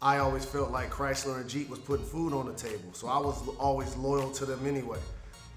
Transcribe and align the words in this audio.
I 0.00 0.18
always 0.18 0.44
felt 0.44 0.70
like 0.70 0.90
Chrysler 0.90 1.40
and 1.40 1.50
Jeep 1.50 1.68
was 1.68 1.80
putting 1.80 2.06
food 2.06 2.32
on 2.32 2.46
the 2.46 2.52
table. 2.52 2.90
So 2.92 3.08
I 3.08 3.18
was 3.18 3.36
always 3.58 3.96
loyal 3.96 4.30
to 4.32 4.46
them 4.46 4.64
anyway. 4.64 4.98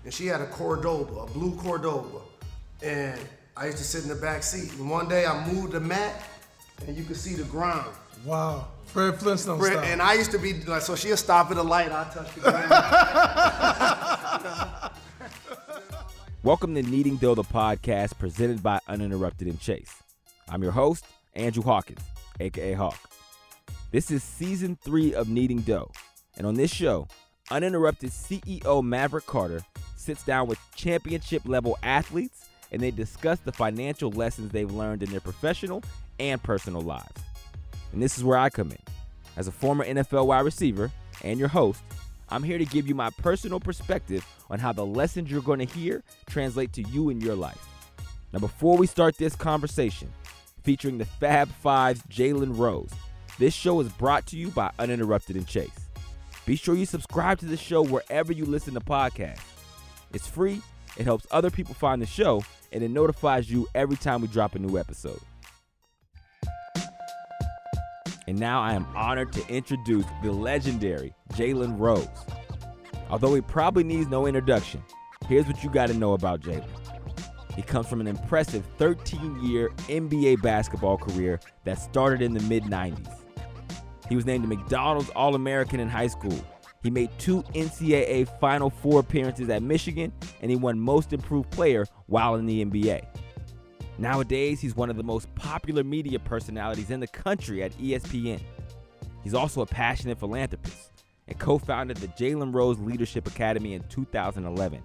And 0.04 0.12
she 0.12 0.26
had 0.26 0.42
a 0.42 0.48
Cordoba, 0.48 1.14
a 1.14 1.28
blue 1.28 1.56
Cordoba. 1.58 2.22
And 2.82 3.20
I 3.56 3.68
used 3.68 3.78
to 3.78 3.84
sit 3.84 4.02
in 4.02 4.10
the 4.10 4.16
back 4.16 4.42
seat. 4.42 4.74
And 4.80 4.90
one 4.90 5.08
day 5.08 5.28
I 5.28 5.46
moved 5.48 5.74
the 5.74 5.80
mat 5.80 6.24
and 6.88 6.98
you 6.98 7.04
could 7.04 7.18
see 7.18 7.36
the 7.36 7.44
ground. 7.44 7.94
Wow. 8.26 8.70
Fred 8.86 9.20
Flintstone 9.20 9.60
Fred- 9.60 9.74
style. 9.74 9.86
And 9.86 10.02
I 10.02 10.16
used 10.16 10.32
to 10.32 10.40
be 10.40 10.54
like, 10.64 10.82
so 10.82 10.96
she'll 10.96 11.18
stop 11.18 11.52
at 11.52 11.58
a 11.58 11.64
light, 11.64 11.92
I 11.92 12.04
touch 12.06 12.34
the 12.34 12.42
ground. 12.42 12.72
Welcome 16.44 16.74
to 16.74 16.82
Kneading 16.82 17.18
Dough, 17.18 17.36
the 17.36 17.44
podcast 17.44 18.18
presented 18.18 18.64
by 18.64 18.80
Uninterrupted 18.88 19.48
and 19.48 19.60
Chase. 19.60 19.94
I'm 20.50 20.64
your 20.64 20.72
host, 20.72 21.06
Andrew 21.36 21.62
Hawkins, 21.62 22.02
aka 22.40 22.74
Hawk. 22.74 22.98
This 23.92 24.10
is 24.10 24.24
season 24.24 24.78
three 24.82 25.14
of 25.14 25.28
Kneading 25.28 25.64
Dough, 25.64 25.92
and 26.38 26.48
on 26.48 26.54
this 26.54 26.72
show, 26.72 27.10
Uninterrupted 27.50 28.12
CEO 28.12 28.82
Maverick 28.82 29.26
Carter 29.26 29.60
sits 29.98 30.24
down 30.24 30.48
with 30.48 30.58
championship 30.78 31.42
level 31.46 31.78
athletes 31.84 32.48
and 32.72 32.82
they 32.82 32.92
discuss 32.92 33.40
the 33.40 33.52
financial 33.52 34.10
lessons 34.10 34.50
they've 34.50 34.72
learned 34.72 35.04
in 35.04 35.12
their 35.12 35.20
professional 35.20 35.84
and 36.22 36.42
personal 36.42 36.80
lives. 36.80 37.22
And 37.92 38.02
this 38.02 38.18
is 38.18 38.24
where 38.24 38.38
I 38.38 38.50
come 38.50 38.72
in. 38.72 38.80
As 39.36 39.50
a 39.50 39.52
former 39.52 39.84
NFL 39.84 40.28
wide 40.28 40.46
receiver 40.46 40.90
and 41.22 41.38
your 41.38 41.50
host, 41.50 41.84
I'm 42.30 42.44
here 42.44 42.58
to 42.58 42.66
give 42.66 42.88
you 42.88 42.96
my 42.96 43.10
personal 43.10 43.60
perspective 43.60 44.26
on 44.50 44.60
how 44.60 44.72
the 44.72 44.86
lessons 44.86 45.30
you're 45.30 45.42
going 45.42 45.60
to 45.60 45.66
hear 45.66 46.02
translate 46.30 46.72
to 46.74 46.82
you 46.84 47.10
in 47.10 47.20
your 47.20 47.36
life. 47.36 47.68
Now, 48.32 48.40
before 48.40 48.78
we 48.78 48.88
start 48.88 49.18
this 49.18 49.36
conversation, 49.36 50.10
featuring 50.64 50.98
the 50.98 51.04
Fab 51.04 51.50
Five's 51.50 52.02
Jalen 52.04 52.58
Rose, 52.58 52.92
this 53.42 53.56
show 53.56 53.80
is 53.80 53.90
brought 53.94 54.28
to 54.28 54.38
you 54.38 54.50
by 54.50 54.70
Uninterrupted 54.78 55.36
and 55.36 55.48
Chase. 55.48 55.72
Be 56.46 56.56
sure 56.56 56.76
you 56.76 56.86
subscribe 56.86 57.40
to 57.40 57.48
the 57.48 57.58
show 57.58 57.84
wherever 57.84 58.32
you 58.32 58.46
listen 58.46 58.76
to 58.76 58.80
podcasts. 58.80 59.42
It's 60.14 60.28
free, 60.28 60.62
it 60.96 61.06
helps 61.06 61.26
other 61.32 61.50
people 61.50 61.74
find 61.74 62.00
the 62.00 62.06
show, 62.06 62.44
and 62.72 62.84
it 62.84 62.92
notifies 62.92 63.50
you 63.50 63.68
every 63.74 63.96
time 63.96 64.22
we 64.22 64.28
drop 64.28 64.54
a 64.54 64.60
new 64.60 64.78
episode. 64.78 65.20
And 68.28 68.40
now 68.40 68.62
I 68.62 68.74
am 68.74 68.86
honored 68.96 69.34
to 69.34 69.48
introduce 69.48 70.06
the 70.22 70.32
legendary 70.32 71.12
Jalen 71.34 71.80
Rose. 71.80 72.08
Although 73.10 73.34
he 73.34 73.42
probably 73.42 73.84
needs 73.84 74.08
no 74.08 74.28
introduction, 74.28 74.84
here's 75.28 75.48
what 75.48 75.64
you 75.64 75.72
got 75.72 75.88
to 75.88 75.96
know 75.96 76.14
about 76.14 76.42
Jalen. 76.42 76.70
He 77.56 77.64
comes 77.64 77.88
from 77.88 78.02
an 78.02 78.08
impressive 78.08 78.64
13 78.78 79.44
year 79.44 79.70
NBA 79.88 80.44
basketball 80.44 80.98
career 80.98 81.40
that 81.64 81.80
started 81.82 82.22
in 82.22 82.34
the 82.34 82.40
mid 82.42 82.66
90s. 82.66 83.21
He 84.12 84.18
was 84.18 84.26
named 84.26 84.44
a 84.44 84.48
McDonald's 84.50 85.10
All 85.12 85.36
American 85.36 85.80
in 85.80 85.88
high 85.88 86.08
school. 86.08 86.38
He 86.84 86.90
made 86.90 87.18
two 87.18 87.44
NCAA 87.56 88.28
Final 88.42 88.70
Four 88.70 89.00
appearances 89.00 89.48
at 89.48 89.64
Michigan, 89.64 90.12
and 90.42 90.52
he 90.52 90.58
won 90.58 90.78
Most 90.78 91.14
Improved 91.14 91.50
Player 91.50 91.86
while 92.08 92.36
in 92.36 92.46
the 92.46 92.66
NBA. 92.66 93.06
Nowadays, 93.98 94.60
he's 94.60 94.76
one 94.76 94.90
of 94.90 94.98
the 94.98 95.04
most 95.04 95.34
popular 95.36 95.86
media 95.86 96.20
personalities 96.20 96.90
in 96.90 97.00
the 97.00 97.08
country 97.08 97.64
at 97.64 97.72
ESPN. 97.78 98.42
He's 99.24 99.34
also 99.34 99.62
a 99.62 99.66
passionate 99.66 100.20
philanthropist 100.20 100.92
and 101.30 101.40
co 101.40 101.58
founded 101.58 101.96
the 101.96 102.10
Jalen 102.10 102.54
Rose 102.54 102.80
Leadership 102.80 103.28
Academy 103.28 103.76
in 103.76 103.84
2011. 103.84 104.84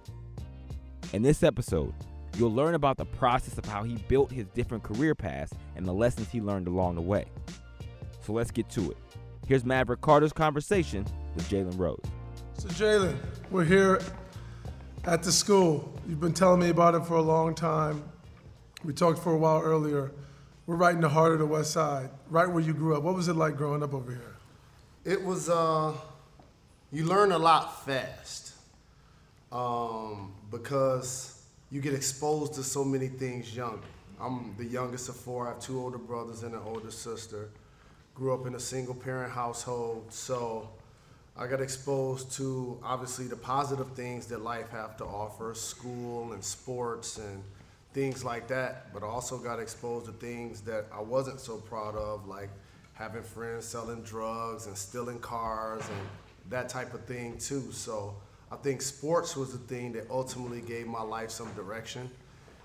In 1.11 1.21
this 1.21 1.43
episode, 1.43 1.93
you'll 2.37 2.53
learn 2.53 2.75
about 2.75 2.95
the 2.95 3.03
process 3.03 3.57
of 3.57 3.65
how 3.65 3.83
he 3.83 3.95
built 4.07 4.31
his 4.31 4.45
different 4.55 4.85
career 4.85 5.15
paths 5.15 5.51
and 5.75 5.85
the 5.85 5.91
lessons 5.91 6.29
he 6.29 6.39
learned 6.39 6.69
along 6.69 6.95
the 6.95 7.01
way. 7.01 7.25
So 8.21 8.31
let's 8.31 8.51
get 8.51 8.69
to 8.69 8.91
it. 8.91 8.97
Here's 9.47 9.65
Maverick 9.65 10.01
Carter's 10.01 10.33
conversation 10.33 11.05
with 11.35 11.49
Jalen 11.49 11.77
Rose. 11.79 11.99
So 12.57 12.67
Jalen, 12.69 13.17
we're 13.49 13.63
here 13.63 14.01
at 15.05 15.23
the 15.23 15.31
school. 15.31 15.99
You've 16.07 16.19
been 16.19 16.33
telling 16.33 16.59
me 16.59 16.69
about 16.69 16.95
it 16.95 17.05
for 17.05 17.15
a 17.15 17.21
long 17.21 17.55
time. 17.55 18.03
We 18.83 18.93
talked 18.93 19.19
for 19.19 19.33
a 19.33 19.37
while 19.37 19.61
earlier. 19.61 20.11
We're 20.65 20.75
right 20.75 20.93
in 20.93 21.01
the 21.01 21.09
heart 21.09 21.31
of 21.31 21.39
the 21.39 21.45
West 21.45 21.71
Side, 21.71 22.09
right 22.29 22.49
where 22.49 22.61
you 22.61 22.73
grew 22.73 22.95
up. 22.95 23.03
What 23.03 23.15
was 23.15 23.29
it 23.29 23.35
like 23.35 23.55
growing 23.55 23.81
up 23.83 23.93
over 23.93 24.11
here? 24.11 24.37
it 25.07 25.23
was, 25.23 25.47
uh, 25.47 25.93
you 26.91 27.05
learn 27.05 27.31
a 27.31 27.37
lot 27.37 27.85
fast 27.85 28.51
um, 29.53 30.33
because 30.51 31.41
you 31.71 31.79
get 31.79 31.93
exposed 31.93 32.55
to 32.55 32.63
so 32.63 32.83
many 32.83 33.07
things 33.07 33.55
young. 33.55 33.81
I'm 34.19 34.53
the 34.57 34.65
youngest 34.65 35.07
of 35.07 35.15
four. 35.15 35.47
I 35.47 35.51
have 35.51 35.61
two 35.61 35.79
older 35.79 35.97
brothers 35.97 36.43
and 36.43 36.53
an 36.53 36.61
older 36.65 36.91
sister. 36.91 37.49
Grew 38.17 38.33
up 38.33 38.47
in 38.47 38.55
a 38.55 38.59
single 38.59 38.95
parent 38.95 39.31
household, 39.31 40.11
so 40.11 40.67
I 41.37 41.45
got 41.45 41.61
exposed 41.61 42.31
to 42.37 42.79
obviously 42.83 43.27
the 43.27 43.35
positive 43.35 43.91
things 43.91 44.25
that 44.25 44.41
life 44.41 44.71
have 44.71 44.97
to 44.97 45.05
offer, 45.05 45.53
school 45.53 46.33
and 46.33 46.43
sports 46.43 47.19
and 47.19 47.43
things 47.93 48.25
like 48.25 48.47
that. 48.47 48.91
But 48.91 49.03
also 49.03 49.37
got 49.37 49.59
exposed 49.59 50.07
to 50.07 50.13
things 50.13 50.61
that 50.61 50.87
I 50.91 50.99
wasn't 50.99 51.39
so 51.39 51.57
proud 51.57 51.95
of, 51.95 52.27
like 52.27 52.49
having 52.93 53.21
friends 53.21 53.65
selling 53.65 54.01
drugs 54.01 54.65
and 54.65 54.75
stealing 54.75 55.19
cars 55.19 55.83
and 55.87 56.07
that 56.49 56.69
type 56.69 56.95
of 56.95 57.05
thing 57.05 57.37
too. 57.37 57.71
So 57.71 58.15
I 58.51 58.55
think 58.55 58.81
sports 58.81 59.37
was 59.37 59.51
the 59.51 59.59
thing 59.59 59.91
that 59.91 60.09
ultimately 60.09 60.61
gave 60.61 60.87
my 60.87 61.03
life 61.03 61.29
some 61.29 61.53
direction. 61.53 62.09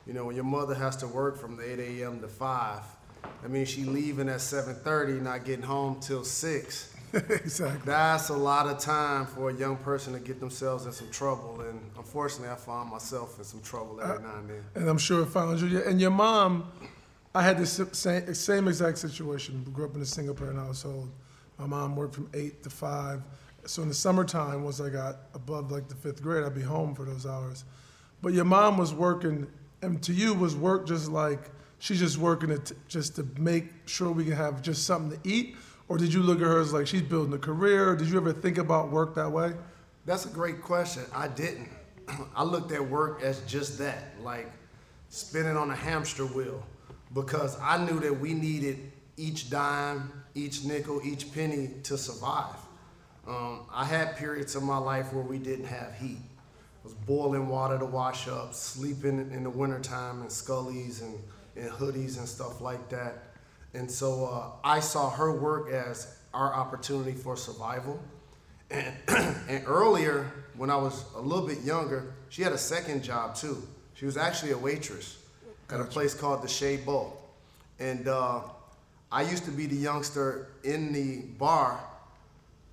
You 0.07 0.15
know, 0.15 0.25
when 0.25 0.35
your 0.35 0.47
mother 0.47 0.75
has 0.75 0.97
to 0.97 1.07
work 1.07 1.37
from 1.37 1.61
8 1.61 1.79
a.m. 1.79 2.23
to 2.23 2.29
5, 2.29 2.83
I 3.45 3.49
mean, 3.49 3.65
she 3.65 3.85
leaving 3.85 4.29
at 4.29 4.41
7:30, 4.41 5.21
not 5.21 5.45
getting 5.45 5.65
home 5.65 5.99
till 6.01 6.25
6. 6.25 6.93
exactly. 7.13 7.81
That's 7.85 8.31
a 8.31 8.37
lot 8.37 8.67
of 8.67 8.79
time 8.79 9.27
for 9.27 9.51
a 9.51 9.55
young 9.55 9.77
person 9.77 10.15
to 10.15 10.19
get 10.19 10.41
themselves 10.41 10.87
in 10.87 10.93
some 10.93 11.11
trouble, 11.11 11.61
and 11.61 11.79
unfortunately, 11.99 12.49
I 12.49 12.57
found 12.57 12.91
myself 12.91 13.39
in 13.39 13.45
some 13.45 13.61
trouble 13.61 14.01
every 14.01 14.23
now 14.23 14.37
and 14.37 14.49
then. 14.49 14.65
And 14.75 14.89
I'm 14.89 14.97
sure 14.97 15.23
it 15.23 15.27
found 15.27 15.61
you. 15.61 15.83
And 15.83 16.01
your 16.01 16.11
mom, 16.11 16.73
I 17.35 17.43
had 17.43 17.59
the 17.59 17.67
same, 17.67 18.33
same 18.33 18.67
exact 18.67 18.97
situation. 18.99 19.63
Grew 19.75 19.85
up 19.85 19.95
in 19.95 20.01
a 20.01 20.07
single 20.07 20.35
parent 20.35 20.59
household. 20.59 21.11
My 21.59 21.67
mom 21.67 21.97
worked 21.97 22.15
from 22.15 22.31
eight 22.33 22.63
to 22.63 22.71
five. 22.71 23.23
So 23.67 23.83
in 23.83 23.89
the 23.89 23.95
summertime, 23.95 24.65
once 24.65 24.81
I 24.81 24.89
got 24.89 25.17
above 25.35 25.71
like 25.71 25.89
the 25.89 25.95
fifth 25.95 26.23
grade, 26.23 26.45
I'd 26.45 26.55
be 26.55 26.63
home 26.63 26.95
for 26.95 27.05
those 27.05 27.27
hours. 27.27 27.65
But 28.23 28.33
your 28.33 28.47
mom 28.47 28.79
was 28.79 28.95
working, 28.95 29.47
and 29.83 30.03
to 30.05 30.15
you 30.15 30.33
was 30.33 30.57
work 30.57 30.87
just 30.87 31.11
like 31.11 31.51
she's 31.83 31.99
just 31.99 32.17
working 32.17 32.49
it 32.49 32.71
just 32.87 33.17
to 33.17 33.27
make 33.39 33.65
sure 33.87 34.13
we 34.13 34.25
can 34.25 34.35
have 34.35 34.63
just 34.63 34.87
something 34.87 35.19
to 35.21 35.29
eat, 35.29 35.57
or 35.89 35.99
did 35.99 36.15
you 36.15 36.23
look 36.23 36.39
at 36.39 36.45
her 36.45 36.61
as 36.61 36.73
like 36.73 36.87
she's 36.87 37.03
building 37.03 37.35
a 37.35 37.39
career? 37.39 37.97
Did 37.97 38.07
you 38.07 38.17
ever 38.19 38.33
think 38.33 38.59
about 38.59 38.93
work 38.93 39.17
that 39.17 39.31
way? 39.31 39.53
That's 40.07 40.25
a 40.25 40.29
great 40.29 40.63
question. 40.63 41.03
I 41.13 41.27
didn't. 41.27 41.69
I 42.37 42.45
looked 42.45 42.71
at 42.71 42.89
work 42.89 43.23
as 43.23 43.41
just 43.49 43.79
that, 43.79 44.15
like 44.23 44.49
spinning 45.09 45.57
on 45.57 45.73
a 45.73 45.75
hamster 45.75 46.25
wheel, 46.25 46.65
because 47.15 47.59
I 47.61 47.85
knew 47.85 47.99
that 47.99 48.21
we 48.21 48.33
needed 48.33 48.93
each 49.17 49.51
dime, 49.51 50.13
each 50.37 50.65
nickel, 50.65 51.01
each 51.05 51.35
penny 51.35 51.71
to 51.83 51.99
survive. 51.99 52.55
Um, 53.27 53.67
I 53.73 53.85
had 53.85 54.17
periods 54.17 54.55
of 54.55 54.63
my 54.63 54.79
life 54.79 55.13
where 55.13 55.25
we 55.25 55.39
didn't 55.39 55.67
have 55.67 55.95
heat. 55.95 56.19
It 56.19 56.85
was 56.85 56.95
boiling 56.95 57.49
water 57.49 57.77
to 57.77 57.87
wash 57.87 58.29
up, 58.29 58.55
sleeping 58.55 59.19
in 59.33 59.43
the 59.43 59.51
wintertime 59.51 60.23
in 60.23 60.29
scullies 60.29 61.03
and, 61.03 61.19
and 61.57 61.71
hoodies 61.71 62.19
and 62.19 62.29
stuff 62.29 62.61
like 62.61 62.89
that. 62.89 63.25
And 63.75 63.91
so 63.91 64.27
uh, 64.27 64.51
I 64.65 64.81
saw 64.81 65.11
her 65.11 65.33
work 65.33 65.71
as 65.71 66.19
our 66.35 66.53
opportunity 66.55 67.13
for 67.13 67.37
survival. 67.37 68.03
And, 68.71 68.95
and 69.49 69.65
earlier, 69.67 70.31
when 70.57 70.71
I 70.71 70.77
was 70.77 71.05
a 71.17 71.21
little 71.21 71.47
bit 71.47 71.61
younger, 71.63 72.15
she 72.29 72.43
had 72.43 72.53
a 72.53 72.59
second 72.59 73.03
job 73.03 73.35
too. 73.35 73.63
She 73.95 74.07
was 74.07 74.17
actually 74.17 74.53
a 74.53 74.59
waitress 74.59 75.19
at 75.71 75.81
a 75.81 75.85
place 75.85 76.15
called 76.15 76.43
the 76.43 76.49
Shea 76.49 76.77
Bowl. 76.77 77.19
And 77.79 78.09
uh, 78.09 78.41
I 79.11 79.23
used 79.23 79.45
to 79.45 79.51
be 79.51 79.67
the 79.67 79.77
youngster 79.77 80.49
in 80.65 80.93
the 80.93 81.23
bar 81.39 81.81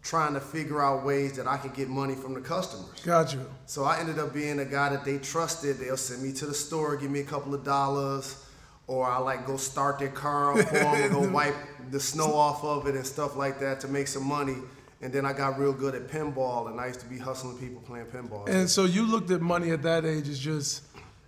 trying 0.01 0.33
to 0.33 0.39
figure 0.39 0.81
out 0.81 1.05
ways 1.05 1.35
that 1.35 1.47
I 1.47 1.57
could 1.57 1.73
get 1.73 1.89
money 1.89 2.15
from 2.15 2.33
the 2.33 2.41
customers. 2.41 3.01
Got 3.03 3.33
you. 3.33 3.45
So 3.65 3.83
I 3.83 3.99
ended 3.99 4.17
up 4.17 4.33
being 4.33 4.59
a 4.59 4.65
guy 4.65 4.89
that 4.89 5.03
they 5.03 5.17
trusted. 5.17 5.77
They'll 5.77 5.97
send 5.97 6.23
me 6.23 6.31
to 6.33 6.45
the 6.45 6.53
store, 6.53 6.95
give 6.95 7.11
me 7.11 7.19
a 7.19 7.25
couple 7.25 7.53
of 7.53 7.63
dollars, 7.63 8.43
or 8.89 9.07
I 9.07 9.19
like 9.19 9.45
go 9.45 9.55
start 9.55 9.99
their 9.99 10.09
car 10.09 10.59
up 10.59 10.67
for 10.67 10.73
them 10.73 10.95
and 10.95 11.11
go 11.11 11.29
wipe 11.31 11.55
the 11.91 11.99
snow 11.99 12.33
off 12.33 12.63
of 12.63 12.87
it 12.87 12.95
and 12.95 13.05
stuff 13.05 13.35
like 13.35 13.59
that 13.59 13.79
to 13.81 13.87
make 13.87 14.07
some 14.07 14.25
money. 14.25 14.55
And 15.01 15.13
then 15.13 15.25
I 15.25 15.31
got 15.31 15.57
real 15.57 15.71
good 15.71 15.95
at 15.95 16.07
pinball, 16.09 16.69
and 16.69 16.81
I 16.81 16.87
used 16.87 16.99
to 16.99 17.05
be 17.05 17.17
hustling 17.17 17.57
people 17.57 17.81
playing 17.81 18.07
pinball. 18.07 18.49
And 18.49 18.69
so 18.69 18.83
you 18.83 19.05
looked 19.05 19.31
at 19.31 19.39
money 19.39 19.71
at 19.71 19.83
that 19.83 20.05
age 20.05 20.27
as 20.27 20.39
just 20.39 20.83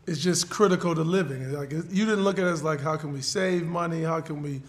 it's 0.08 0.20
just 0.20 0.50
critical 0.50 0.96
to 0.96 1.04
living. 1.04 1.54
Like 1.54 1.72
you 1.72 2.06
didn't 2.06 2.24
look 2.24 2.40
at 2.40 2.46
it 2.46 2.50
as 2.50 2.64
like 2.64 2.82
how 2.82 2.98
can 2.98 3.14
we 3.14 3.22
save 3.22 3.64
money, 3.64 4.02
how 4.02 4.20
can 4.20 4.42
we 4.42 4.62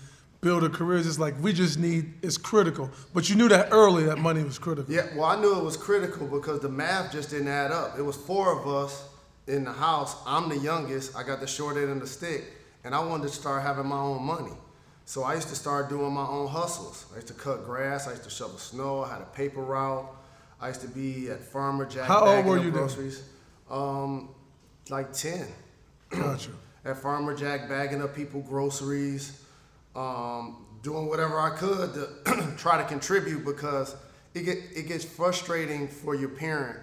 build 0.42 0.64
a 0.64 0.68
career. 0.68 0.98
It's 0.98 1.06
just 1.06 1.18
like 1.18 1.34
we 1.40 1.54
just 1.54 1.78
need 1.78 2.12
it's 2.20 2.36
critical. 2.36 2.90
But 3.14 3.30
you 3.30 3.36
knew 3.36 3.48
that 3.48 3.68
early 3.72 4.04
that 4.04 4.18
money 4.18 4.44
was 4.44 4.58
critical. 4.58 4.92
Yeah, 4.92 5.06
well, 5.16 5.24
I 5.24 5.40
knew 5.40 5.58
it 5.58 5.64
was 5.64 5.78
critical 5.78 6.26
because 6.26 6.60
the 6.60 6.68
math 6.68 7.10
just 7.10 7.30
didn't 7.30 7.48
add 7.48 7.72
up. 7.72 7.98
It 7.98 8.02
was 8.02 8.16
four 8.16 8.60
of 8.60 8.68
us 8.68 9.08
in 9.46 9.64
the 9.64 9.72
house. 9.72 10.14
I'm 10.26 10.50
the 10.50 10.58
youngest. 10.58 11.16
I 11.16 11.22
got 11.22 11.40
the 11.40 11.46
short 11.46 11.76
end 11.76 11.90
of 11.90 12.00
the 12.00 12.06
stick, 12.06 12.44
and 12.84 12.94
I 12.94 13.00
wanted 13.04 13.24
to 13.24 13.28
start 13.34 13.62
having 13.62 13.86
my 13.86 13.98
own 13.98 14.22
money. 14.22 14.52
So 15.04 15.24
I 15.24 15.34
used 15.34 15.48
to 15.48 15.56
start 15.56 15.88
doing 15.88 16.12
my 16.12 16.26
own 16.26 16.48
hustles. 16.48 17.06
I 17.12 17.16
used 17.16 17.28
to 17.28 17.34
cut 17.34 17.64
grass. 17.64 18.06
I 18.06 18.10
used 18.12 18.24
to 18.24 18.30
shovel 18.30 18.58
snow. 18.58 19.02
I 19.02 19.12
had 19.12 19.20
a 19.20 19.26
paper 19.26 19.60
route. 19.62 20.08
I 20.60 20.68
used 20.68 20.80
to 20.82 20.88
be 20.88 21.28
at 21.28 21.40
Farmer 21.40 21.84
Jack 21.84 22.06
How 22.06 22.24
old 22.24 22.46
were 22.46 22.56
you 22.56 22.64
then? 22.70 22.72
groceries. 22.72 23.22
Um, 23.68 24.30
like 24.90 25.12
ten 25.12 25.46
Gotcha. 26.10 26.50
at 26.84 26.98
Farmer 26.98 27.34
Jack 27.34 27.68
bagging 27.68 28.00
up 28.02 28.14
people 28.14 28.40
groceries, 28.42 29.40
um, 29.96 30.64
doing 30.82 31.06
whatever 31.06 31.38
I 31.40 31.50
could 31.50 31.94
to 31.94 32.54
try 32.56 32.78
to 32.80 32.84
contribute 32.84 33.44
because 33.44 33.96
it 34.34 34.42
get 34.44 34.58
it 34.74 34.86
gets 34.88 35.04
frustrating 35.04 35.88
for 35.88 36.14
your 36.14 36.28
parent 36.28 36.78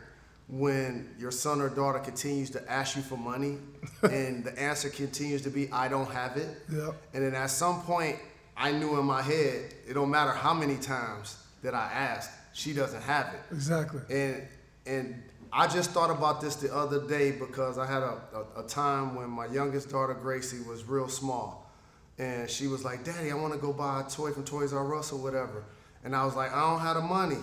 when 0.49 1.07
your 1.19 1.31
son 1.31 1.61
or 1.61 1.69
daughter 1.69 1.99
continues 1.99 2.49
to 2.49 2.71
ask 2.71 2.95
you 2.95 3.03
for 3.03 3.17
money 3.17 3.57
and 4.03 4.43
the 4.43 4.59
answer 4.59 4.89
continues 4.89 5.43
to 5.43 5.49
be 5.49 5.71
I 5.71 5.87
don't 5.87 6.09
have 6.11 6.37
it. 6.37 6.49
Yep. 6.71 6.95
And 7.13 7.23
then 7.23 7.35
at 7.35 7.51
some 7.51 7.81
point 7.83 8.17
I 8.57 8.71
knew 8.71 8.99
in 8.99 9.05
my 9.05 9.21
head 9.21 9.73
it 9.87 9.93
don't 9.93 10.09
matter 10.09 10.31
how 10.31 10.53
many 10.53 10.77
times 10.77 11.37
that 11.61 11.73
I 11.75 11.91
asked, 11.93 12.31
she 12.53 12.73
doesn't 12.73 13.01
have 13.03 13.33
it. 13.33 13.39
Exactly. 13.51 14.01
And 14.09 14.47
and 14.85 15.23
I 15.51 15.67
just 15.67 15.91
thought 15.91 16.11
about 16.11 16.41
this 16.41 16.55
the 16.55 16.75
other 16.75 17.07
day 17.07 17.31
because 17.31 17.77
I 17.77 17.85
had 17.85 18.03
a, 18.03 18.17
a, 18.33 18.63
a 18.63 18.67
time 18.67 19.15
when 19.15 19.29
my 19.29 19.47
youngest 19.47 19.89
daughter 19.89 20.13
Gracie 20.13 20.61
was 20.61 20.83
real 20.83 21.07
small. 21.07 21.71
And 22.17 22.49
she 22.49 22.67
was 22.67 22.83
like, 22.83 23.03
Daddy, 23.03 23.31
I 23.31 23.35
want 23.35 23.53
to 23.53 23.59
go 23.59 23.71
buy 23.71 24.01
a 24.01 24.09
toy 24.09 24.31
from 24.31 24.43
Toys 24.43 24.73
R 24.73 24.95
Us 24.95 25.11
or 25.11 25.19
whatever. 25.19 25.63
And 26.03 26.15
I 26.15 26.25
was 26.25 26.35
like, 26.35 26.53
I 26.53 26.61
don't 26.61 26.81
have 26.81 26.97
the 26.97 27.01
money. 27.01 27.37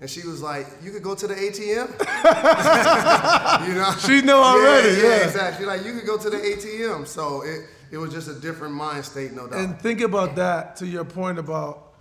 And 0.00 0.10
she 0.10 0.26
was 0.26 0.42
like, 0.42 0.66
You 0.82 0.90
could 0.90 1.02
go 1.02 1.14
to 1.14 1.26
the 1.26 1.34
ATM. 1.34 1.88
you 3.68 3.74
know? 3.74 3.94
She 3.98 4.22
know 4.22 4.42
already, 4.42 5.00
Yeah, 5.00 5.08
yeah. 5.08 5.24
exactly. 5.24 5.66
Like 5.66 5.84
you 5.84 5.92
could 5.94 6.06
go 6.06 6.18
to 6.18 6.30
the 6.30 6.36
ATM. 6.36 7.06
So 7.06 7.42
it, 7.42 7.66
it 7.90 7.98
was 7.98 8.12
just 8.12 8.28
a 8.28 8.34
different 8.34 8.74
mind 8.74 9.04
state, 9.04 9.32
no 9.32 9.46
doubt. 9.46 9.58
And 9.60 9.80
think 9.80 10.00
about 10.00 10.36
that 10.36 10.76
to 10.76 10.86
your 10.86 11.04
point 11.04 11.38
about 11.38 11.92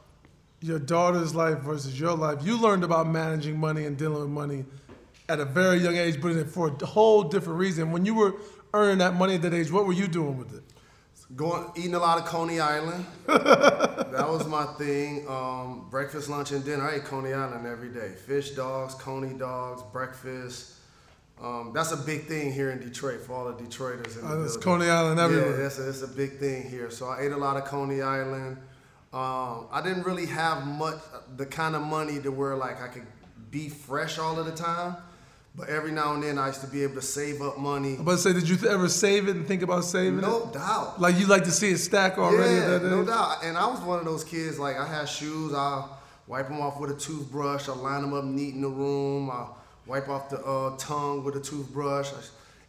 your 0.62 0.80
daughter's 0.80 1.36
life 1.36 1.60
versus 1.60 2.00
your 2.00 2.16
life. 2.16 2.40
You 2.42 2.60
learned 2.60 2.84
about 2.84 3.08
managing 3.08 3.60
money 3.60 3.86
and 3.86 3.98
dealing 3.98 4.22
with 4.22 4.30
money 4.30 4.66
at 5.30 5.40
a 5.40 5.46
very 5.46 5.78
young 5.78 5.96
age, 5.98 6.22
but 6.22 6.50
for 6.50 6.70
a 6.70 6.86
whole 6.86 7.24
different 7.24 7.60
reason. 7.60 7.92
When 7.92 8.06
you 8.06 8.16
were 8.16 8.36
earning 8.74 9.00
that 9.00 9.16
money 9.16 9.36
at 9.36 9.42
that 9.44 9.54
age, 9.54 9.72
what 9.72 9.86
were 9.86 9.94
you 9.94 10.08
doing 10.08 10.38
with 10.38 10.54
it? 10.56 10.64
Going 11.36 11.72
eating 11.76 11.96
a 11.96 12.00
lot 12.00 12.20
of 12.20 12.26
Coney 12.26 12.60
Island. 12.60 13.06
that 13.26 14.28
was 14.30 14.48
my 14.48 14.66
thing. 14.78 15.26
Um, 15.28 15.88
breakfast, 15.90 16.30
lunch, 16.30 16.52
and 16.52 16.64
dinner. 16.64 16.88
I 16.88 16.96
ate 16.96 17.06
Coney 17.06 17.34
Island 17.34 17.66
every 17.66 17.90
day. 17.90 18.10
Fish 18.10 18.52
dogs, 18.52 18.94
Coney 18.96 19.34
dogs, 19.34 19.82
breakfast. 19.92 20.74
Um, 21.42 21.72
that's 21.74 21.92
a 21.92 21.98
big 21.98 22.26
thing 22.26 22.54
here 22.54 22.72
in 22.72 22.80
Detroit 22.80 23.22
for 23.22 23.34
all 23.34 23.52
the 23.52 23.64
Detroiters. 23.64 24.18
In 24.20 24.28
the 24.28 24.36
there's 24.36 24.58
building. 24.58 24.62
Coney 24.62 24.90
Island 24.90 25.20
everywhere. 25.20 25.52
Yeah, 25.52 25.70
that's 25.70 26.02
a, 26.02 26.06
a 26.06 26.08
big 26.08 26.38
thing 26.38 26.70
here. 26.70 26.92
So 26.92 27.08
I 27.08 27.22
ate 27.22 27.32
a 27.32 27.38
lot 27.38 27.58
of 27.58 27.66
Coney 27.66 28.02
Island. 28.02 28.58
Um, 29.12 29.68
I 29.72 29.82
didn't 29.84 30.04
really 30.04 30.26
have 30.28 30.66
much, 30.66 30.98
the 31.36 31.46
kind 31.46 31.76
of 31.76 31.82
money 31.82 32.20
to 32.22 32.32
where 32.32 32.56
like 32.56 32.82
I 32.82 32.88
could 32.88 33.06
be 33.52 33.70
fresh 33.70 34.20
all 34.20 34.40
of 34.40 34.46
the 34.46 34.52
time. 34.52 34.96
But 35.56 35.70
every 35.70 35.92
now 35.92 36.16
and 36.16 36.24
then 36.24 36.40
I 36.40 36.48
used 36.48 36.62
to 36.62 36.68
be 36.68 36.82
able 36.82 36.96
to 36.96 37.02
save 37.04 37.40
up 37.42 37.60
money. 37.60 37.94
I'm 37.94 38.02
about 38.02 38.14
to 38.14 38.18
say, 38.18 38.34
did 38.34 38.50
you 38.50 38.58
ever 38.68 38.90
save 38.90 39.28
it 39.28 39.36
and 39.36 39.48
think 39.48 39.62
about 39.62 39.84
saving 39.84 40.22
No 40.22 40.46
it? 40.48 40.54
doubt. 40.54 41.00
Like 41.00 41.20
you 41.20 41.28
like 41.28 41.44
to 41.44 41.52
see 41.52 41.70
it 41.70 41.78
stack 41.78 42.18
already 42.18 42.56
Yeah, 42.56 42.90
no 42.90 43.06
doubt. 43.06 43.44
And 43.44 43.56
I 43.56 43.68
was 43.68 43.80
one 43.82 44.00
of 44.00 44.06
those 44.06 44.24
kids. 44.24 44.58
Like 44.58 44.78
I 44.78 44.88
had 44.88 45.08
shoes. 45.08 45.54
I 45.54 45.88
wipe 46.26 46.48
them 46.48 46.60
off 46.60 46.80
with 46.80 46.90
a 46.90 46.96
toothbrush. 46.96 47.70
I 47.70 47.74
line 47.74 48.02
them 48.02 48.14
up 48.14 48.24
neat 48.24 48.56
in 48.56 48.62
the 48.62 48.68
room. 48.70 49.30
I 49.30 49.46
wipe 49.86 50.10
off 50.10 50.30
the 50.32 50.44
uh, 50.44 50.76
tongue 50.78 51.24
with 51.24 51.36
a 51.36 51.40
toothbrush. 51.42 52.10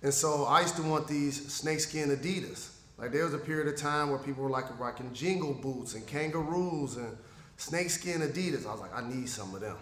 And 0.03 0.13
so 0.13 0.45
I 0.45 0.61
used 0.61 0.77
to 0.77 0.83
want 0.83 1.09
these 1.09 1.51
snakeskin 1.55 2.11
Adidas. 2.11 2.69
Like 2.99 3.13
there 3.13 3.25
was 3.25 3.33
a 3.33 3.39
period 3.39 3.67
of 3.73 3.81
time 3.81 4.11
where 4.11 4.19
people 4.19 4.45
were 4.45 4.51
like 4.51 4.79
rocking 4.79 5.11
jingle 5.15 5.55
boots 5.55 5.95
and 5.95 6.07
kangaroos 6.07 6.97
and 6.99 7.17
snakeskin 7.57 8.21
Adidas. 8.21 8.67
I 8.67 8.73
was 8.73 8.81
like, 8.83 8.95
I 8.95 9.09
need 9.09 9.27
some 9.29 9.55
of 9.55 9.63
them. 9.63 9.79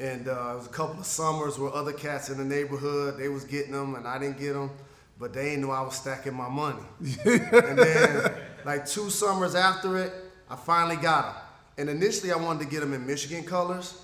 And 0.00 0.26
uh, 0.26 0.46
there 0.46 0.56
was 0.56 0.66
a 0.66 0.70
couple 0.70 0.98
of 0.98 1.04
summers 1.04 1.58
where 1.58 1.70
other 1.74 1.92
cats 1.92 2.30
in 2.30 2.38
the 2.38 2.44
neighborhood 2.44 3.18
they 3.18 3.28
was 3.28 3.44
getting 3.44 3.72
them 3.72 3.94
and 3.94 4.08
I 4.08 4.18
didn't 4.18 4.38
get 4.38 4.54
them, 4.54 4.70
but 5.18 5.34
they 5.34 5.50
didn't 5.50 5.60
know 5.60 5.72
I 5.72 5.82
was 5.82 5.94
stacking 5.94 6.32
my 6.32 6.48
money. 6.48 6.82
and 7.24 7.78
then 7.78 8.32
like 8.64 8.86
two 8.86 9.10
summers 9.10 9.54
after 9.54 9.98
it, 9.98 10.12
I 10.48 10.56
finally 10.56 10.96
got 10.96 11.34
them. 11.34 11.42
And 11.76 11.90
initially 11.90 12.32
I 12.32 12.36
wanted 12.36 12.64
to 12.64 12.70
get 12.70 12.80
them 12.80 12.94
in 12.94 13.06
Michigan 13.06 13.44
colors, 13.44 14.02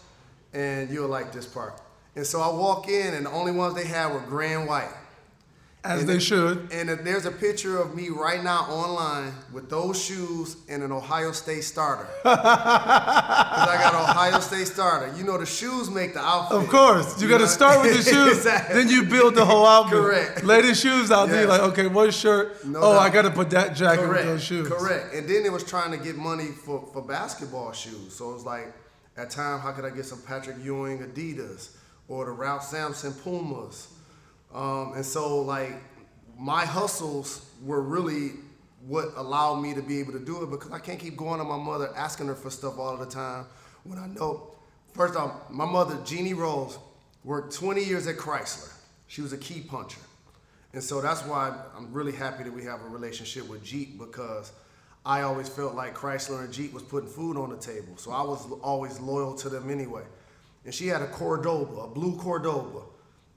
and 0.53 0.91
you'll 0.91 1.09
like 1.09 1.33
this 1.33 1.47
part. 1.47 1.81
And 2.15 2.27
so 2.27 2.41
I 2.41 2.49
walk 2.49 2.89
in, 2.89 3.15
and 3.15 3.27
the 3.27 3.31
only 3.31 3.53
ones 3.53 3.75
they 3.75 3.87
had 3.87 4.13
were 4.13 4.21
gray 4.21 4.53
and 4.53 4.69
white. 4.69 4.93
As 5.87 6.00
And 6.00 6.09
they 6.09 6.19
should. 6.19 6.69
And 6.73 6.88
there's 6.91 7.27
a 7.27 7.31
picture 7.31 7.79
of 7.79 7.94
me 7.94 8.09
right 8.09 8.43
now 8.43 8.62
online 8.62 9.33
with 9.53 9.71
those 9.71 10.03
shoes 10.03 10.56
and 10.69 10.83
an 10.83 10.93
Ohio 10.93 11.33
State 11.33 11.62
starter. 11.65 12.09
Because 12.23 13.69
I 13.69 13.79
got 13.81 13.94
an 13.94 14.00
Ohio 14.11 14.41
State 14.41 14.67
starter. 14.67 15.12
You 15.17 15.25
know, 15.25 15.38
the 15.38 15.47
shoes 15.47 15.91
make 15.91 16.12
the 16.15 16.21
outfit. 16.21 16.59
Of 16.59 16.69
course, 16.69 17.21
you 17.21 17.29
got 17.29 17.38
to 17.38 17.47
start 17.49 17.83
with 17.83 17.97
the 17.97 18.11
shoes, 18.11 18.37
Exactly. 18.38 18.75
then 18.75 18.88
you 18.88 19.05
build 19.05 19.35
the 19.35 19.44
whole 19.44 19.67
outfit. 19.67 19.99
Correct. 19.99 20.44
Lay 20.44 20.62
the 20.62 20.75
shoes 20.75 21.11
out 21.11 21.29
there, 21.29 21.43
Yes. 21.43 21.49
like, 21.49 21.61
okay, 21.73 21.87
what 21.87 22.12
shirt? 22.12 22.65
No 22.65 22.81
oh, 22.81 22.93
doubt. 22.94 23.03
I 23.03 23.09
got 23.11 23.23
to 23.23 23.31
put 23.31 23.50
that 23.50 23.75
jacket 23.75 24.03
Correct. 24.03 24.25
with 24.27 24.35
those 24.35 24.44
shoes. 24.44 24.69
Correct. 24.69 25.15
And 25.15 25.29
then 25.29 25.44
it 25.44 25.53
was 25.53 25.65
trying 25.65 25.91
to 25.93 25.97
get 25.99 26.17
money 26.17 26.49
for, 26.65 26.88
for 26.93 27.03
basketball 27.03 27.73
shoes. 27.73 28.15
So 28.15 28.31
it 28.31 28.35
was 28.35 28.44
like, 28.44 28.73
at 29.17 29.31
time, 29.31 29.61
how 29.61 29.73
could 29.73 29.85
I 29.85 29.91
get 29.91 30.05
some 30.05 30.21
Patrick 30.23 30.56
Ewing 30.62 30.99
Adidas 30.99 31.71
or 32.09 32.27
the 32.27 32.33
Ralph 32.33 32.62
Sampson 32.65 33.12
Pumas? 33.15 33.88
Um, 34.55 34.93
and 34.95 35.05
so 35.05 35.43
like 35.43 35.73
my 36.39 36.65
hustles 36.65 37.49
were 37.63 37.83
really 37.83 38.33
what 38.87 39.09
allowed 39.17 39.57
me 39.57 39.75
to 39.75 39.83
be 39.83 39.99
able 39.99 40.13
to 40.13 40.19
do 40.19 40.43
it 40.43 40.51
because 40.51 40.71
I 40.71 40.79
can't 40.79 40.99
keep 40.99 41.17
going 41.17 41.39
to 41.39 41.45
my 41.45 41.59
mother 41.59 41.91
asking 41.97 42.29
her 42.29 42.35
for 42.35 42.51
stuff 42.51 42.79
all 42.79 42.97
the 42.97 43.07
time 43.07 43.47
when 43.85 43.99
I 43.99 44.07
know. 44.07 44.53
First 44.93 45.17
off, 45.17 45.51
my 45.51 45.65
mother, 45.65 45.99
Jeannie 46.05 46.35
Rose, 46.35 46.79
worked 47.25 47.53
20 47.55 47.83
years 47.83 48.07
at 48.07 48.17
Chrysler. 48.17 48.73
She 49.09 49.21
was 49.21 49.33
a 49.33 49.39
key 49.39 49.61
puncher. 49.61 50.01
And 50.73 50.83
so 50.83 51.01
that's 51.01 51.23
why 51.25 51.55
I'm 51.77 51.93
really 51.93 52.13
happy 52.13 52.45
that 52.45 52.53
we 52.53 52.65
have 52.65 52.81
a 52.83 52.89
relationship 52.89 53.49
with 53.49 53.65
Jeep 53.65 53.99
because 53.99 54.53
I 55.05 55.23
always 55.23 55.49
felt 55.49 55.75
like 55.75 55.95
Chrysler 55.95 56.45
and 56.45 56.53
Jeep 56.53 56.73
was 56.73 56.83
putting 56.83 57.09
food 57.09 57.37
on 57.37 57.51
the 57.51 57.57
table. 57.57 57.97
So 57.97 58.11
I 58.11 58.23
was 58.23 58.47
always 58.63 59.01
loyal 59.01 59.35
to 59.37 59.49
them 59.49 59.71
anyway. 59.71 60.03
And 60.65 60.75
she 60.75 60.89
had 60.89 61.03
a 61.03 61.07
Cordoba, 61.07 61.83
a 61.83 61.89
blue 61.89 62.17
Cordoba. 62.19 62.83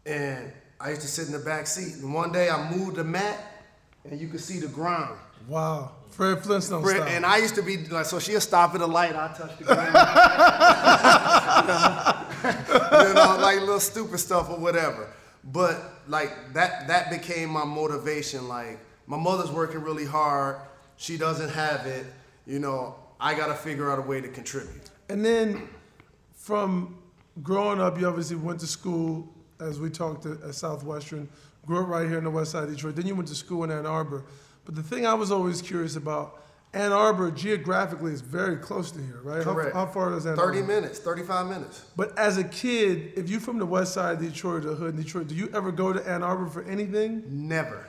And 0.06 0.52
I 0.82 0.90
used 0.90 1.02
to 1.02 1.08
sit 1.08 1.28
in 1.28 1.34
the 1.34 1.40
back 1.40 1.68
seat. 1.68 1.96
And 1.96 2.14
one 2.14 2.32
day 2.32 2.50
I 2.50 2.72
moved 2.72 2.96
the 2.96 3.04
mat 3.04 3.38
and 4.10 4.20
you 4.20 4.28
could 4.28 4.40
see 4.40 4.60
the 4.60 4.68
ground. 4.68 5.18
Wow. 5.48 5.92
Fred 6.10 6.44
Flintstone 6.44 6.84
Fred-. 6.84 7.08
And 7.08 7.26
I 7.26 7.38
used 7.38 7.56
to 7.56 7.62
be 7.62 7.78
like, 7.88 8.06
so 8.06 8.20
she'll 8.20 8.42
stop 8.42 8.76
at 8.76 8.82
a 8.82 8.86
light, 8.86 9.16
I'll 9.16 9.36
touch 9.36 9.58
the 9.58 9.66
ground. 9.66 9.88
you 13.08 13.14
know, 13.14 13.38
like 13.40 13.60
little 13.60 13.80
stupid 13.80 14.20
stuff 14.20 14.50
or 14.50 14.58
whatever. 14.58 15.10
But 15.44 15.78
like 16.08 16.54
that 16.54 16.88
that 16.88 17.10
became 17.10 17.50
my 17.50 17.64
motivation. 17.64 18.48
Like 18.48 18.80
my 19.08 19.18
mother's 19.18 19.52
working 19.52 19.82
really 19.82 20.06
hard. 20.06 20.58
She 20.98 21.18
doesn't 21.18 21.50
have 21.50 21.86
it. 21.86 22.06
You 22.46 22.60
know, 22.60 22.96
I 23.20 23.34
gotta 23.34 23.54
figure 23.54 23.92
out 23.92 24.00
a 24.00 24.02
way 24.02 24.22
to 24.22 24.28
contribute. 24.28 24.90
And 25.08 25.26
then 25.26 25.70
from 26.34 26.98
growing 27.42 27.80
up, 27.80 28.00
you 28.00 28.08
obviously 28.08 28.36
went 28.36 28.60
to 28.60 28.68
school, 28.68 29.28
as 29.60 29.80
we 29.80 29.90
talked 29.90 30.26
at 30.26 30.54
Southwestern, 30.56 31.28
grew 31.66 31.82
up 31.82 31.88
right 31.88 32.08
here 32.08 32.18
in 32.18 32.24
the 32.24 32.30
west 32.30 32.52
side 32.52 32.64
of 32.64 32.70
Detroit. 32.72 32.96
Then 32.96 33.08
you 33.08 33.16
went 33.16 33.28
to 33.30 33.36
school 33.36 33.64
in 33.64 33.72
Ann 33.72 33.86
Arbor. 33.86 34.24
But 34.66 34.76
the 34.76 34.84
thing 34.84 35.06
I 35.06 35.14
was 35.14 35.32
always 35.32 35.62
curious 35.62 35.96
about, 35.96 36.42
Ann 36.74 36.92
Arbor 36.92 37.32
geographically 37.32 38.12
is 38.14 38.22
very 38.22 38.56
close 38.58 38.92
to 38.92 39.00
here, 39.00 39.20
right? 39.24 39.44
How- 39.44 39.54
Correct. 39.54 39.76
How, 39.76 39.86
far 39.88 40.14
is 40.16 40.26
Ann 40.26 40.36
30 40.36 40.60
Arbor? 40.60 40.68
minutes, 40.74 41.00
35 41.00 41.48
minutes. 41.48 41.86
But 41.96 42.18
as 42.18 42.38
a 42.38 42.44
kid, 42.44 43.14
if 43.16 43.28
you're 43.30 43.40
from 43.40 43.58
the 43.58 43.66
west 43.66 43.94
side 43.94 44.16
of 44.18 44.22
Detroit, 44.22 44.64
the 44.64 44.76
hood 44.76 44.96
in 44.96 45.02
Detroit, 45.02 45.28
do 45.28 45.36
you 45.36 45.50
ever 45.54 45.72
go 45.72 45.92
to 45.92 46.08
Ann 46.08 46.22
Arbor 46.24 46.46
for 46.48 46.64
anything? 46.64 47.24
Never. 47.28 47.88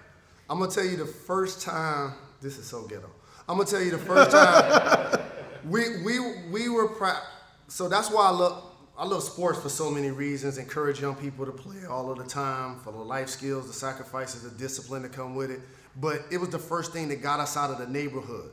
I'm 0.49 0.59
gonna 0.59 0.71
tell 0.71 0.85
you 0.85 0.97
the 0.97 1.07
first 1.07 1.61
time. 1.63 2.15
This 2.41 2.57
is 2.59 2.67
so 2.67 2.83
ghetto. 2.87 3.11
I'm 3.49 3.57
gonna 3.59 3.69
tell 3.69 3.83
you 3.83 3.91
the 3.91 3.99
first 3.99 4.31
time 4.31 5.21
we 5.69 6.03
we 6.03 6.19
we 6.51 6.69
were 6.71 6.89
pra- 6.89 7.21
so 7.69 7.89
that's 7.89 8.11
why 8.11 8.27
I 8.27 8.31
love 8.31 8.65
I 9.01 9.05
love 9.07 9.23
sports 9.23 9.59
for 9.59 9.71
so 9.71 9.91
many 9.91 10.11
reasons. 10.11 10.59
Encourage 10.59 11.01
young 11.01 11.15
people 11.15 11.47
to 11.47 11.53
play 11.53 11.87
all 11.89 12.11
of 12.11 12.19
the 12.19 12.25
time 12.25 12.79
for 12.81 12.93
the 12.93 12.99
life 12.99 13.31
skills, 13.31 13.67
the 13.67 13.73
sacrifices, 13.73 14.43
the 14.43 14.51
discipline 14.59 15.01
that 15.05 15.13
come 15.15 15.35
with 15.35 15.51
it. 15.51 15.61
But 15.97 16.21
it 16.31 16.37
was 16.37 16.51
the 16.51 16.59
first 16.59 16.93
thing 16.93 17.09
that 17.09 17.23
got 17.23 17.41
us 17.41 17.57
out 17.57 17.71
of 17.71 17.79
the 17.79 17.87
neighborhood. 17.87 18.51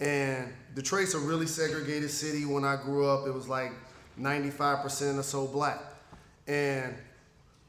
And 0.00 0.52
Detroit's 0.74 1.14
a 1.14 1.20
really 1.20 1.46
segregated 1.46 2.10
city. 2.10 2.44
When 2.44 2.64
I 2.64 2.74
grew 2.74 3.06
up, 3.06 3.28
it 3.28 3.30
was 3.30 3.46
like 3.46 3.70
95% 4.20 5.16
or 5.16 5.22
so 5.22 5.46
black. 5.46 5.78
And 6.48 6.96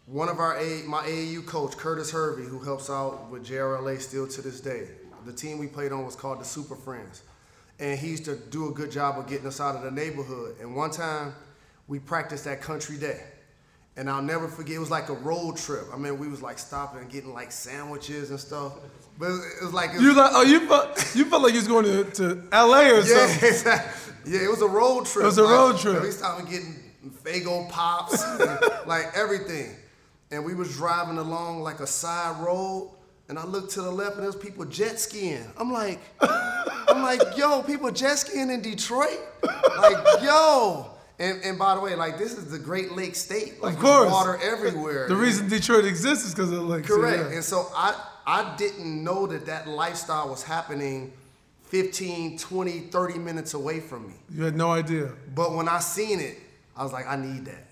one 0.08 0.30
of 0.30 0.40
our 0.40 0.58
A, 0.58 0.82
my 0.88 1.04
AAU 1.04 1.46
coach, 1.46 1.78
Curtis 1.78 2.10
Hervey, 2.10 2.46
who 2.46 2.58
helps 2.58 2.90
out 2.90 3.30
with 3.30 3.46
JRLA 3.46 4.02
still 4.02 4.28
to 4.30 4.42
this 4.42 4.62
day. 4.62 4.88
The 5.28 5.34
team 5.34 5.60
we 5.60 5.68
played 5.68 5.92
on 5.92 6.06
was 6.06 6.16
called 6.16 6.42
the 6.42 6.46
Super 6.46 6.76
Friends. 6.76 7.22
And 7.78 8.00
he 8.00 8.08
used 8.08 8.26
to 8.26 8.36
do 8.36 8.68
a 8.68 8.72
good 8.72 8.90
job 8.90 9.20
of 9.20 9.28
getting 9.28 9.46
us 9.46 9.62
out 9.62 9.76
of 9.76 9.84
the 9.84 9.92
neighborhood. 9.92 10.56
And 10.60 10.76
one 10.76 10.90
time 10.90 11.36
we 11.90 12.00
practiced 12.00 12.48
at 12.48 12.62
Country 12.62 12.98
Day. 12.98 13.22
And 13.98 14.10
I'll 14.10 14.22
never 14.22 14.48
forget. 14.48 14.76
It 14.76 14.80
was 14.80 14.92
like 14.92 15.10
a 15.10 15.14
road 15.14 15.58
trip. 15.58 15.84
I 15.94 15.98
mean, 15.98 16.18
we 16.20 16.30
was 16.30 16.42
like 16.42 16.58
stopping 16.58 17.02
and 17.02 17.10
getting 17.12 17.34
like 17.34 17.52
sandwiches 17.52 18.30
and 18.30 18.40
stuff. 18.40 18.74
But 19.18 19.32
it 19.32 19.62
was 19.64 19.74
like 19.74 19.90
it 19.90 19.96
was, 19.96 20.04
You 20.04 20.14
like 20.14 20.32
oh 20.34 20.44
you 20.44 20.66
felt 20.68 21.16
you 21.16 21.26
felt 21.26 21.42
like 21.44 21.52
you 21.52 21.60
was 21.60 21.68
going 21.68 21.84
to, 21.86 22.04
to 22.12 22.44
L.A. 22.54 22.92
or 22.92 22.96
yeah, 23.02 23.02
something. 23.04 23.50
exactly. 23.50 24.14
yeah. 24.26 24.44
It 24.46 24.50
was 24.50 24.62
a 24.62 24.68
road 24.68 25.06
trip. 25.06 25.24
It 25.24 25.26
was 25.26 25.38
a 25.40 25.44
Like, 25.44 25.52
road 25.52 25.80
trip. 25.80 26.02
We 26.02 26.12
stopped 26.12 26.40
and 26.40 26.50
getting 26.50 26.76
Faygo 27.24 27.68
pops, 27.70 28.24
and, 28.24 28.60
like 28.88 29.08
everything. 29.16 29.76
And 30.32 30.46
we 30.46 30.54
was 30.54 30.74
driving 30.78 31.18
along 31.18 31.62
like 31.64 31.82
a 31.82 31.88
side 31.88 32.40
road, 32.42 32.92
and 33.28 33.38
I 33.38 33.44
looked 33.44 33.72
to 33.72 33.82
the 33.82 33.92
left, 33.92 34.12
and 34.14 34.20
there 34.22 34.28
was 34.28 34.36
people 34.38 34.64
jet 34.64 34.98
skiing. 35.00 35.44
I'm 35.58 35.74
like, 35.74 36.00
I'm 36.22 37.02
like, 37.02 37.36
yo, 37.36 37.64
people 37.64 37.92
jet 37.92 38.16
skiing 38.20 38.50
in 38.50 38.62
Detroit, 38.62 39.20
like, 39.78 40.22
yo. 40.22 40.92
And, 41.20 41.44
and 41.44 41.60
by 41.60 41.76
the 41.76 41.82
way, 41.82 41.96
like 41.96 42.18
this 42.18 42.38
is 42.38 42.50
the 42.50 42.60
Great 42.60 42.94
Lakes 42.94 43.20
state. 43.20 43.62
Like 43.62 43.76
Of 43.76 43.82
course. 43.82 44.10
water 44.12 44.40
everywhere. 44.42 45.08
The 45.08 45.16
reason 45.16 45.50
Detroit 45.50 45.86
exists 45.86 46.26
is 46.26 46.34
because 46.34 46.52
of 46.52 46.64
like 46.64 46.88
so, 46.88 46.96
Correct. 46.96 47.20
yeah. 47.30 47.36
And 47.36 47.44
so 47.44 47.68
I 47.76 47.94
I 48.26 48.56
didn't 48.58 49.04
know 49.04 49.28
that 49.28 49.46
that 49.48 49.68
lifestyle 49.68 50.30
was 50.30 50.44
happening 50.44 51.12
15, 51.66 52.38
20, 52.38 52.80
30 52.80 53.20
minutes 53.20 53.54
away 53.54 53.80
from 53.80 54.08
me. 54.08 54.14
You 54.32 54.44
had 54.44 54.56
no 54.56 54.72
idea. 54.72 55.12
But 55.36 55.54
when 55.56 55.68
I 55.68 55.80
seen 55.80 56.20
it, 56.20 56.38
I 56.76 56.84
was 56.84 56.94
like, 56.94 57.08
I 57.08 57.16
need 57.16 57.46
that. 57.46 57.66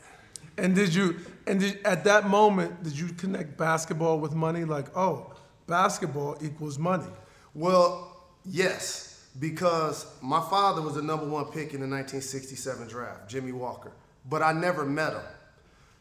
And 0.58 0.76
did 0.76 0.94
you 0.94 1.16
and 1.46 1.60
did, 1.60 1.86
at 1.86 2.04
that 2.04 2.28
moment 2.28 2.84
did 2.84 2.98
you 2.98 3.08
connect 3.10 3.58
basketball 3.58 4.20
with 4.20 4.34
money? 4.34 4.66
Like, 4.66 4.96
oh, 4.98 5.34
basketball 5.68 6.38
equals 6.42 6.78
money. 6.78 7.12
Well, 7.54 8.26
yes, 8.46 9.07
because 9.40 10.06
my 10.22 10.42
father 10.50 10.82
was 10.82 10.96
the 10.96 11.02
number 11.02 11.26
one 11.26 11.46
pick 11.46 11.74
in 11.74 11.82
the 11.82 11.88
1967 11.88 12.88
draft, 12.88 13.30
Jimmy 13.30 13.52
Walker. 13.52 13.92
But 14.30 14.42
I 14.42 14.52
never 14.52 14.86
met 14.86 15.14
him. 15.14 15.22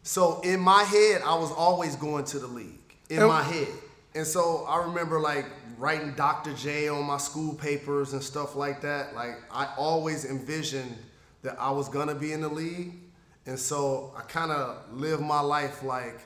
So 0.03 0.41
in 0.41 0.61
my 0.61 0.83
head, 0.83 1.23
I 1.25 1.35
was 1.37 1.51
always 1.53 1.97
going 1.97 2.25
to 2.27 2.39
the 2.39 2.47
league. 2.47 2.95
In 3.09 3.19
And- 3.19 3.29
my 3.29 3.43
head. 3.43 3.69
And 4.15 4.27
so 4.27 4.65
I 4.67 4.79
remember 4.85 5.21
like 5.21 5.45
writing 5.77 6.15
Dr. 6.15 6.55
J 6.55 6.89
on 6.89 7.05
my 7.05 7.19
school 7.19 7.55
papers 7.55 8.15
and 8.15 8.23
stuff 8.23 8.57
like 8.57 8.81
that. 8.81 9.15
Like 9.15 9.37
I 9.51 9.69
always 9.77 10.25
envisioned 10.25 10.97
that 11.43 11.61
I 11.61 11.71
was 11.71 11.89
gonna 11.91 12.15
be 12.15 12.33
in 12.33 12.41
the 12.41 12.49
league. 12.49 12.95
And 13.45 13.59
so 13.59 14.15
I 14.17 14.23
kind 14.23 14.51
of 14.51 14.79
live 14.93 15.21
my 15.21 15.41
life 15.41 15.83
like 15.83 16.19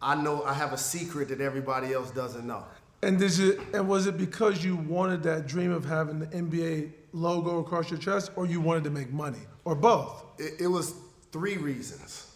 I 0.00 0.14
know 0.14 0.42
I 0.42 0.54
have 0.54 0.72
a 0.72 0.78
secret 0.78 1.28
that 1.28 1.40
everybody 1.40 1.92
else 1.92 2.10
doesn't 2.10 2.46
know. 2.46 2.64
And 3.04 3.18
did 3.18 3.36
you 3.36 3.64
and 3.74 3.86
was 3.88 4.06
it 4.06 4.16
because 4.16 4.64
you 4.64 4.76
wanted 4.76 5.22
that 5.24 5.46
dream 5.46 5.70
of 5.70 5.84
having 5.84 6.18
the 6.20 6.26
NBA 6.26 6.92
logo 7.12 7.58
across 7.58 7.90
your 7.90 8.00
chest, 8.00 8.32
or 8.36 8.46
you 8.46 8.60
wanted 8.60 8.84
to 8.84 8.90
make 8.90 9.12
money, 9.12 9.40
or 9.64 9.74
both? 9.74 10.24
it, 10.38 10.62
it 10.62 10.66
was 10.66 10.94
three 11.32 11.56
reasons. 11.56 12.30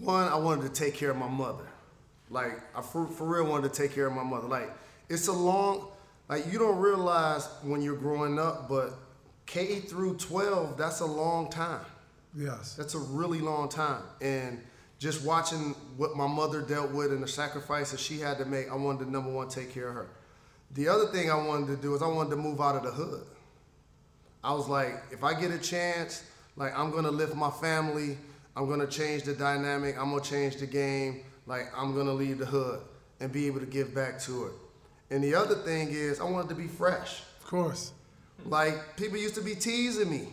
One, 0.00 0.28
I 0.28 0.36
wanted 0.36 0.62
to 0.72 0.80
take 0.80 0.94
care 0.94 1.10
of 1.10 1.16
my 1.16 1.28
mother. 1.28 1.66
Like, 2.30 2.60
I 2.76 2.80
for, 2.80 3.06
for 3.06 3.26
real 3.26 3.50
wanted 3.50 3.72
to 3.72 3.82
take 3.82 3.94
care 3.94 4.06
of 4.06 4.12
my 4.12 4.22
mother. 4.22 4.46
Like, 4.46 4.70
it's 5.08 5.26
a 5.26 5.32
long, 5.32 5.88
like, 6.28 6.50
you 6.50 6.58
don't 6.58 6.78
realize 6.78 7.48
when 7.62 7.82
you're 7.82 7.96
growing 7.96 8.38
up, 8.38 8.68
but 8.68 8.94
K 9.46 9.80
through 9.80 10.16
12, 10.16 10.76
that's 10.76 11.00
a 11.00 11.06
long 11.06 11.50
time. 11.50 11.84
Yes. 12.36 12.74
That's 12.74 12.94
a 12.94 12.98
really 12.98 13.40
long 13.40 13.68
time. 13.68 14.02
And 14.20 14.62
just 15.00 15.24
watching 15.24 15.74
what 15.96 16.14
my 16.14 16.26
mother 16.26 16.60
dealt 16.60 16.92
with 16.92 17.10
and 17.10 17.22
the 17.22 17.26
sacrifices 17.26 17.98
she 17.98 18.20
had 18.20 18.36
to 18.38 18.44
make, 18.44 18.70
I 18.70 18.76
wanted 18.76 19.06
to, 19.06 19.10
number 19.10 19.30
one, 19.30 19.48
take 19.48 19.72
care 19.72 19.88
of 19.88 19.94
her. 19.94 20.10
The 20.72 20.88
other 20.88 21.06
thing 21.06 21.30
I 21.30 21.36
wanted 21.36 21.68
to 21.68 21.76
do 21.76 21.94
is 21.94 22.02
I 22.02 22.06
wanted 22.06 22.30
to 22.30 22.36
move 22.36 22.60
out 22.60 22.76
of 22.76 22.82
the 22.82 22.90
hood. 22.90 23.26
I 24.44 24.52
was 24.52 24.68
like, 24.68 25.02
if 25.10 25.24
I 25.24 25.32
get 25.32 25.50
a 25.50 25.58
chance, 25.58 26.22
like 26.54 26.78
I'm 26.78 26.90
gonna 26.90 27.10
lift 27.10 27.34
my 27.34 27.50
family, 27.50 28.18
I'm 28.54 28.68
gonna 28.68 28.86
change 28.86 29.22
the 29.22 29.32
dynamic, 29.32 29.96
I'm 29.98 30.10
gonna 30.10 30.22
change 30.22 30.56
the 30.56 30.66
game, 30.66 31.22
like 31.46 31.66
I'm 31.74 31.94
gonna 31.94 32.12
leave 32.12 32.38
the 32.38 32.46
hood 32.46 32.80
and 33.20 33.32
be 33.32 33.46
able 33.46 33.60
to 33.60 33.66
give 33.66 33.94
back 33.94 34.20
to 34.20 34.46
it. 34.46 34.52
And 35.10 35.24
the 35.24 35.34
other 35.34 35.54
thing 35.54 35.88
is 35.90 36.20
I 36.20 36.24
wanted 36.24 36.50
to 36.50 36.54
be 36.54 36.68
fresh. 36.68 37.22
Of 37.40 37.46
course. 37.46 37.92
Like 38.44 38.96
people 38.98 39.16
used 39.16 39.34
to 39.36 39.42
be 39.42 39.54
teasing 39.54 40.10
me. 40.10 40.28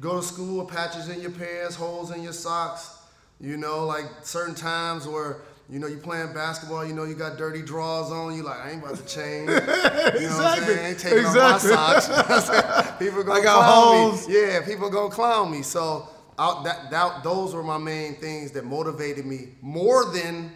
Go 0.00 0.20
to 0.20 0.26
school 0.26 0.64
with 0.64 0.74
patches 0.74 1.08
in 1.08 1.20
your 1.20 1.30
pants, 1.30 1.76
holes 1.76 2.10
in 2.10 2.24
your 2.24 2.32
socks. 2.32 2.98
You 3.40 3.56
know, 3.56 3.84
like 3.86 4.06
certain 4.22 4.54
times 4.54 5.06
where 5.06 5.38
you 5.68 5.78
know 5.78 5.86
you 5.86 5.96
playing 5.96 6.32
basketball, 6.32 6.84
you 6.84 6.94
know 6.94 7.04
you 7.04 7.14
got 7.14 7.36
dirty 7.36 7.62
drawers 7.62 8.10
on. 8.10 8.34
You 8.36 8.42
like 8.42 8.58
I 8.60 8.70
ain't 8.72 8.82
about 8.82 8.96
to 8.96 9.04
change. 9.06 9.48
You 9.50 9.56
know 9.56 9.60
what 9.60 10.58
I'm 10.58 10.62
saying? 10.64 10.78
I 10.78 10.88
ain't 10.90 10.98
taking 10.98 11.18
Exactly. 11.18 11.72
off 11.72 12.08
my 12.08 12.38
socks. 12.38 12.90
people 12.98 13.22
gonna 13.24 13.40
I 13.40 13.42
got 13.42 13.56
clown 13.64 13.94
holes. 14.10 14.28
me. 14.28 14.34
Yeah, 14.40 14.64
people 14.64 14.88
gonna 14.90 15.10
clown 15.10 15.50
me. 15.50 15.62
So 15.62 16.08
I, 16.38 16.62
that, 16.64 16.90
that 16.90 17.24
those 17.24 17.54
were 17.54 17.62
my 17.62 17.78
main 17.78 18.14
things 18.16 18.52
that 18.52 18.64
motivated 18.64 19.26
me 19.26 19.48
more 19.60 20.06
than 20.12 20.52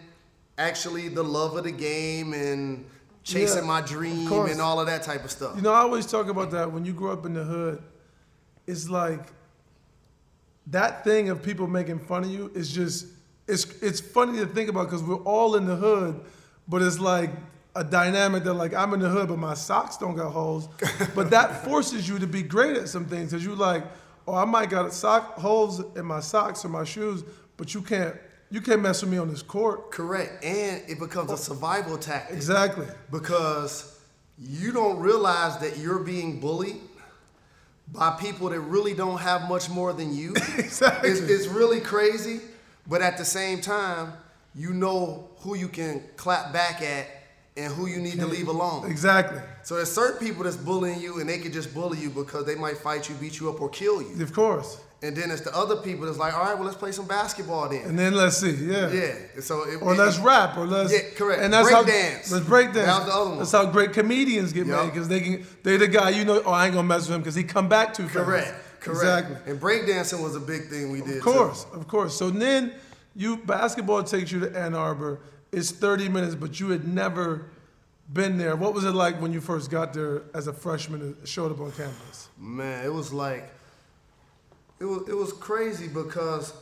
actually 0.57 1.09
the 1.09 1.23
love 1.23 1.55
of 1.57 1.63
the 1.63 1.71
game 1.71 2.33
and 2.33 2.85
chasing 3.23 3.63
Yeah, 3.63 3.67
my 3.67 3.81
dream 3.81 4.31
and 4.31 4.59
all 4.61 4.79
of 4.79 4.87
that 4.87 5.03
type 5.03 5.23
of 5.23 5.31
stuff. 5.31 5.55
You 5.55 5.61
know, 5.61 5.73
I 5.73 5.79
always 5.79 6.05
talk 6.05 6.27
about 6.27 6.51
that 6.51 6.71
when 6.71 6.85
you 6.85 6.93
grow 6.93 7.11
up 7.13 7.25
in 7.25 7.33
the 7.33 7.43
hood. 7.43 7.81
It's 8.67 8.89
like 8.89 9.21
that 10.71 11.03
thing 11.03 11.29
of 11.29 11.41
people 11.41 11.67
making 11.67 11.99
fun 11.99 12.23
of 12.23 12.29
you 12.29 12.51
is 12.53 12.71
just 12.71 13.07
it's 13.47 13.81
it's 13.81 13.99
funny 13.99 14.37
to 14.39 14.45
think 14.45 14.69
about 14.69 14.85
because 14.85 15.03
we're 15.03 15.23
all 15.23 15.55
in 15.55 15.65
the 15.65 15.75
hood, 15.75 16.21
but 16.67 16.81
it's 16.81 16.99
like 16.99 17.31
a 17.75 17.83
dynamic 17.83 18.43
that 18.43 18.53
like 18.53 18.73
I'm 18.73 18.93
in 18.93 18.99
the 18.99 19.09
hood, 19.09 19.29
but 19.29 19.37
my 19.37 19.53
socks 19.53 19.97
don't 19.97 20.15
got 20.15 20.31
holes. 20.31 20.69
but 21.15 21.29
that 21.31 21.63
forces 21.63 22.07
you 22.07 22.19
to 22.19 22.27
be 22.27 22.43
great 22.43 22.77
at 22.77 22.87
some 22.89 23.05
things 23.05 23.31
because 23.31 23.43
you 23.43 23.55
like, 23.55 23.83
oh, 24.27 24.35
I 24.35 24.45
might 24.45 24.69
got 24.69 24.93
sock 24.93 25.35
holes 25.35 25.81
in 25.95 26.05
my 26.05 26.19
socks 26.19 26.63
or 26.63 26.69
my 26.69 26.83
shoes, 26.83 27.23
but 27.57 27.73
you 27.73 27.81
can't 27.81 28.15
you 28.51 28.61
can't 28.61 28.81
mess 28.81 29.01
with 29.01 29.11
me 29.11 29.17
on 29.17 29.29
this 29.29 29.41
court. 29.41 29.91
Correct. 29.91 30.43
And 30.43 30.83
it 30.87 30.99
becomes 30.99 31.31
a 31.31 31.37
survival 31.37 31.97
tactic. 31.97 32.35
Exactly. 32.35 32.87
Because 33.11 33.99
you 34.37 34.71
don't 34.71 34.99
realize 34.99 35.57
that 35.59 35.77
you're 35.77 35.99
being 35.99 36.39
bullied 36.39 36.77
by 37.91 38.11
people 38.11 38.49
that 38.49 38.59
really 38.59 38.93
don't 38.93 39.19
have 39.19 39.47
much 39.49 39.69
more 39.69 39.93
than 39.93 40.15
you. 40.15 40.33
Exactly. 40.57 41.09
It's, 41.09 41.21
it's 41.21 41.47
really 41.47 41.79
crazy. 41.79 42.41
But 42.87 43.01
at 43.01 43.17
the 43.17 43.25
same 43.25 43.61
time, 43.61 44.13
you 44.55 44.73
know 44.73 45.29
who 45.39 45.55
you 45.55 45.67
can 45.67 46.03
clap 46.17 46.51
back 46.51 46.81
at 46.81 47.07
and 47.55 47.73
who 47.73 47.87
you 47.87 47.97
need 47.97 48.19
to 48.19 48.25
leave 48.25 48.47
alone. 48.47 48.89
Exactly. 48.89 49.39
So 49.63 49.75
there's 49.75 49.91
certain 49.91 50.25
people 50.25 50.43
that's 50.43 50.55
bullying 50.55 50.99
you 50.99 51.19
and 51.19 51.29
they 51.29 51.37
can 51.39 51.51
just 51.51 51.73
bully 51.73 51.99
you 51.99 52.09
because 52.09 52.45
they 52.45 52.55
might 52.55 52.77
fight 52.77 53.09
you, 53.09 53.15
beat 53.15 53.39
you 53.39 53.49
up, 53.49 53.61
or 53.61 53.69
kill 53.69 54.01
you. 54.01 54.21
Of 54.21 54.33
course. 54.33 54.79
And 55.01 55.15
then 55.15 55.31
it's 55.31 55.41
the 55.41 55.55
other 55.55 55.77
people 55.77 56.05
that's 56.07 56.17
like, 56.17 56.33
all 56.33 56.43
right, 56.43 56.55
well, 56.55 56.65
let's 56.65 56.75
play 56.77 56.91
some 56.91 57.07
basketball 57.07 57.69
then. 57.69 57.83
And 57.85 57.97
then 57.97 58.13
let's 58.15 58.37
see. 58.37 58.51
Yeah. 58.51 58.91
Yeah. 58.91 59.15
And 59.35 59.43
So 59.43 59.63
it, 59.63 59.81
Or 59.81 59.93
it- 59.93 59.97
let's 59.97 60.17
rap, 60.19 60.57
or 60.57 60.65
let's 60.65 60.91
Yeah, 60.91 60.99
correct. 61.15 61.41
And 61.41 61.53
that's 61.53 61.69
Break 61.69 61.75
how 61.75 61.83
dance. 61.83 62.31
let's 62.31 62.45
break 62.45 62.73
dance. 62.73 62.85
That 62.87 63.05
the 63.05 63.13
other 63.13 63.29
one. 63.29 63.39
That's 63.39 63.51
how 63.53 63.65
great 63.67 63.93
comedians 63.93 64.51
get 64.51 64.67
Yup. 64.67 64.83
made 64.83 64.91
because 64.93 65.07
they 65.07 65.21
can. 65.21 65.47
They 65.63 65.77
the 65.77 65.87
guy 65.87 66.09
you 66.09 66.25
know. 66.25 66.41
Oh, 66.45 66.51
I 66.51 66.65
ain't 66.65 66.75
gonna 66.75 66.85
mess 66.87 67.07
with 67.07 67.15
him 67.15 67.21
because 67.21 67.35
he 67.35 67.43
come 67.43 67.69
back 67.69 67.93
too 67.93 68.03
fast. 68.09 68.15
Correct. 68.25 68.53
Correct. 68.81 69.27
Exactly. 69.29 69.51
And 69.51 69.59
breakdancing 69.61 70.21
was 70.21 70.35
a 70.35 70.39
big 70.41 70.67
thing 70.67 70.91
we 70.91 70.99
did. 71.01 71.17
Of 71.17 71.23
course, 71.23 71.65
of 71.73 71.87
course. 71.87 72.17
So 72.17 72.29
then, 72.29 72.73
you 73.15 73.37
basketball 73.37 74.03
takes 74.03 74.31
you 74.33 74.41
to 74.41 74.57
Ann 74.57 74.73
Arbor. 74.73 75.19
It's 75.53 75.71
30 75.71 76.09
minutes, 76.09 76.35
but 76.35 76.59
you 76.59 76.69
had 76.69 76.85
never 76.87 77.45
been 78.11 78.37
there. 78.37 78.55
What 78.55 78.73
was 78.73 78.83
it 78.83 78.91
like 78.91 79.21
when 79.21 79.31
you 79.33 79.39
first 79.41 79.69
got 79.71 79.93
there 79.93 80.23
as 80.33 80.47
a 80.47 80.53
freshman 80.53 81.01
and 81.01 81.27
showed 81.27 81.51
up 81.51 81.59
on 81.61 81.71
campus? 81.71 82.27
Man, 82.37 82.85
it 82.85 82.93
was 82.93 83.11
like 83.13 83.49
it 84.79 84.85
was 84.85 85.09
it 85.09 85.15
was 85.15 85.33
crazy 85.33 85.87
because 85.87 86.53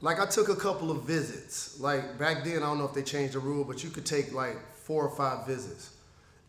like 0.00 0.18
I 0.18 0.26
took 0.26 0.48
a 0.48 0.56
couple 0.56 0.90
of 0.90 1.04
visits. 1.04 1.80
Like 1.80 2.18
back 2.18 2.44
then, 2.44 2.58
I 2.58 2.66
don't 2.66 2.78
know 2.78 2.84
if 2.84 2.94
they 2.94 3.02
changed 3.02 3.34
the 3.34 3.38
rule, 3.38 3.64
but 3.64 3.82
you 3.82 3.90
could 3.90 4.04
take 4.04 4.32
like 4.32 4.56
four 4.74 5.06
or 5.06 5.16
five 5.16 5.46
visits. 5.46 5.90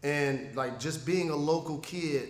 And 0.01 0.53
like 0.55 0.79
just 0.79 1.05
being 1.05 1.29
a 1.29 1.35
local 1.35 1.77
kid, 1.77 2.29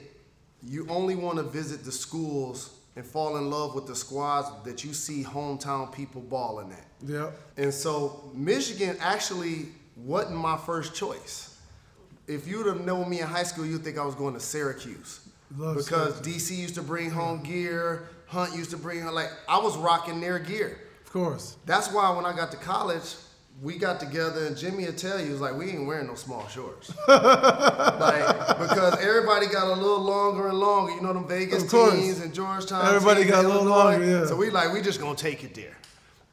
you 0.62 0.86
only 0.90 1.16
want 1.16 1.38
to 1.38 1.44
visit 1.44 1.84
the 1.84 1.92
schools 1.92 2.78
and 2.96 3.06
fall 3.06 3.38
in 3.38 3.50
love 3.50 3.74
with 3.74 3.88
the 3.88 3.96
squads 3.96 4.50
that 4.66 4.84
you 4.84 4.94
see 4.94 5.24
hometown 5.24 5.92
people 5.92 6.22
balling 6.22 6.72
at. 6.72 6.86
Yeah. 7.06 7.32
And 7.58 7.74
so 7.74 8.30
Michigan 8.36 8.98
actually 9.00 9.68
wasn't 9.96 10.38
my 10.38 10.58
first 10.58 10.94
choice. 10.94 11.58
If 12.28 12.48
you'd 12.48 12.68
have 12.68 12.86
known 12.86 13.10
me 13.10 13.22
in 13.22 13.28
high 13.28 13.44
school, 13.44 13.66
you'd 13.66 13.84
think 13.84 13.98
I 13.98 14.06
was 14.06 14.16
going 14.16 14.34
to 14.36 14.40
Syracuse. 14.40 15.22
Love 15.58 15.78
because 15.78 16.22
DC 16.22 16.56
used 16.56 16.76
to 16.76 16.82
bring 16.82 17.10
home 17.10 17.44
gear, 17.44 18.08
Hunt 18.34 18.56
used 18.56 18.72
to 18.72 18.78
bring 18.78 19.00
her. 19.00 19.12
like 19.12 19.30
I 19.48 19.60
was 19.60 19.78
rocking 19.78 20.20
their 20.20 20.40
gear. 20.40 20.80
Of 21.06 21.14
course. 21.14 21.58
That's 21.66 21.92
why 21.92 22.10
when 22.16 22.26
I 22.26 22.36
got 22.36 22.52
to 22.52 22.58
college, 22.58 23.16
we 23.62 23.78
got 23.78 24.00
together 24.00 24.48
and 24.48 24.58
Jimmy 24.58 24.86
would 24.86 24.98
tell 24.98 25.20
you, 25.20 25.26
he 25.26 25.32
was 25.32 25.40
like, 25.40 25.56
we 25.56 25.70
ain't 25.70 25.86
wearing 25.86 26.08
no 26.08 26.16
small 26.16 26.48
shorts. 26.48 26.92
like, 27.08 28.58
because 28.58 29.00
everybody 29.00 29.46
got 29.48 29.68
a 29.68 29.76
little 29.76 30.02
longer 30.02 30.48
and 30.48 30.58
longer. 30.60 30.92
You 30.94 31.02
know 31.02 31.14
them 31.14 31.28
Vegas 31.28 31.70
teams 31.72 32.20
and 32.20 32.34
Georgetown 32.34 32.86
Everybody 32.86 33.22
teams 33.22 33.32
got 33.32 33.46
a 33.46 33.48
little 33.48 33.68
Illinois. 33.68 33.92
longer, 33.92 34.06
yeah. 34.06 34.26
So 34.26 34.36
we 34.36 34.50
like, 34.50 34.74
we 34.74 34.82
just 34.82 35.00
gonna 35.00 35.16
take 35.16 35.44
it 35.44 35.54
there. 35.54 35.78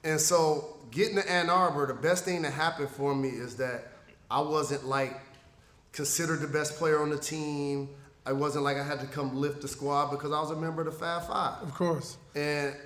And 0.02 0.18
so 0.18 0.78
getting 0.90 1.16
to 1.16 1.30
Ann 1.30 1.50
Arbor, 1.50 1.86
the 1.86 1.94
best 1.94 2.24
thing 2.24 2.42
that 2.42 2.52
happened 2.52 2.88
for 2.88 3.14
me 3.14 3.28
is 3.28 3.56
that 3.56 3.88
I 4.30 4.40
wasn't 4.40 4.86
like 4.86 5.20
considered 5.92 6.40
the 6.40 6.48
best 6.48 6.76
player 6.78 7.02
on 7.02 7.10
the 7.10 7.18
team. 7.18 7.90
I 8.30 8.32
wasn't 8.32 8.62
like 8.62 8.76
I 8.76 8.84
had 8.84 9.00
to 9.00 9.06
come 9.06 9.40
lift 9.40 9.60
the 9.60 9.66
squad 9.66 10.12
because 10.12 10.30
I 10.30 10.40
was 10.40 10.52
a 10.52 10.56
member 10.56 10.82
of 10.82 10.86
the 10.86 10.92
Fab 10.92 11.26
Five. 11.26 11.60
Of 11.64 11.74
course. 11.74 12.16
And 12.36 12.76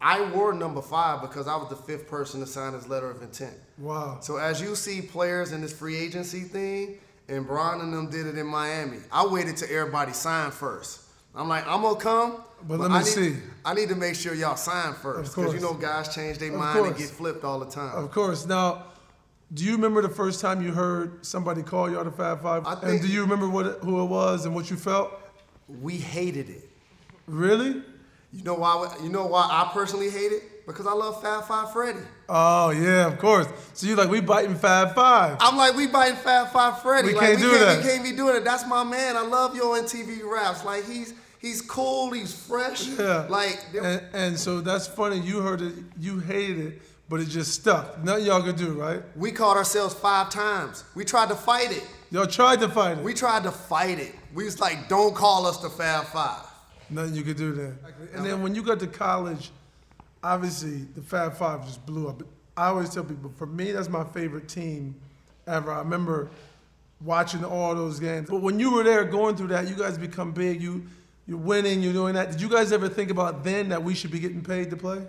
I 0.00 0.22
wore 0.30 0.54
number 0.54 0.80
five 0.80 1.20
because 1.20 1.48
I 1.48 1.56
was 1.56 1.68
the 1.68 1.74
fifth 1.74 2.06
person 2.08 2.38
to 2.40 2.46
sign 2.46 2.74
his 2.74 2.86
letter 2.86 3.10
of 3.10 3.20
intent. 3.20 3.54
Wow. 3.76 4.18
So 4.20 4.36
as 4.36 4.60
you 4.60 4.76
see 4.76 5.02
players 5.02 5.50
in 5.50 5.62
this 5.62 5.72
free 5.72 5.96
agency 5.96 6.42
thing, 6.42 6.98
and 7.28 7.44
Bron 7.44 7.80
and 7.80 7.92
them 7.92 8.08
did 8.08 8.28
it 8.28 8.38
in 8.38 8.46
Miami, 8.46 8.98
I 9.10 9.26
waited 9.26 9.56
till 9.56 9.68
everybody 9.76 10.12
signed 10.12 10.52
first. 10.52 11.00
I'm 11.34 11.48
like, 11.48 11.66
I'm 11.66 11.82
gonna 11.82 11.98
come, 11.98 12.44
But 12.68 12.78
let 12.78 12.92
me 12.92 12.96
I 12.98 13.00
need, 13.00 13.06
see. 13.08 13.36
I 13.64 13.74
need 13.74 13.88
to 13.88 13.96
make 13.96 14.14
sure 14.14 14.32
y'all 14.32 14.54
sign 14.54 14.94
first, 14.94 15.30
Of 15.30 15.34
because 15.34 15.54
you 15.54 15.60
know 15.60 15.74
guys 15.74 16.14
change 16.14 16.38
their 16.38 16.52
mind 16.52 16.86
and 16.86 16.96
get 16.96 17.08
flipped 17.08 17.42
all 17.42 17.58
the 17.58 17.68
time. 17.68 17.96
Of 17.96 18.12
course. 18.12 18.46
Now, 18.46 18.84
do 19.52 19.64
you 19.64 19.72
remember 19.72 20.02
the 20.02 20.08
first 20.08 20.40
time 20.40 20.62
you 20.62 20.72
heard 20.72 21.24
somebody 21.24 21.62
call 21.62 21.90
y'all 21.90 22.04
the 22.04 22.10
Fab 22.10 22.42
Five? 22.42 22.66
I 22.66 22.74
and 22.82 23.00
do 23.00 23.08
you 23.08 23.20
remember 23.20 23.48
what 23.48 23.66
it, 23.66 23.78
who 23.82 24.02
it 24.02 24.06
was 24.06 24.46
and 24.46 24.54
what 24.54 24.70
you 24.70 24.76
felt? 24.76 25.12
We 25.68 25.96
hated 25.96 26.48
it. 26.48 26.68
Really? 27.26 27.82
You 28.32 28.42
know 28.42 28.54
why? 28.54 28.96
You 29.02 29.08
know 29.10 29.26
why 29.26 29.42
I 29.42 29.70
personally 29.72 30.10
hate 30.10 30.32
it? 30.32 30.66
Because 30.66 30.86
I 30.86 30.92
love 30.92 31.22
Fab 31.22 31.44
Five 31.44 31.72
Freddy. 31.72 32.00
Oh 32.28 32.70
yeah, 32.70 33.06
of 33.06 33.18
course. 33.18 33.46
So 33.74 33.86
you 33.86 33.96
like 33.96 34.08
we 34.08 34.20
biting 34.20 34.56
Fab 34.56 34.94
Five? 34.94 35.36
I'm 35.40 35.56
like, 35.56 35.76
we 35.76 35.86
biting 35.86 36.16
Fab 36.16 36.48
Five 36.48 36.82
Freddy. 36.82 37.08
We 37.08 37.14
like, 37.14 37.26
can't 37.26 37.36
we 37.36 37.42
do 37.42 37.50
can't, 37.50 37.60
that. 37.60 37.84
We 37.84 37.90
can't 37.90 38.02
be 38.02 38.12
doing 38.12 38.36
it. 38.36 38.44
That's 38.44 38.66
my 38.66 38.82
man. 38.82 39.16
I 39.16 39.22
love 39.22 39.54
Yo! 39.54 39.74
MTV 39.74 40.24
Raps. 40.24 40.64
Like 40.64 40.84
he's 40.84 41.14
he's 41.38 41.60
cool. 41.60 42.10
He's 42.10 42.32
fresh. 42.32 42.88
Yeah. 42.88 43.26
Like 43.28 43.58
And, 43.74 44.02
and 44.12 44.38
so 44.38 44.60
that's 44.60 44.86
funny. 44.86 45.20
You 45.20 45.40
heard 45.40 45.62
it. 45.62 45.74
You 45.98 46.18
hated 46.18 46.58
it, 46.58 46.82
but 47.14 47.20
it 47.20 47.28
just 47.28 47.52
stuck. 47.52 48.02
Nothing 48.02 48.26
y'all 48.26 48.42
could 48.42 48.56
do, 48.56 48.72
right? 48.72 49.00
we 49.14 49.30
caught 49.30 49.56
ourselves 49.56 49.94
five 49.94 50.30
times. 50.30 50.82
We 50.96 51.04
tried 51.04 51.28
to 51.28 51.36
fight 51.36 51.70
it. 51.70 51.86
Y'all 52.10 52.26
tried 52.26 52.58
to 52.58 52.68
fight 52.68 52.98
it. 52.98 53.04
We 53.04 53.14
tried 53.14 53.44
to 53.44 53.52
fight 53.52 54.00
it. 54.00 54.16
We 54.34 54.46
was 54.46 54.58
like, 54.58 54.88
don't 54.88 55.14
call 55.14 55.46
us 55.46 55.58
the 55.58 55.70
Fab 55.70 56.06
Five. 56.06 56.44
Nothing 56.90 57.14
you 57.14 57.22
could 57.22 57.36
do 57.36 57.52
there. 57.52 57.78
And 58.14 58.26
then 58.26 58.42
when 58.42 58.56
you 58.56 58.64
got 58.64 58.80
to 58.80 58.88
college, 58.88 59.52
obviously 60.24 60.88
the 60.96 61.02
Fab 61.02 61.36
Five 61.36 61.64
just 61.66 61.86
blew 61.86 62.08
up. 62.08 62.20
I 62.56 62.66
always 62.66 62.90
tell 62.92 63.04
people, 63.04 63.32
for 63.36 63.46
me, 63.46 63.70
that's 63.70 63.88
my 63.88 64.02
favorite 64.02 64.48
team 64.48 64.96
ever. 65.46 65.70
I 65.70 65.78
remember 65.78 66.30
watching 67.00 67.44
all 67.44 67.76
those 67.76 68.00
games. 68.00 68.28
But 68.28 68.42
when 68.42 68.58
you 68.58 68.72
were 68.72 68.82
there 68.82 69.04
going 69.04 69.36
through 69.36 69.48
that, 69.48 69.68
you 69.68 69.76
guys 69.76 69.96
become 69.96 70.32
big. 70.32 70.60
You 70.60 70.88
you're 71.28 71.38
winning. 71.38 71.80
You're 71.80 71.92
doing 71.92 72.14
that. 72.14 72.32
Did 72.32 72.40
you 72.40 72.48
guys 72.48 72.72
ever 72.72 72.88
think 72.88 73.12
about 73.12 73.44
then 73.44 73.68
that 73.68 73.84
we 73.84 73.94
should 73.94 74.10
be 74.10 74.18
getting 74.18 74.42
paid 74.42 74.70
to 74.70 74.76
play? 74.76 75.06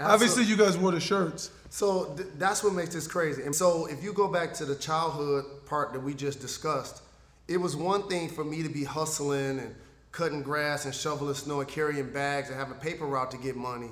Obviously, 0.00 0.44
you 0.44 0.56
guys 0.56 0.76
wore 0.76 0.92
the 0.92 1.00
shirts. 1.00 1.50
So 1.70 2.14
th- 2.16 2.28
that's 2.38 2.62
what 2.64 2.72
makes 2.72 2.94
this 2.94 3.06
crazy. 3.06 3.42
And 3.42 3.54
so 3.54 3.86
if 3.86 4.02
you 4.02 4.12
go 4.12 4.28
back 4.28 4.52
to 4.54 4.64
the 4.64 4.74
childhood 4.74 5.44
part 5.66 5.92
that 5.92 6.00
we 6.00 6.14
just 6.14 6.40
discussed, 6.40 7.02
it 7.48 7.56
was 7.56 7.76
one 7.76 8.08
thing 8.08 8.28
for 8.28 8.44
me 8.44 8.62
to 8.62 8.68
be 8.68 8.84
hustling 8.84 9.58
and 9.58 9.74
cutting 10.12 10.42
grass 10.42 10.84
and 10.84 10.94
shoveling 10.94 11.34
snow 11.34 11.60
and 11.60 11.68
carrying 11.68 12.10
bags 12.10 12.48
and 12.48 12.58
having 12.58 12.74
a 12.74 12.78
paper 12.80 13.06
route 13.06 13.30
to 13.32 13.36
get 13.36 13.56
money. 13.56 13.90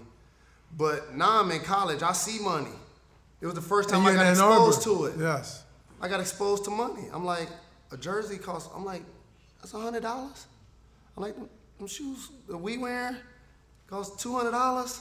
But 0.76 1.14
now 1.14 1.40
I'm 1.40 1.50
in 1.50 1.60
college, 1.60 2.02
I 2.02 2.12
see 2.12 2.42
money. 2.42 2.70
It 3.40 3.46
was 3.46 3.54
the 3.54 3.60
first 3.60 3.88
time 3.88 4.06
I 4.06 4.14
got 4.14 4.28
exposed 4.30 4.82
to 4.84 5.04
it. 5.06 5.14
Yes. 5.18 5.64
I 6.00 6.08
got 6.08 6.20
exposed 6.20 6.64
to 6.64 6.70
money. 6.70 7.08
I'm 7.12 7.24
like, 7.24 7.48
a 7.90 7.96
jersey 7.96 8.38
costs, 8.38 8.70
I'm 8.74 8.84
like, 8.84 9.02
that's 9.60 9.74
a 9.74 9.78
hundred 9.78 10.02
dollars. 10.02 10.46
I'm 11.16 11.22
like, 11.22 11.34
them, 11.36 11.86
shoes 11.86 12.30
that 12.48 12.56
we 12.56 12.78
wearing 12.78 13.16
cost 13.88 14.20
two 14.20 14.34
hundred 14.34 14.52
dollars. 14.52 15.00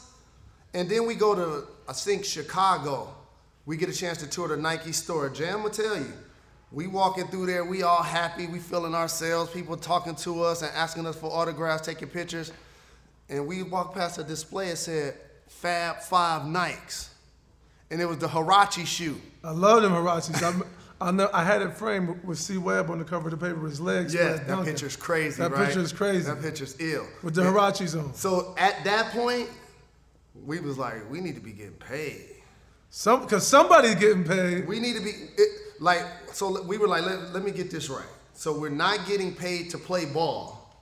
And 0.74 0.90
then 0.90 1.06
we 1.06 1.16
go 1.16 1.36
to, 1.36 1.68
I 1.88 1.94
think 1.94 2.24
Chicago. 2.26 3.14
We 3.66 3.78
get 3.78 3.90
a 3.90 3.94
chance 3.94 4.18
to 4.20 4.28
tour 4.28 4.48
the 4.48 4.58
Nike 4.58 4.92
store. 4.92 5.30
Jam 5.30 5.64
will 5.64 5.70
tell 5.70 5.96
you, 5.98 6.12
we 6.72 6.88
walking 6.88 7.28
through 7.28 7.48
there, 7.48 7.64
we 7.66 7.84
all 7.84 8.02
happy, 8.02 8.48
we 8.48 8.60
feeling 8.60 8.96
ourselves, 8.96 9.52
people 9.52 9.76
talking 9.78 10.16
to 10.16 10.44
us 10.44 10.62
and 10.62 10.72
asking 10.74 11.06
us 11.06 11.16
for 11.16 11.28
autographs, 11.32 11.86
taking 11.86 12.08
pictures. 12.08 12.52
And 13.30 13.46
we 13.46 13.64
walked 13.64 13.96
past 13.96 14.18
a 14.18 14.24
display, 14.24 14.70
it 14.70 14.78
said 14.78 15.16
Fab 15.48 16.00
Five 16.00 16.44
Nikes. 16.44 17.10
And 17.92 18.02
it 18.02 18.06
was 18.06 18.18
the 18.20 18.28
Huarache 18.28 18.86
shoe. 18.86 19.20
I 19.44 19.52
love 19.52 19.82
them 19.84 19.92
Huaraches. 19.92 20.42
I'm- 20.42 20.64
I 21.02 21.10
know 21.10 21.32
I 21.34 21.44
had 21.44 21.64
it 21.64 21.76
framed 21.76 22.24
with 22.24 22.38
C 22.38 22.60
Webb 22.60 22.92
on 22.92 23.00
the 23.00 23.04
cover 23.04 23.28
of 23.28 23.32
the 23.32 23.44
paper 23.44 23.60
with 23.60 23.72
his 23.72 23.82
legs. 23.82 24.14
Yeah, 24.14 24.34
that 24.36 24.64
picture's 24.64 24.96
crazy, 24.96 25.42
That 25.42 25.52
right? 25.52 25.66
picture 25.66 25.80
is 25.80 25.92
crazy. 25.92 26.26
That 26.26 26.44
picture's 26.44 26.76
ill. 26.80 27.08
With 27.24 27.34
the 27.34 27.42
Yeah. 27.42 27.48
Huaraches 27.52 28.00
on. 28.00 28.14
So 28.14 28.54
at 28.56 28.84
that 28.84 29.12
point, 29.12 29.50
we 30.34 30.60
was 30.60 30.78
like, 30.78 31.10
we 31.10 31.22
need 31.22 31.36
to 31.36 31.42
be 31.42 31.52
getting 31.52 31.74
paid. 31.74 32.38
Some, 32.90 33.26
cause 33.28 33.48
somebody's 33.48 33.96
getting 33.96 34.24
paid. 34.24 34.68
We 34.68 34.80
need 34.80 34.96
to 34.98 35.02
be 35.02 35.12
it, 35.38 35.50
like. 35.80 36.06
So 36.34 36.62
we 36.64 36.78
were 36.78 36.88
like, 36.88 37.06
let, 37.06 37.34
let 37.34 37.44
me 37.44 37.52
get 37.52 37.72
this 37.72 37.90
right. 37.90 38.06
So 38.34 38.58
we're 38.58 38.70
not 38.70 39.06
getting 39.08 39.34
paid 39.34 39.70
to 39.72 39.78
play 39.78 40.06
ball, 40.06 40.76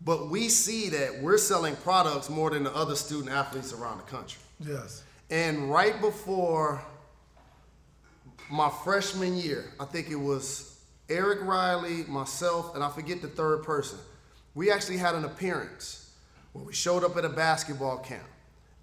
but 0.00 0.28
we 0.28 0.48
see 0.48 0.88
that 0.88 1.22
we're 1.22 1.38
selling 1.38 1.76
products 1.76 2.28
more 2.28 2.50
than 2.50 2.64
the 2.64 2.74
other 2.74 2.96
student 2.96 3.30
athletes 3.30 3.72
around 3.72 3.98
the 3.98 4.04
country. 4.04 4.40
Yes. 4.60 5.02
And 5.30 5.70
right 5.70 6.00
before 6.00 6.82
my 8.50 8.70
freshman 8.84 9.36
year, 9.36 9.72
I 9.78 9.84
think 9.84 10.10
it 10.10 10.16
was 10.16 10.80
Eric 11.08 11.42
Riley, 11.42 12.04
myself, 12.04 12.74
and 12.74 12.82
I 12.82 12.90
forget 12.90 13.22
the 13.22 13.28
third 13.28 13.62
person. 13.62 13.98
We 14.54 14.70
actually 14.70 14.98
had 14.98 15.14
an 15.14 15.24
appearance 15.24 16.14
where 16.52 16.64
we 16.64 16.72
showed 16.72 17.04
up 17.04 17.16
at 17.16 17.24
a 17.24 17.28
basketball 17.28 17.98
camp 17.98 18.26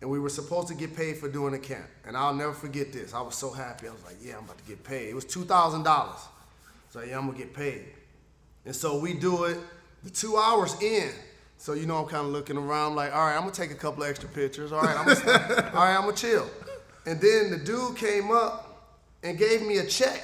and 0.02 0.10
we 0.10 0.20
were 0.20 0.30
supposed 0.30 0.68
to 0.70 0.76
get 0.76 0.96
paid 0.96 1.18
for 1.18 1.28
doing 1.28 1.52
the 1.52 1.60
camp. 1.60 1.88
And 2.06 2.16
I'll 2.16 2.34
never 2.34 2.54
forget 2.54 2.94
this. 2.94 3.14
I 3.14 3.22
was 3.22 3.36
so 3.36 3.52
happy. 3.52 3.88
I 3.88 3.92
was 3.92 4.04
like, 4.06 4.16
yeah, 4.22 4.38
I'm 4.38 4.46
about 4.46 4.58
to 4.58 4.64
get 4.64 4.84
paid. 4.84 5.10
It 5.10 5.16
was 5.16 5.26
$2,000. 5.26 6.16
So 6.90 7.02
yeah, 7.02 7.18
I'm 7.18 7.28
gonna 7.28 7.38
get 7.38 7.54
paid. 7.54 7.86
And 8.66 8.76
so 8.76 8.98
we 8.98 9.14
do 9.14 9.46
it 9.46 9.58
the 10.04 10.10
two 10.10 10.38
hours 10.38 10.82
in. 10.82 11.12
So 11.58 11.74
you 11.74 11.86
know 11.86 11.98
I'm 11.98 12.08
kind 12.08 12.26
of 12.26 12.32
looking 12.32 12.58
around 12.58 12.96
like, 12.96 13.14
all 13.14 13.26
right, 13.26 13.36
I'm 13.36 13.42
gonna 13.42 13.52
take 13.52 13.72
a 13.72 13.76
couple 13.76 14.04
extra 14.04 14.30
pictures. 14.30 14.72
All 14.72 14.82
right, 14.82 14.98
I'm 14.98 15.06
gonna, 15.06 15.72
all 15.76 15.84
right, 15.84 15.96
I'm 15.96 16.04
gonna 16.04 16.16
chill. 16.16 16.50
And 17.06 17.20
then 17.20 17.52
the 17.52 17.58
dude 17.58 17.98
came 17.98 18.32
up 18.32 18.94
and 19.24 19.38
gave 19.38 19.62
me 19.62 19.78
a 19.78 19.86
check. 19.86 20.24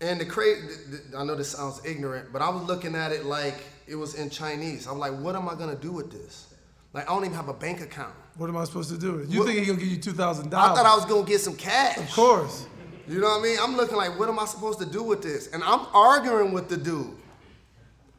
And 0.00 0.20
the 0.20 0.26
crazy, 0.26 0.98
I 1.16 1.24
know 1.24 1.34
this 1.34 1.50
sounds 1.50 1.84
ignorant, 1.84 2.32
but 2.32 2.42
I 2.42 2.48
was 2.48 2.64
looking 2.64 2.94
at 2.94 3.12
it 3.12 3.24
like 3.24 3.54
it 3.86 3.94
was 3.94 4.14
in 4.14 4.30
Chinese. 4.30 4.86
I'm 4.86 4.98
like, 4.98 5.12
what 5.12 5.36
am 5.36 5.48
I 5.48 5.54
gonna 5.54 5.76
do 5.76 5.92
with 5.92 6.10
this? 6.10 6.54
Like 6.96 7.10
I 7.10 7.14
don't 7.14 7.24
even 7.26 7.36
have 7.36 7.48
a 7.48 7.54
bank 7.54 7.82
account. 7.82 8.14
What 8.38 8.48
am 8.48 8.56
I 8.56 8.64
supposed 8.64 8.88
to 8.90 8.96
do? 8.98 9.24
You 9.28 9.40
What- 9.40 9.46
think 9.48 9.60
he 9.60 9.66
gonna 9.66 9.78
give 9.78 9.88
you 9.88 9.98
two 9.98 10.12
thousand 10.14 10.50
dollars? 10.50 10.70
I 10.78 10.82
thought 10.82 10.86
I 10.92 10.96
was 10.96 11.04
gonna 11.04 11.26
get 11.26 11.40
some 11.42 11.54
cash. 11.54 11.98
Of 11.98 12.10
course. 12.12 12.64
You 13.06 13.20
know 13.20 13.28
what 13.28 13.40
I 13.40 13.42
mean? 13.42 13.58
I'm 13.60 13.76
looking 13.76 13.96
like, 13.98 14.18
what 14.18 14.28
am 14.30 14.38
I 14.38 14.46
supposed 14.46 14.78
to 14.80 14.86
do 14.86 15.02
with 15.02 15.22
this? 15.22 15.48
And 15.48 15.62
I'm 15.62 15.86
arguing 15.94 16.52
with 16.52 16.68
the 16.68 16.76
dude. 16.76 17.12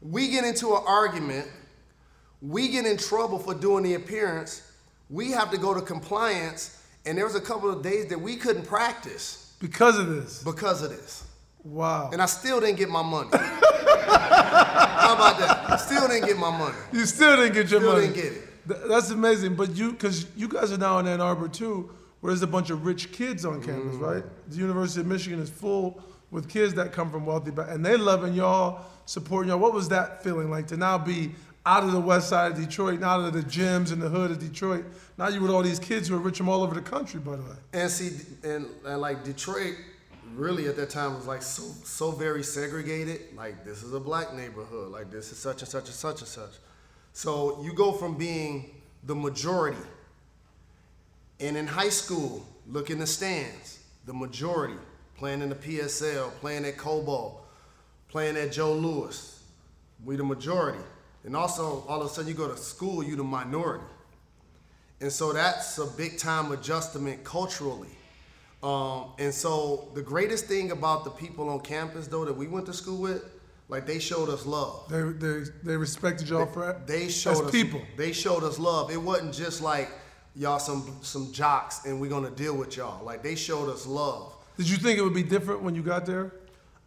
We 0.02 0.30
get 0.30 0.46
into 0.46 0.76
an 0.76 0.84
argument. 0.88 1.48
We 2.42 2.70
get 2.70 2.86
in 2.86 2.98
trouble 2.98 3.40
for 3.40 3.54
doing 3.56 3.84
the 3.84 3.96
appearance. 3.96 4.62
We 5.10 5.32
have 5.32 5.50
to 5.52 5.58
go 5.58 5.74
to 5.74 5.82
compliance. 5.82 6.78
And 7.06 7.18
there 7.18 7.26
was 7.26 7.36
a 7.36 7.42
couple 7.42 7.70
of 7.70 7.82
days 7.82 8.06
that 8.10 8.22
we 8.22 8.36
couldn't 8.38 8.66
practice 8.68 9.54
Because 9.60 9.98
of 9.98 10.08
this. 10.08 10.44
because 10.44 10.84
of 10.84 10.90
this. 10.92 11.24
Wow. 11.64 12.12
And 12.14 12.22
I 12.22 12.26
still 12.28 12.60
didn't 12.62 12.78
get 12.78 12.90
my 12.90 13.02
money. 13.02 13.30
How 13.34 15.16
about 15.16 15.38
that? 15.40 15.70
I 15.72 15.78
still 15.78 16.08
didn't 16.08 16.28
get 16.28 16.38
my 16.38 16.52
money. 16.56 16.78
You 16.94 17.06
still 17.06 17.36
didn't 17.38 17.54
get 17.54 17.70
your 17.72 17.80
Still 17.82 17.94
money. 17.94 18.08
didn't 18.08 18.16
get 18.24 18.34
it. 18.34 18.42
Th- 18.68 18.80
That's 18.88 19.10
amazing. 19.12 19.56
But 19.56 19.76
you, 19.76 19.92
because 19.92 20.26
you 20.36 20.48
guys 20.48 20.72
are 20.72 20.78
now 20.78 21.00
in 21.00 21.08
Ann 21.08 21.22
Arbor 21.22 21.48
too, 21.48 21.90
where 22.22 22.32
there's 22.32 22.42
a 22.42 22.48
bunch 22.48 22.70
of 22.70 22.86
rich 22.86 23.12
kids 23.12 23.46
on 23.46 23.62
campus, 23.64 23.96
Mm-hmm. 23.96 24.04
right? 24.04 24.24
The 24.50 24.58
University 24.58 25.02
of 25.02 25.08
Michigan 25.08 25.40
is 25.40 25.50
full 25.50 26.02
with 26.32 26.50
kids 26.50 26.74
that 26.74 26.92
come 26.92 27.10
from 27.12 27.26
wealthy 27.26 27.52
back, 27.52 27.68
and 27.70 27.86
they 27.86 27.96
loving 27.96 28.34
y'all, 28.34 28.84
supporting 29.06 29.50
y'all. 29.50 29.60
What 29.60 29.74
was 29.74 29.88
that 29.90 30.24
feeling 30.24 30.50
like 30.50 30.68
to 30.68 30.78
now 30.78 30.98
be 30.98 31.32
out 31.66 31.84
of 31.84 31.92
the 31.92 32.00
west 32.00 32.30
side 32.30 32.52
of 32.54 32.58
Detroit, 32.58 33.02
out 33.04 33.22
of 33.22 33.34
the 33.34 33.42
gyms 33.42 33.92
in 33.94 34.00
the 34.00 34.10
hood 34.10 34.32
of 34.32 34.40
Detroit? 34.40 34.86
Now 35.18 35.28
you 35.30 35.40
with 35.42 35.52
all 35.52 35.62
these 35.64 35.80
kids 35.80 36.08
who 36.08 36.16
are 36.16 36.20
rich 36.20 36.38
from 36.38 36.50
all 36.50 36.64
over 36.64 36.74
the 36.76 36.82
country, 36.82 37.20
by 37.20 37.36
the 37.38 37.44
way. 37.44 37.56
And 37.74 37.90
see, 37.90 38.12
and, 38.44 38.66
and 38.86 39.00
like 39.02 39.24
Detroit, 39.24 39.76
really 40.36 40.68
at 40.68 40.76
that 40.76 40.90
time 40.90 41.16
was 41.16 41.26
like 41.28 41.42
so 41.42 41.64
so 41.84 42.12
very 42.12 42.44
segregated. 42.44 43.22
Like 43.36 43.64
this 43.64 43.84
is 43.84 43.94
a 43.94 44.00
black 44.00 44.34
neighborhood. 44.34 44.92
Like 44.92 45.10
this 45.12 45.32
is 45.32 45.38
such 45.38 45.62
and 45.62 45.70
such 45.70 45.86
and 45.86 45.96
such 45.96 46.20
and 46.20 46.28
such. 46.28 46.52
So 47.18 47.60
you 47.64 47.74
go 47.74 47.94
from 47.94 48.16
being 48.16 48.70
the 49.04 49.16
majority, 49.16 49.82
and 51.40 51.58
in 51.58 51.66
high 51.66 51.90
school, 51.90 52.46
look 52.68 52.92
in 52.92 53.00
the 53.00 53.08
stands, 53.08 53.80
the 54.06 54.14
majority 54.14 54.76
playing 55.16 55.42
in 55.42 55.50
the 55.50 55.56
PSL, 55.56 56.30
playing 56.36 56.64
at 56.66 56.78
Cobo, 56.78 57.40
playing 58.08 58.38
at 58.38 58.52
Joe 58.52 58.72
Louis. 58.72 59.42
We 60.06 60.16
the 60.16 60.24
majority, 60.24 60.78
and 61.24 61.36
also 61.36 61.84
all 61.88 62.02
of 62.02 62.06
a 62.06 62.10
sudden 62.12 62.30
you 62.30 62.36
go 62.36 62.50
to 62.50 62.56
school, 62.56 63.04
you 63.04 63.16
the 63.16 63.24
minority. 63.24 63.84
And 65.02 65.12
so 65.12 65.34
that's 65.34 65.80
a 65.80 65.88
big 65.88 66.20
time 66.20 66.52
adjustment 66.52 67.24
culturally. 67.24 67.98
Um, 68.62 69.06
and 69.18 69.34
so 69.34 69.90
the 69.96 70.04
greatest 70.04 70.46
thing 70.46 70.70
about 70.70 71.04
the 71.04 71.10
people 71.10 71.50
on 71.50 71.62
campus 71.62 72.06
though 72.06 72.26
that 72.26 72.38
we 72.38 72.46
went 72.46 72.68
to 72.68 72.74
school 72.74 73.02
with, 73.02 73.24
like 73.70 73.86
they 73.86 74.00
showed 74.00 74.30
us 74.30 74.46
love. 74.46 74.88
They 74.90 75.02
they 75.02 75.44
they 75.64 75.78
respected 75.78 76.30
y'all 76.30 76.46
for 76.46 76.82
They 76.86 77.10
showed 77.10 77.32
as 77.32 77.42
us 77.42 77.52
people. 77.52 77.82
They 77.96 78.14
showed 78.14 78.44
us 78.44 78.60
love. 78.60 78.92
It 78.92 79.02
wasn't 79.02 79.34
just 79.34 79.62
like 79.62 79.90
y'all 80.36 80.60
some 80.60 81.00
some 81.02 81.32
jocks 81.34 81.86
and 81.86 82.00
we're 82.00 82.10
gonna 82.10 82.32
deal 82.32 82.56
with 82.56 82.78
y'all. 82.78 83.04
Like 83.04 83.24
they 83.24 83.36
showed 83.36 83.70
us 83.70 83.86
love. 83.86 84.34
Did 84.58 84.70
you 84.70 84.78
think 84.78 84.98
it 84.98 85.02
would 85.02 85.14
be 85.14 85.24
different 85.24 85.62
when 85.62 85.76
you 85.76 85.84
got 85.84 86.06
there? 86.06 86.34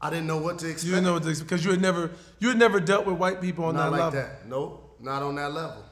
I 0.01 0.09
didn't 0.09 0.27
know 0.27 0.39
what 0.39 0.59
to 0.61 0.67
expect. 0.67 0.87
You 0.87 0.93
didn't 0.93 1.05
know 1.05 1.13
what 1.15 1.23
to 1.25 1.29
expect 1.29 1.51
because 1.51 1.65
you 1.65 1.71
had 1.73 1.83
never 1.83 2.11
you 2.39 2.49
had 2.49 2.59
never 2.59 2.81
dealt 2.81 3.07
with 3.07 3.17
white 3.17 3.41
people 3.41 3.65
on 3.67 3.77
that 3.77 3.91
level. 3.91 3.99
Not 3.99 4.13
that 4.13 4.19
like 4.19 4.29
level. 4.29 4.39
that. 4.41 4.49
Nope, 4.49 4.97
not 5.01 5.23
on 5.23 5.35
that 5.37 5.53
level. 5.53 5.85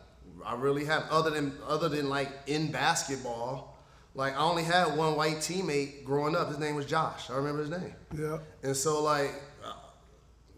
I 0.44 0.54
really 0.54 0.86
have. 0.86 1.04
Other 1.10 1.30
than 1.30 1.52
other 1.66 1.88
than 1.90 2.08
like 2.08 2.30
in 2.46 2.72
basketball, 2.72 3.76
like 4.14 4.34
I 4.34 4.38
only 4.38 4.64
had 4.64 4.96
one 4.96 5.16
white 5.16 5.36
teammate 5.36 6.04
growing 6.04 6.34
up. 6.34 6.48
His 6.48 6.58
name 6.58 6.74
was 6.74 6.86
Josh. 6.86 7.28
I 7.30 7.36
remember 7.36 7.60
his 7.60 7.70
name. 7.70 7.94
Yeah. 8.18 8.38
And 8.62 8.76
so 8.76 9.02
like, 9.02 9.34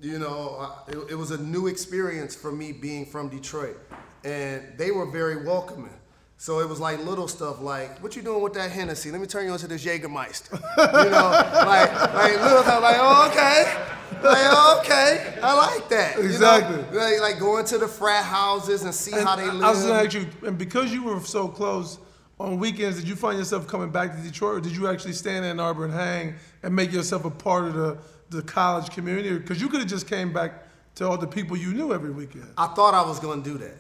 you 0.00 0.18
know, 0.18 0.56
uh, 0.58 0.90
it, 0.90 1.12
it 1.12 1.14
was 1.14 1.30
a 1.30 1.38
new 1.38 1.66
experience 1.66 2.34
for 2.34 2.50
me 2.50 2.72
being 2.72 3.04
from 3.06 3.28
Detroit, 3.28 3.78
and 4.24 4.62
they 4.76 4.90
were 4.90 5.06
very 5.10 5.44
welcoming. 5.44 5.94
So 6.38 6.60
it 6.60 6.68
was 6.68 6.80
like 6.80 7.04
little 7.04 7.28
stuff 7.28 7.60
like, 7.60 8.02
"What 8.02 8.16
you 8.16 8.22
doing 8.22 8.42
with 8.42 8.54
that 8.54 8.70
Hennessy? 8.70 9.10
Let 9.10 9.20
me 9.20 9.26
turn 9.26 9.44
you 9.44 9.52
into 9.52 9.66
this 9.68 9.84
Jägermeister." 9.84 10.52
you 10.54 11.10
know, 11.10 11.30
like 11.66 11.92
like 12.14 12.40
little 12.40 12.62
stuff 12.62 12.82
like, 12.82 12.96
"Oh, 12.98 13.28
okay." 13.30 13.96
Like, 14.22 14.80
okay, 14.80 15.38
I 15.42 15.54
like 15.54 15.88
that. 15.88 16.16
you 16.16 16.24
know? 16.24 16.28
Exactly. 16.28 16.98
Like, 16.98 17.20
like 17.20 17.38
going 17.38 17.64
to 17.66 17.78
the 17.78 17.88
frat 17.88 18.24
houses 18.24 18.82
and 18.82 18.94
see 18.94 19.12
And 19.12 19.26
how 19.26 19.36
they 19.36 19.50
live. 19.50 19.62
I 19.62 19.70
was 19.70 19.82
gonna 19.82 20.02
ask 20.02 20.12
you, 20.12 20.26
and 20.42 20.58
because 20.58 20.92
you 20.92 21.04
were 21.04 21.20
so 21.20 21.48
close 21.48 21.98
on 22.38 22.58
weekends, 22.58 22.98
did 22.98 23.08
you 23.08 23.16
find 23.16 23.38
yourself 23.38 23.66
coming 23.66 23.90
back 23.90 24.14
to 24.16 24.20
Detroit, 24.22 24.56
or 24.58 24.60
did 24.60 24.76
you 24.76 24.88
actually 24.88 25.12
stay 25.12 25.36
in 25.36 25.44
Ann 25.44 25.60
Arbor 25.60 25.84
and 25.84 25.94
hang 25.94 26.34
and 26.62 26.74
make 26.74 26.92
yourself 26.92 27.24
a 27.24 27.30
part 27.30 27.64
of 27.66 27.74
the, 27.74 27.98
the 28.30 28.42
college 28.42 28.90
community? 28.90 29.36
Because 29.36 29.60
you 29.60 29.68
could 29.68 29.80
have 29.80 29.88
just 29.88 30.08
came 30.08 30.32
back 30.32 30.64
to 30.96 31.08
all 31.08 31.18
the 31.18 31.26
people 31.26 31.56
you 31.56 31.74
knew 31.74 31.92
every 31.92 32.10
weekend. 32.10 32.48
I 32.56 32.68
thought 32.68 32.94
I 32.94 33.02
was 33.02 33.20
gonna 33.20 33.42
do 33.42 33.58
that. 33.58 33.76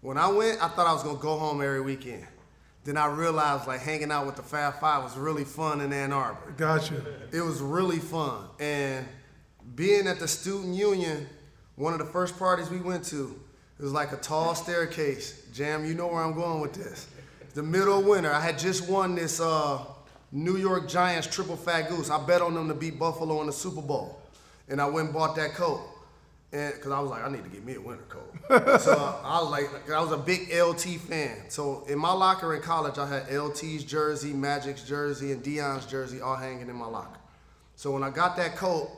When 0.00 0.16
I 0.16 0.28
went, 0.28 0.62
I 0.62 0.68
thought 0.68 0.86
I 0.86 0.92
was 0.92 1.02
gonna 1.02 1.18
go 1.18 1.38
home 1.38 1.60
every 1.60 1.80
weekend. 1.80 2.26
Then 2.84 2.96
I 2.96 3.06
realized 3.06 3.66
like 3.66 3.80
hanging 3.80 4.10
out 4.10 4.26
with 4.26 4.36
the 4.36 4.42
Fab 4.42 4.80
Five 4.80 5.04
was 5.04 5.16
really 5.16 5.44
fun 5.44 5.80
in 5.80 5.92
Ann 5.92 6.12
Arbor. 6.12 6.54
Gotcha. 6.56 7.04
It 7.32 7.42
was 7.42 7.60
really 7.60 7.98
fun. 7.98 8.44
And 8.58 9.06
being 9.74 10.06
at 10.06 10.18
the 10.18 10.28
student 10.28 10.74
union, 10.74 11.26
one 11.76 11.92
of 11.92 11.98
the 11.98 12.06
first 12.06 12.38
parties 12.38 12.70
we 12.70 12.80
went 12.80 13.04
to, 13.06 13.38
it 13.78 13.82
was 13.82 13.92
like 13.92 14.12
a 14.12 14.16
tall 14.16 14.54
staircase. 14.54 15.42
Jam, 15.52 15.84
you 15.84 15.94
know 15.94 16.06
where 16.06 16.22
I'm 16.22 16.34
going 16.34 16.60
with 16.60 16.72
this. 16.72 17.06
The 17.54 17.62
middle 17.62 17.98
of 17.98 18.06
winter, 18.06 18.32
I 18.32 18.40
had 18.40 18.58
just 18.58 18.88
won 18.88 19.14
this 19.14 19.40
uh, 19.40 19.84
New 20.32 20.56
York 20.56 20.88
Giants 20.88 21.26
triple 21.26 21.56
fat 21.56 21.88
goose. 21.88 22.10
I 22.10 22.24
bet 22.24 22.40
on 22.40 22.54
them 22.54 22.68
to 22.68 22.74
beat 22.74 22.98
Buffalo 22.98 23.40
in 23.40 23.46
the 23.46 23.52
Super 23.52 23.82
Bowl. 23.82 24.20
And 24.68 24.80
I 24.80 24.86
went 24.86 25.06
and 25.06 25.14
bought 25.14 25.34
that 25.36 25.54
coat. 25.54 25.80
And 26.52 26.74
because 26.74 26.90
I 26.90 26.98
was 27.00 27.10
like, 27.10 27.24
I 27.24 27.30
need 27.30 27.44
to 27.44 27.48
get 27.48 27.64
me 27.64 27.74
a 27.74 27.80
winter 27.80 28.04
coat. 28.08 28.32
so 28.80 29.20
I 29.24 29.40
was 29.40 29.50
like, 29.50 29.90
I 29.90 30.00
was 30.00 30.12
a 30.12 30.16
big 30.16 30.52
LT 30.52 31.00
fan. 31.00 31.48
So 31.48 31.84
in 31.88 31.98
my 31.98 32.12
locker 32.12 32.54
in 32.54 32.62
college, 32.62 32.98
I 32.98 33.06
had 33.06 33.32
LT's 33.32 33.84
jersey, 33.84 34.32
Magic's 34.32 34.82
jersey, 34.82 35.32
and 35.32 35.42
Deion's 35.42 35.86
jersey 35.86 36.20
all 36.20 36.36
hanging 36.36 36.68
in 36.68 36.74
my 36.74 36.86
locker. 36.86 37.20
So 37.76 37.92
when 37.92 38.02
I 38.02 38.10
got 38.10 38.36
that 38.36 38.56
coat, 38.56 38.90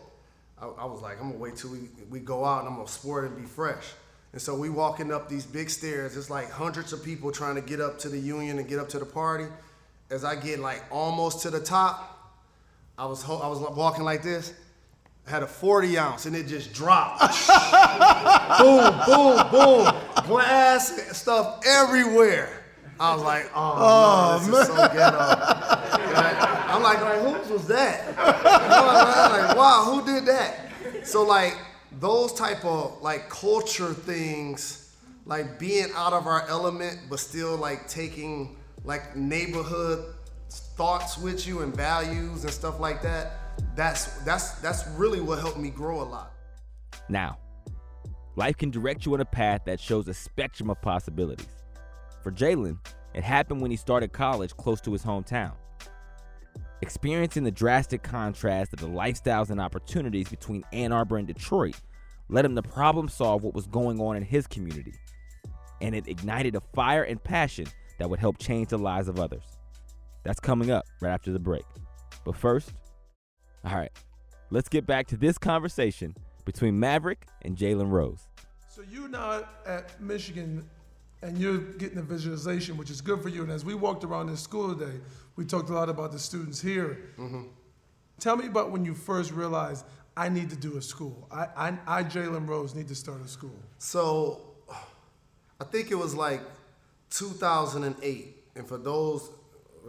I, 0.60 0.66
I 0.66 0.84
was 0.86 1.02
like, 1.02 1.20
I'm 1.20 1.28
gonna 1.28 1.38
wait 1.38 1.56
till 1.56 1.70
we, 1.70 1.90
we 2.10 2.20
go 2.20 2.44
out 2.44 2.60
and 2.60 2.68
I'm 2.68 2.76
gonna 2.76 2.88
sport 2.88 3.24
it 3.24 3.32
and 3.32 3.36
be 3.36 3.46
fresh. 3.46 3.84
And 4.32 4.40
so 4.40 4.56
we 4.56 4.70
walking 4.70 5.12
up 5.12 5.28
these 5.28 5.44
big 5.44 5.68
stairs. 5.68 6.16
It's 6.16 6.30
like 6.30 6.50
hundreds 6.50 6.94
of 6.94 7.04
people 7.04 7.30
trying 7.32 7.56
to 7.56 7.60
get 7.60 7.80
up 7.80 7.98
to 8.00 8.08
the 8.08 8.18
union 8.18 8.58
and 8.58 8.66
get 8.66 8.78
up 8.78 8.88
to 8.90 8.98
the 8.98 9.04
party. 9.04 9.44
As 10.12 10.24
I 10.24 10.36
get 10.36 10.58
like 10.58 10.84
almost 10.90 11.40
to 11.42 11.50
the 11.50 11.58
top, 11.58 12.36
I 12.98 13.06
was 13.06 13.22
ho- 13.22 13.38
I 13.38 13.48
was 13.48 13.60
walking 13.74 14.04
like 14.04 14.22
this. 14.22 14.52
I 15.26 15.30
had 15.30 15.42
a 15.42 15.46
40 15.46 15.96
ounce 15.96 16.26
and 16.26 16.36
it 16.36 16.46
just 16.46 16.74
dropped. 16.74 17.20
boom, 18.58 18.92
boom, 19.06 19.50
boom. 19.50 19.94
Glass 20.26 21.16
stuff 21.16 21.62
everywhere. 21.66 22.62
I 23.00 23.14
was 23.14 23.22
like, 23.24 23.50
oh, 23.54 23.58
no, 23.58 23.80
oh, 23.80 24.38
this 24.38 24.60
is 24.60 24.66
so 24.66 24.76
ghetto. 24.76 25.16
Like, 25.16 26.36
I'm 26.68 26.82
like, 26.82 27.00
like, 27.00 27.20
whose 27.20 27.50
was 27.50 27.66
that? 27.68 28.14
I'm 28.18 29.32
like, 29.32 29.56
wow, 29.56 29.82
who 29.86 30.04
did 30.04 30.26
that? 30.26 31.06
So 31.06 31.22
like 31.22 31.56
those 32.00 32.34
type 32.34 32.66
of 32.66 33.00
like 33.00 33.30
culture 33.30 33.94
things, 33.94 34.94
like 35.24 35.58
being 35.58 35.88
out 35.94 36.12
of 36.12 36.26
our 36.26 36.46
element, 36.48 36.98
but 37.08 37.18
still 37.18 37.56
like 37.56 37.88
taking 37.88 38.58
like 38.84 39.16
neighborhood 39.16 40.14
thoughts 40.50 41.18
with 41.18 41.46
you 41.46 41.62
and 41.62 41.74
values 41.74 42.44
and 42.44 42.52
stuff 42.52 42.80
like 42.80 43.02
that. 43.02 43.38
That's 43.76 44.18
that's 44.24 44.52
that's 44.60 44.86
really 44.88 45.20
what 45.20 45.38
helped 45.38 45.58
me 45.58 45.70
grow 45.70 46.02
a 46.02 46.04
lot. 46.04 46.32
Now, 47.08 47.38
life 48.36 48.56
can 48.56 48.70
direct 48.70 49.06
you 49.06 49.14
on 49.14 49.20
a 49.20 49.24
path 49.24 49.62
that 49.66 49.80
shows 49.80 50.08
a 50.08 50.14
spectrum 50.14 50.70
of 50.70 50.80
possibilities. 50.80 51.46
For 52.22 52.30
Jalen, 52.30 52.78
it 53.14 53.24
happened 53.24 53.60
when 53.60 53.70
he 53.70 53.76
started 53.76 54.12
college 54.12 54.56
close 54.56 54.80
to 54.82 54.92
his 54.92 55.02
hometown. 55.02 55.52
Experiencing 56.80 57.44
the 57.44 57.50
drastic 57.50 58.02
contrast 58.02 58.72
of 58.72 58.80
the 58.80 58.88
lifestyles 58.88 59.50
and 59.50 59.60
opportunities 59.60 60.28
between 60.28 60.64
Ann 60.72 60.92
Arbor 60.92 61.18
and 61.18 61.26
Detroit 61.26 61.76
led 62.28 62.44
him 62.44 62.56
to 62.56 62.62
problem 62.62 63.08
solve 63.08 63.44
what 63.44 63.54
was 63.54 63.66
going 63.66 64.00
on 64.00 64.16
in 64.16 64.22
his 64.22 64.46
community. 64.46 64.94
And 65.80 65.94
it 65.94 66.08
ignited 66.08 66.56
a 66.56 66.62
fire 66.74 67.02
and 67.02 67.22
passion 67.22 67.66
that 68.02 68.10
would 68.10 68.18
help 68.18 68.36
change 68.36 68.70
the 68.70 68.78
lives 68.78 69.06
of 69.06 69.20
others. 69.20 69.44
That's 70.24 70.40
coming 70.40 70.72
up 70.72 70.84
right 71.00 71.12
after 71.12 71.30
the 71.30 71.38
break. 71.38 71.62
But 72.24 72.34
first, 72.34 72.72
all 73.64 73.76
right, 73.76 73.92
let's 74.50 74.68
get 74.68 74.88
back 74.88 75.06
to 75.08 75.16
this 75.16 75.38
conversation 75.38 76.16
between 76.44 76.80
Maverick 76.80 77.28
and 77.42 77.56
Jalen 77.56 77.92
Rose. 77.92 78.26
So 78.68 78.82
you're 78.90 79.08
now 79.08 79.44
at 79.64 80.00
Michigan, 80.00 80.68
and 81.22 81.38
you're 81.38 81.58
getting 81.58 81.98
a 81.98 82.02
visualization, 82.02 82.76
which 82.76 82.90
is 82.90 83.00
good 83.00 83.22
for 83.22 83.28
you. 83.28 83.42
And 83.44 83.52
as 83.52 83.64
we 83.64 83.74
walked 83.74 84.02
around 84.02 84.26
this 84.26 84.40
school 84.40 84.74
today, 84.74 84.98
we 85.36 85.44
talked 85.44 85.70
a 85.70 85.72
lot 85.72 85.88
about 85.88 86.10
the 86.10 86.18
students 86.18 86.60
here. 86.60 86.98
Mm-hmm. 87.16 87.42
Tell 88.18 88.36
me 88.36 88.48
about 88.48 88.72
when 88.72 88.84
you 88.84 88.94
first 88.94 89.30
realized 89.30 89.84
I 90.16 90.28
need 90.28 90.50
to 90.50 90.56
do 90.56 90.76
a 90.76 90.82
school. 90.82 91.28
I, 91.30 91.46
I, 91.56 91.78
I 91.86 92.02
Jalen 92.02 92.48
Rose, 92.48 92.74
need 92.74 92.88
to 92.88 92.96
start 92.96 93.24
a 93.24 93.28
school. 93.28 93.60
So 93.78 94.40
I 95.60 95.64
think 95.64 95.92
it 95.92 95.94
was 95.94 96.16
like 96.16 96.40
2008. 97.12 98.36
And 98.56 98.66
for 98.66 98.78
those, 98.78 99.30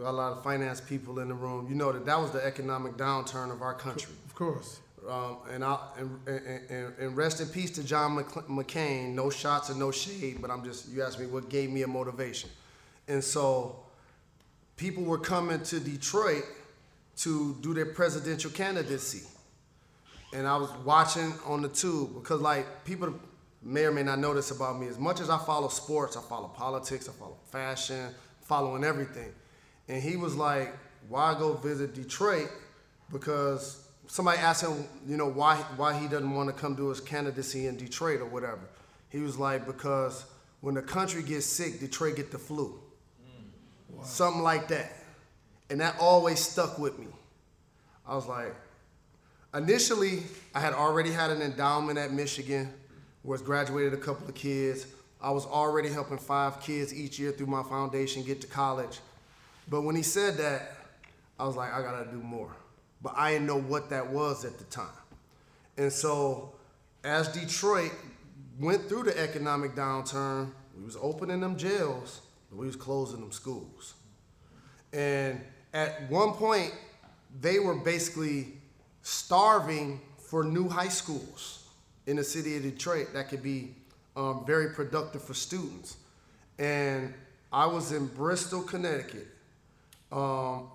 a 0.02 0.12
lot 0.12 0.32
of 0.32 0.42
finance 0.44 0.80
people 0.80 1.20
in 1.20 1.28
the 1.28 1.34
room, 1.34 1.66
you 1.68 1.74
know 1.74 1.92
that 1.92 2.06
that 2.06 2.18
was 2.20 2.30
the 2.30 2.44
economic 2.44 2.96
downturn 2.96 3.52
of 3.52 3.62
our 3.62 3.74
country. 3.74 4.12
Of 4.26 4.34
course. 4.34 4.80
Um, 5.08 5.36
and, 5.50 5.62
I, 5.62 5.78
and, 5.98 6.18
and, 6.26 6.94
and- 6.98 7.16
rest 7.16 7.40
in 7.40 7.48
peace 7.48 7.70
to 7.72 7.84
John 7.84 8.16
McC- 8.16 8.46
McCain. 8.48 9.14
No 9.14 9.28
shots 9.28 9.68
and 9.68 9.78
no 9.78 9.90
shade, 9.90 10.38
but 10.40 10.50
I'm 10.50 10.64
just, 10.64 10.88
you 10.88 11.02
asked 11.02 11.20
me 11.20 11.26
what 11.26 11.50
gave 11.50 11.70
me 11.70 11.82
a 11.82 11.86
motivation. 11.86 12.48
And 13.06 13.22
so 13.22 13.84
people 14.76 15.04
were 15.04 15.18
coming 15.18 15.62
to 15.64 15.78
Detroit 15.78 16.44
to 17.18 17.54
do 17.60 17.74
their 17.74 17.86
presidential 17.86 18.50
candidacy. 18.50 19.26
And 20.32 20.48
I 20.48 20.56
was 20.56 20.70
watching 20.84 21.34
on 21.46 21.60
the 21.62 21.68
tube 21.68 22.14
because, 22.14 22.40
like, 22.40 22.84
people 22.84 23.14
may 23.64 23.84
or 23.84 23.92
may 23.92 24.02
not 24.02 24.18
know 24.18 24.34
this 24.34 24.50
about 24.50 24.78
me. 24.78 24.86
As 24.88 24.98
much 24.98 25.20
as 25.20 25.30
I 25.30 25.38
follow 25.38 25.68
sports, 25.68 26.16
I 26.16 26.20
follow 26.22 26.48
politics, 26.48 27.08
I 27.08 27.12
follow 27.12 27.36
fashion, 27.50 28.14
following 28.42 28.84
everything. 28.84 29.32
And 29.88 30.02
he 30.02 30.16
was 30.16 30.36
like, 30.36 30.74
"Why 31.08 31.34
go 31.38 31.54
visit 31.54 31.94
Detroit?" 31.94 32.50
Because 33.10 33.86
somebody 34.06 34.38
asked 34.38 34.62
him, 34.62 34.86
you 35.06 35.16
know, 35.16 35.28
why 35.28 35.56
why 35.76 35.98
he 35.98 36.06
doesn't 36.06 36.30
want 36.30 36.48
to 36.48 36.54
come 36.54 36.74
do 36.74 36.88
his 36.88 37.00
candidacy 37.00 37.66
in 37.66 37.76
Detroit 37.76 38.20
or 38.20 38.26
whatever. 38.26 38.60
He 39.08 39.20
was 39.20 39.38
like, 39.38 39.66
"Because 39.66 40.24
when 40.60 40.74
the 40.74 40.82
country 40.82 41.22
gets 41.22 41.46
sick, 41.46 41.80
Detroit 41.80 42.16
get 42.16 42.30
the 42.30 42.38
flu." 42.38 42.78
Mm. 43.22 44.04
Something 44.04 44.42
like 44.42 44.68
that. 44.68 44.92
And 45.70 45.80
that 45.80 45.96
always 45.98 46.40
stuck 46.40 46.78
with 46.78 46.98
me. 46.98 47.06
I 48.06 48.14
was 48.14 48.26
like, 48.26 48.54
initially, 49.54 50.22
I 50.54 50.60
had 50.60 50.74
already 50.74 51.10
had 51.10 51.30
an 51.30 51.40
endowment 51.40 51.98
at 51.98 52.12
Michigan, 52.12 52.72
was 53.24 53.40
graduated 53.40 53.94
a 53.94 53.96
couple 53.96 54.28
of 54.28 54.34
kids. 54.34 54.86
I 55.20 55.30
was 55.30 55.46
already 55.46 55.88
helping 55.88 56.18
five 56.18 56.60
kids 56.60 56.94
each 56.94 57.18
year 57.18 57.32
through 57.32 57.46
my 57.46 57.62
foundation 57.62 58.22
get 58.22 58.42
to 58.42 58.46
college. 58.46 59.00
But 59.68 59.80
when 59.80 59.96
he 59.96 60.02
said 60.02 60.36
that, 60.36 60.72
I 61.40 61.46
was 61.46 61.56
like, 61.56 61.72
I 61.72 61.80
gotta 61.80 62.10
do 62.10 62.18
more. 62.18 62.54
But 63.02 63.14
I 63.16 63.32
didn't 63.32 63.46
know 63.46 63.60
what 63.60 63.88
that 63.90 64.06
was 64.06 64.44
at 64.44 64.58
the 64.58 64.64
time. 64.64 64.86
And 65.78 65.90
so, 65.90 66.52
as 67.02 67.28
Detroit 67.28 67.92
went 68.60 68.88
through 68.88 69.04
the 69.04 69.18
economic 69.18 69.74
downturn, 69.74 70.52
we 70.76 70.84
was 70.84 70.96
opening 71.00 71.40
them 71.40 71.56
jails, 71.56 72.20
but 72.50 72.58
we 72.58 72.66
was 72.66 72.76
closing 72.76 73.20
them 73.20 73.32
schools. 73.32 73.94
And 74.92 75.40
at 75.72 76.08
one 76.10 76.32
point, 76.32 76.72
they 77.40 77.58
were 77.58 77.74
basically 77.74 78.52
starving 79.02 80.00
for 80.18 80.44
new 80.44 80.68
high 80.68 80.88
schools 80.88 81.63
in 82.06 82.16
the 82.16 82.24
city 82.24 82.56
of 82.56 82.62
Detroit 82.62 83.08
that 83.14 83.28
could 83.28 83.42
be 83.42 83.74
um, 84.16 84.44
very 84.46 84.70
productive 84.70 85.22
for 85.22 85.34
students. 85.34 85.96
And 86.58 87.12
I 87.52 87.66
was 87.66 87.92
in 87.92 88.06
Bristol, 88.06 88.62
Connecticut. 88.62 89.28
Um, 90.12 90.68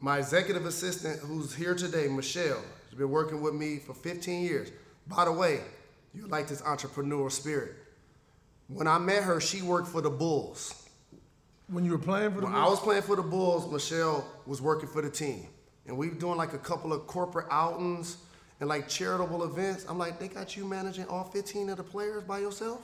my 0.00 0.18
executive 0.18 0.66
assistant, 0.66 1.20
who's 1.20 1.54
here 1.54 1.74
today, 1.74 2.06
Michelle, 2.08 2.62
has 2.90 2.98
been 2.98 3.10
working 3.10 3.40
with 3.40 3.54
me 3.54 3.78
for 3.78 3.94
15 3.94 4.42
years. 4.44 4.70
By 5.06 5.24
the 5.24 5.32
way, 5.32 5.60
you 6.14 6.26
like 6.26 6.48
this 6.48 6.62
entrepreneurial 6.62 7.32
spirit. 7.32 7.72
When 8.68 8.86
I 8.86 8.98
met 8.98 9.22
her, 9.22 9.40
she 9.40 9.62
worked 9.62 9.88
for 9.88 10.00
the 10.00 10.10
Bulls. 10.10 10.88
When 11.68 11.84
you 11.84 11.92
were 11.92 11.98
playing 11.98 12.32
for 12.32 12.40
the 12.40 12.46
When 12.46 12.54
I 12.54 12.68
was 12.68 12.78
playing 12.80 13.02
for 13.02 13.16
the 13.16 13.22
Bulls, 13.22 13.70
Michelle 13.70 14.26
was 14.46 14.60
working 14.60 14.88
for 14.88 15.02
the 15.02 15.10
team. 15.10 15.46
And 15.86 15.96
we 15.96 16.08
were 16.08 16.14
doing 16.14 16.36
like 16.36 16.52
a 16.52 16.58
couple 16.58 16.92
of 16.92 17.06
corporate 17.06 17.46
outings 17.50 18.18
and 18.60 18.68
like 18.68 18.88
charitable 18.88 19.44
events. 19.44 19.84
I'm 19.88 19.98
like, 19.98 20.18
they 20.18 20.28
got 20.28 20.56
you 20.56 20.64
managing 20.64 21.06
all 21.06 21.24
15 21.24 21.70
of 21.70 21.76
the 21.76 21.82
players 21.82 22.24
by 22.24 22.38
yourself? 22.38 22.80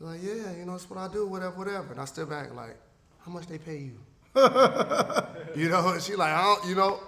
Like, 0.00 0.20
yeah, 0.22 0.52
you 0.52 0.64
know, 0.64 0.72
that's 0.72 0.88
what 0.90 0.98
I 0.98 1.12
do, 1.12 1.26
whatever, 1.26 1.56
whatever. 1.56 1.92
And 1.92 2.00
I 2.00 2.04
step 2.04 2.28
back 2.28 2.54
like, 2.54 2.76
how 3.24 3.32
much 3.32 3.46
they 3.46 3.58
pay 3.58 3.78
you? 3.78 3.98
you 5.56 5.68
know, 5.70 5.88
and 5.88 6.02
she 6.02 6.14
like, 6.14 6.32
I 6.32 6.42
don't, 6.42 6.68
you 6.68 6.74
know, 6.74 7.00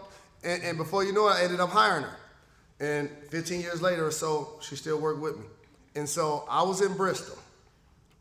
and, 0.42 0.62
and 0.62 0.78
before 0.78 1.04
you 1.04 1.12
know 1.12 1.28
it, 1.28 1.32
I 1.32 1.44
ended 1.44 1.60
up 1.60 1.70
hiring 1.70 2.04
her. 2.04 2.16
And 2.80 3.10
15 3.30 3.60
years 3.60 3.82
later 3.82 4.06
or 4.06 4.10
so, 4.10 4.58
she 4.60 4.76
still 4.76 5.00
worked 5.00 5.20
with 5.20 5.36
me. 5.36 5.44
And 5.96 6.08
so 6.08 6.44
I 6.48 6.62
was 6.62 6.80
in 6.80 6.96
Bristol, 6.96 7.36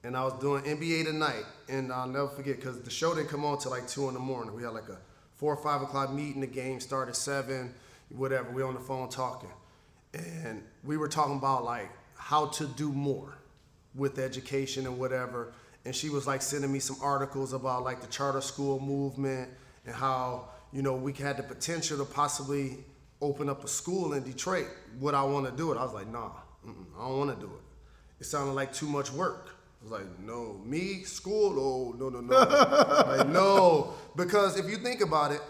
and 0.04 0.18
I 0.18 0.24
was 0.24 0.34
doing 0.42 0.64
NBA 0.64 1.06
tonight, 1.06 1.44
and 1.70 1.94
I'll 1.94 2.08
never 2.08 2.28
forget 2.28 2.56
because 2.56 2.82
the 2.82 2.90
show 2.90 3.14
didn't 3.14 3.30
come 3.30 3.46
on 3.46 3.60
till 3.60 3.72
like 3.72 3.88
two 3.88 4.08
in 4.08 4.14
the 4.14 4.20
morning. 4.20 4.56
We 4.56 4.64
had 4.64 4.74
like 4.74 4.90
a 4.90 4.98
four 5.36 5.54
or 5.54 5.62
five 5.62 5.82
o'clock 5.82 6.12
meeting. 6.12 6.42
The 6.42 6.48
game 6.48 6.80
started 6.80 7.16
seven, 7.16 7.74
whatever. 8.10 8.52
We 8.52 8.64
on 8.64 8.74
the 8.74 8.80
phone 8.80 9.10
talking, 9.10 9.50
and 10.14 10.64
we 10.84 10.98
were 10.98 11.08
talking 11.08 11.38
about 11.38 11.64
like 11.64 11.90
how 12.16 12.48
to 12.48 12.66
do 12.66 12.92
more 12.92 13.38
with 13.96 14.20
education 14.20 14.86
and 14.86 14.98
whatever. 14.98 15.54
And 15.86 15.96
she 15.96 16.10
was 16.10 16.28
like 16.28 16.42
sending 16.42 16.72
me 16.72 16.80
some 16.80 16.98
articles 17.02 17.54
about 17.54 17.84
like 17.84 18.02
the 18.02 18.08
charter 18.08 18.42
school 18.42 18.80
movement 18.80 19.50
and 19.86 19.96
how 19.96 20.50
you 20.74 20.82
know 20.82 20.96
we 20.96 21.14
had 21.14 21.38
the 21.38 21.44
potential 21.44 21.98
to 21.98 22.06
possibly 22.06 22.78
open 23.22 23.50
up 23.50 23.64
a 23.64 23.68
school 23.68 24.14
in 24.14 24.24
Detroit. 24.24 24.68
Would 25.00 25.14
I 25.14 25.24
want 25.24 25.46
to 25.46 25.52
do 25.52 25.72
it? 25.72 25.78
I 25.78 25.84
was 25.84 25.94
like, 25.94 26.08
nah, 26.12 26.32
mm-mm, 26.66 26.86
I 26.98 27.08
don't 27.08 27.18
want 27.18 27.40
to 27.40 27.46
do 27.46 27.52
it. 27.52 27.62
It 28.20 28.26
sounded 28.26 28.54
like 28.54 28.74
too 28.74 28.88
much 28.88 29.12
work. 29.12 29.56
I 29.82 29.84
was 29.84 29.92
like, 29.92 30.20
no, 30.20 30.60
me, 30.66 31.04
school, 31.04 31.60
oh, 31.60 31.96
no, 31.98 32.10
no, 32.10 32.20
no. 32.20 32.36
like, 33.18 33.28
no. 33.28 33.94
Because 34.16 34.58
if 34.58 34.70
you 34.70 34.78
think 34.78 35.02
about 35.02 35.32
it, 35.32 35.42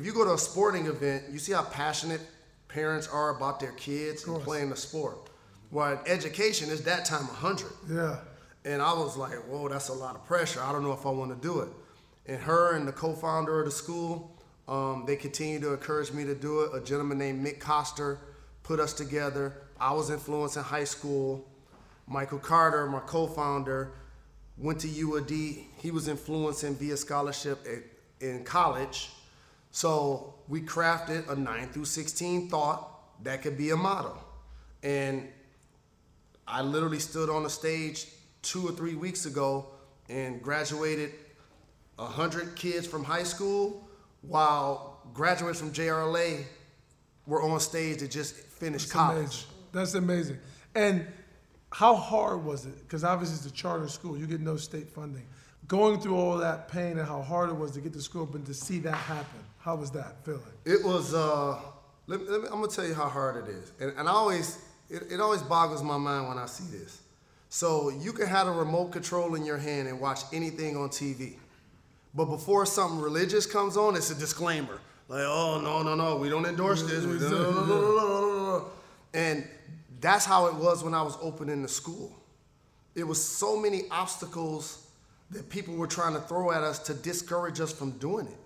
if 0.00 0.06
you 0.06 0.14
go 0.14 0.24
to 0.24 0.32
a 0.32 0.38
sporting 0.38 0.86
event, 0.86 1.24
you 1.30 1.38
see 1.38 1.52
how 1.52 1.62
passionate 1.62 2.22
parents 2.68 3.06
are 3.06 3.36
about 3.36 3.60
their 3.60 3.72
kids 3.72 4.26
and 4.26 4.40
playing 4.40 4.70
the 4.70 4.76
sport. 4.76 5.28
Well, 5.70 5.92
in 5.92 5.98
education 6.06 6.70
is 6.70 6.82
that 6.84 7.04
time 7.04 7.26
100. 7.26 7.66
Yeah. 7.90 8.16
And 8.64 8.80
I 8.80 8.94
was 8.94 9.18
like, 9.18 9.34
whoa, 9.46 9.68
that's 9.68 9.88
a 9.88 9.92
lot 9.92 10.14
of 10.14 10.24
pressure. 10.24 10.62
I 10.62 10.72
don't 10.72 10.82
know 10.84 10.92
if 10.92 11.04
I 11.04 11.10
want 11.10 11.30
to 11.30 11.46
do 11.46 11.60
it. 11.60 11.68
And 12.26 12.40
her 12.40 12.76
and 12.76 12.88
the 12.88 12.92
co-founder 12.92 13.60
of 13.60 13.66
the 13.66 13.70
school, 13.70 14.34
um, 14.68 15.04
they 15.06 15.16
continued 15.16 15.60
to 15.62 15.72
encourage 15.74 16.12
me 16.12 16.24
to 16.24 16.34
do 16.34 16.62
it. 16.62 16.74
A 16.74 16.80
gentleman 16.82 17.18
named 17.18 17.44
Mick 17.44 17.60
Coster 17.60 18.20
put 18.62 18.80
us 18.80 18.94
together. 18.94 19.52
I 19.78 19.92
was 19.92 20.08
influenced 20.08 20.56
in 20.56 20.62
high 20.62 20.84
school. 20.84 21.46
Michael 22.06 22.38
Carter, 22.38 22.86
my 22.86 23.00
co-founder, 23.00 23.92
went 24.56 24.80
to 24.80 24.88
UAD. 24.88 25.64
He 25.76 25.90
was 25.90 26.08
influencing 26.08 26.74
via 26.76 26.96
scholarship 26.96 27.66
at, 27.66 28.26
in 28.26 28.44
college. 28.44 29.10
So 29.70 30.34
we 30.48 30.60
crafted 30.60 31.28
a 31.28 31.36
9 31.36 31.68
through 31.68 31.84
16 31.84 32.48
thought 32.48 33.22
that 33.24 33.42
could 33.42 33.56
be 33.56 33.70
a 33.70 33.76
model. 33.76 34.16
And 34.82 35.28
I 36.46 36.62
literally 36.62 36.98
stood 36.98 37.30
on 37.30 37.42
the 37.44 37.50
stage 37.50 38.06
two 38.42 38.66
or 38.66 38.72
three 38.72 38.94
weeks 38.94 39.26
ago 39.26 39.66
and 40.08 40.42
graduated 40.42 41.12
100 41.96 42.56
kids 42.56 42.86
from 42.86 43.04
high 43.04 43.22
school 43.22 43.88
while 44.22 45.00
graduates 45.12 45.60
from 45.60 45.72
JRLA 45.72 46.44
were 47.26 47.42
on 47.42 47.60
stage 47.60 47.98
to 47.98 48.08
just 48.08 48.34
finish 48.34 48.82
That's 48.82 48.92
college. 48.92 49.18
amazing. 49.18 49.48
That's 49.72 49.94
amazing. 49.94 50.38
And 50.74 51.06
how 51.72 51.94
hard 51.94 52.44
was 52.44 52.66
it? 52.66 52.76
Because 52.80 53.04
obviously 53.04 53.36
it's 53.36 53.46
a 53.46 53.52
charter 53.52 53.88
school. 53.88 54.18
You 54.18 54.26
get 54.26 54.40
no 54.40 54.56
state 54.56 54.88
funding. 54.88 55.26
Going 55.68 56.00
through 56.00 56.16
all 56.16 56.36
that 56.38 56.68
pain 56.68 56.98
and 56.98 57.06
how 57.06 57.22
hard 57.22 57.50
it 57.50 57.56
was 57.56 57.72
to 57.72 57.80
get 57.80 57.92
to 57.92 58.00
school 58.00 58.28
and 58.34 58.44
to 58.46 58.54
see 58.54 58.80
that 58.80 58.94
happen. 58.94 59.40
How 59.60 59.76
was 59.76 59.90
that 59.92 60.24
feeling? 60.24 60.40
It 60.64 60.84
was. 60.84 61.14
Uh, 61.14 61.58
let, 62.06 62.20
me, 62.20 62.26
let 62.28 62.40
me, 62.42 62.48
I'm 62.48 62.60
gonna 62.60 62.68
tell 62.68 62.86
you 62.86 62.94
how 62.94 63.08
hard 63.08 63.48
it 63.48 63.50
is, 63.50 63.72
and, 63.80 63.92
and 63.96 64.08
I 64.08 64.12
always 64.12 64.58
it, 64.88 65.04
it 65.12 65.20
always 65.20 65.42
boggles 65.42 65.82
my 65.82 65.96
mind 65.96 66.28
when 66.28 66.38
I 66.38 66.46
see 66.46 66.64
this. 66.76 67.00
So 67.48 67.90
you 67.90 68.12
can 68.12 68.26
have 68.26 68.46
a 68.46 68.52
remote 68.52 68.92
control 68.92 69.34
in 69.34 69.44
your 69.44 69.58
hand 69.58 69.88
and 69.88 70.00
watch 70.00 70.20
anything 70.32 70.76
on 70.76 70.88
TV, 70.88 71.34
but 72.14 72.26
before 72.26 72.66
something 72.66 73.00
religious 73.00 73.46
comes 73.46 73.76
on, 73.76 73.96
it's 73.96 74.10
a 74.10 74.14
disclaimer 74.14 74.80
like, 75.10 75.24
oh 75.26 75.60
no 75.60 75.82
no 75.82 75.96
no, 75.96 76.16
we 76.16 76.28
don't 76.28 76.46
endorse 76.46 76.84
this. 76.84 77.04
We. 77.04 77.18
And 79.12 79.44
that's 80.00 80.24
how 80.24 80.46
it 80.46 80.54
was 80.54 80.84
when 80.84 80.94
I 80.94 81.02
was 81.02 81.18
opening 81.20 81.62
the 81.62 81.68
school. 81.68 82.16
It 82.94 83.02
was 83.02 83.22
so 83.22 83.56
many 83.60 83.82
obstacles 83.90 84.86
that 85.30 85.50
people 85.50 85.74
were 85.74 85.88
trying 85.88 86.14
to 86.14 86.20
throw 86.20 86.52
at 86.52 86.62
us 86.62 86.78
to 86.80 86.94
discourage 86.94 87.58
us 87.58 87.72
from 87.72 87.90
doing 87.98 88.28
it. 88.28 88.38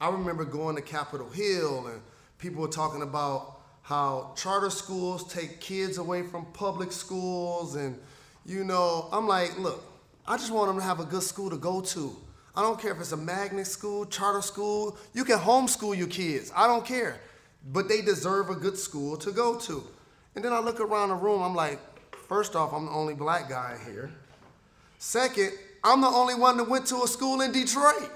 I 0.00 0.10
remember 0.10 0.44
going 0.44 0.76
to 0.76 0.82
Capitol 0.82 1.28
Hill 1.28 1.88
and 1.88 2.00
people 2.38 2.62
were 2.62 2.68
talking 2.68 3.02
about 3.02 3.60
how 3.82 4.32
charter 4.36 4.70
schools 4.70 5.32
take 5.32 5.60
kids 5.60 5.98
away 5.98 6.22
from 6.22 6.44
public 6.52 6.92
schools 6.92 7.74
and 7.74 7.98
you 8.46 8.64
know, 8.64 9.08
I'm 9.12 9.26
like, 9.26 9.58
look, 9.58 9.84
I 10.26 10.36
just 10.36 10.52
want 10.52 10.68
them 10.68 10.76
to 10.78 10.82
have 10.82 11.00
a 11.00 11.04
good 11.04 11.22
school 11.22 11.50
to 11.50 11.56
go 11.56 11.80
to. 11.80 12.16
I 12.54 12.62
don't 12.62 12.80
care 12.80 12.92
if 12.92 13.00
it's 13.00 13.12
a 13.12 13.16
magnet 13.16 13.66
school, 13.66 14.06
charter 14.06 14.40
school, 14.40 14.96
you 15.14 15.24
can 15.24 15.38
homeschool 15.38 15.96
your 15.96 16.06
kids. 16.06 16.52
I 16.54 16.66
don't 16.66 16.84
care. 16.84 17.20
But 17.72 17.88
they 17.88 18.00
deserve 18.00 18.50
a 18.50 18.54
good 18.54 18.78
school 18.78 19.16
to 19.18 19.32
go 19.32 19.56
to. 19.56 19.84
And 20.34 20.44
then 20.44 20.52
I 20.52 20.60
look 20.60 20.80
around 20.80 21.08
the 21.08 21.16
room, 21.16 21.42
I'm 21.42 21.54
like, 21.54 21.80
first 22.28 22.54
off, 22.54 22.72
I'm 22.72 22.86
the 22.86 22.92
only 22.92 23.14
black 23.14 23.48
guy 23.48 23.76
here. 23.84 24.10
Second, 24.98 25.52
I'm 25.82 26.00
the 26.00 26.08
only 26.08 26.34
one 26.34 26.56
that 26.56 26.68
went 26.68 26.86
to 26.86 27.02
a 27.02 27.08
school 27.08 27.40
in 27.40 27.52
Detroit. 27.52 28.10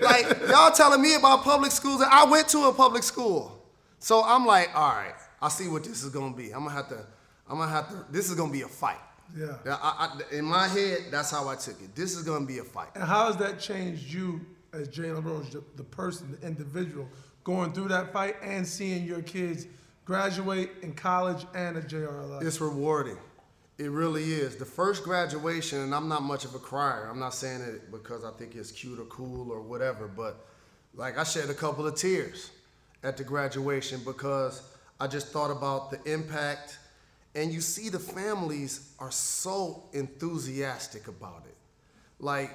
Like 0.00 0.26
y'all 0.48 0.70
telling 0.70 1.02
me 1.02 1.14
about 1.14 1.44
public 1.44 1.72
schools, 1.72 2.00
and 2.00 2.10
I 2.10 2.24
went 2.24 2.48
to 2.48 2.64
a 2.64 2.72
public 2.72 3.02
school. 3.02 3.54
So 3.98 4.22
I'm 4.24 4.46
like, 4.46 4.70
all 4.74 4.90
right, 4.90 5.14
I 5.40 5.48
see 5.48 5.68
what 5.68 5.84
this 5.84 6.02
is 6.02 6.10
gonna 6.10 6.34
be. 6.34 6.52
I'm 6.52 6.64
gonna 6.64 6.70
have 6.70 6.88
to, 6.88 7.06
I'm 7.48 7.58
gonna 7.58 7.70
have 7.70 7.88
to. 7.88 8.06
This 8.10 8.28
is 8.28 8.36
gonna 8.36 8.52
be 8.52 8.62
a 8.62 8.68
fight. 8.68 8.98
Yeah. 9.36 9.56
I, 9.66 10.20
I, 10.32 10.36
in 10.36 10.44
my 10.44 10.68
head, 10.68 11.06
that's 11.10 11.30
how 11.30 11.48
I 11.48 11.56
took 11.56 11.80
it. 11.82 11.94
This 11.94 12.16
is 12.16 12.22
gonna 12.22 12.46
be 12.46 12.58
a 12.58 12.64
fight. 12.64 12.88
And 12.94 13.04
how 13.04 13.26
has 13.26 13.36
that 13.38 13.60
changed 13.60 14.12
you 14.12 14.40
as 14.72 14.88
Jalen 14.88 15.24
Rose, 15.24 15.50
the, 15.50 15.62
the 15.76 15.84
person, 15.84 16.36
the 16.40 16.46
individual, 16.46 17.08
going 17.44 17.72
through 17.72 17.88
that 17.88 18.12
fight 18.12 18.36
and 18.42 18.66
seeing 18.66 19.04
your 19.04 19.22
kids 19.22 19.66
graduate 20.04 20.70
in 20.82 20.94
college 20.94 21.46
and 21.54 21.76
at 21.76 21.88
JRLI? 21.88 22.42
It's 22.44 22.60
rewarding. 22.60 23.18
It 23.78 23.90
really 23.92 24.32
is. 24.32 24.56
The 24.56 24.64
first 24.64 25.04
graduation, 25.04 25.78
and 25.80 25.94
I'm 25.94 26.08
not 26.08 26.22
much 26.22 26.44
of 26.44 26.54
a 26.54 26.58
crier. 26.58 27.08
I'm 27.08 27.20
not 27.20 27.32
saying 27.32 27.60
it 27.60 27.92
because 27.92 28.24
I 28.24 28.32
think 28.32 28.56
it's 28.56 28.72
cute 28.72 28.98
or 28.98 29.04
cool 29.04 29.52
or 29.52 29.60
whatever, 29.60 30.08
but 30.08 30.44
like 30.94 31.16
I 31.16 31.22
shed 31.22 31.48
a 31.48 31.54
couple 31.54 31.86
of 31.86 31.94
tears 31.94 32.50
at 33.04 33.16
the 33.16 33.22
graduation 33.22 34.00
because 34.04 34.62
I 34.98 35.06
just 35.06 35.28
thought 35.28 35.52
about 35.52 35.92
the 35.92 36.12
impact. 36.12 36.78
And 37.36 37.52
you 37.52 37.60
see, 37.60 37.88
the 37.88 38.00
families 38.00 38.94
are 38.98 39.12
so 39.12 39.84
enthusiastic 39.92 41.06
about 41.06 41.44
it. 41.46 41.54
Like, 42.18 42.50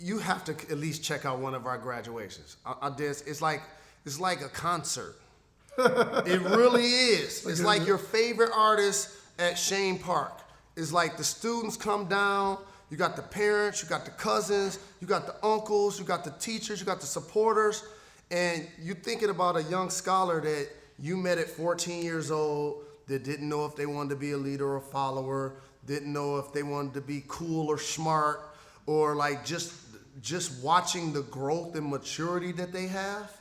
you 0.00 0.18
have 0.18 0.44
to 0.46 0.52
at 0.52 0.78
least 0.78 1.04
check 1.04 1.24
out 1.24 1.38
one 1.38 1.54
of 1.54 1.66
our 1.66 1.78
graduations. 1.78 2.56
I, 2.66 2.74
I 2.82 2.90
did, 2.90 3.10
it's 3.26 3.40
like 3.40 3.62
it's 4.04 4.18
like 4.18 4.40
a 4.40 4.48
concert. 4.48 5.16
it 5.78 6.40
really 6.40 6.82
is. 6.82 7.46
It's 7.46 7.62
like 7.62 7.86
your 7.86 7.98
favorite 7.98 8.50
artist 8.52 9.14
at 9.38 9.54
Chene 9.54 10.00
Park. 10.00 10.32
It's 10.78 10.92
like 10.92 11.16
the 11.16 11.24
students 11.24 11.76
come 11.76 12.06
down, 12.06 12.56
you 12.88 12.96
got 12.96 13.16
the 13.16 13.22
parents, 13.22 13.82
you 13.82 13.88
got 13.88 14.04
the 14.04 14.12
cousins, 14.12 14.78
you 15.00 15.08
got 15.08 15.26
the 15.26 15.34
uncles, 15.44 15.98
you 15.98 16.04
got 16.04 16.22
the 16.22 16.30
teachers, 16.30 16.78
you 16.78 16.86
got 16.86 17.00
the 17.00 17.06
supporters, 17.06 17.82
and 18.30 18.64
you're 18.80 18.94
thinking 18.94 19.28
about 19.28 19.56
a 19.56 19.64
young 19.64 19.90
scholar 19.90 20.40
that 20.40 20.68
you 21.00 21.16
met 21.16 21.36
at 21.36 21.48
14 21.48 22.04
years 22.04 22.30
old 22.30 22.84
that 23.08 23.24
didn't 23.24 23.48
know 23.48 23.66
if 23.66 23.74
they 23.74 23.86
wanted 23.86 24.10
to 24.10 24.16
be 24.16 24.30
a 24.30 24.36
leader 24.36 24.68
or 24.68 24.76
a 24.76 24.80
follower, 24.80 25.56
didn't 25.84 26.12
know 26.12 26.38
if 26.38 26.52
they 26.52 26.62
wanted 26.62 26.94
to 26.94 27.00
be 27.00 27.24
cool 27.26 27.66
or 27.66 27.78
smart, 27.78 28.54
or 28.86 29.16
like 29.16 29.44
just 29.44 29.74
just 30.22 30.62
watching 30.62 31.12
the 31.12 31.22
growth 31.22 31.74
and 31.74 31.90
maturity 31.90 32.52
that 32.52 32.72
they 32.72 32.86
have. 32.86 33.32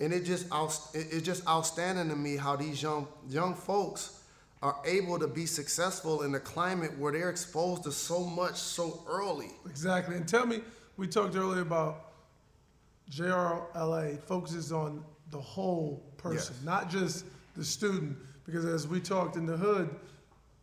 And 0.00 0.12
it 0.12 0.24
just 0.24 0.46
it's 0.92 1.22
just 1.22 1.48
outstanding 1.48 2.10
to 2.10 2.16
me 2.16 2.36
how 2.36 2.56
these 2.56 2.82
young 2.82 3.08
young 3.26 3.54
folks 3.54 4.17
are 4.62 4.76
able 4.84 5.18
to 5.18 5.28
be 5.28 5.46
successful 5.46 6.22
in 6.22 6.34
a 6.34 6.40
climate 6.40 6.96
where 6.98 7.12
they're 7.12 7.30
exposed 7.30 7.84
to 7.84 7.92
so 7.92 8.24
much 8.24 8.56
so 8.56 9.04
early. 9.08 9.50
Exactly. 9.66 10.16
And 10.16 10.26
tell 10.26 10.46
me, 10.46 10.62
we 10.96 11.06
talked 11.06 11.36
earlier 11.36 11.62
about 11.62 12.06
JRLA 13.10 14.20
focuses 14.24 14.72
on 14.72 15.04
the 15.30 15.40
whole 15.40 16.02
person, 16.16 16.54
Yes. 16.58 16.64
not 16.64 16.90
just 16.90 17.24
the 17.56 17.64
student. 17.64 18.16
Because 18.44 18.64
as 18.64 18.88
we 18.88 19.00
talked 19.00 19.36
in 19.36 19.46
the 19.46 19.56
hood, 19.56 19.94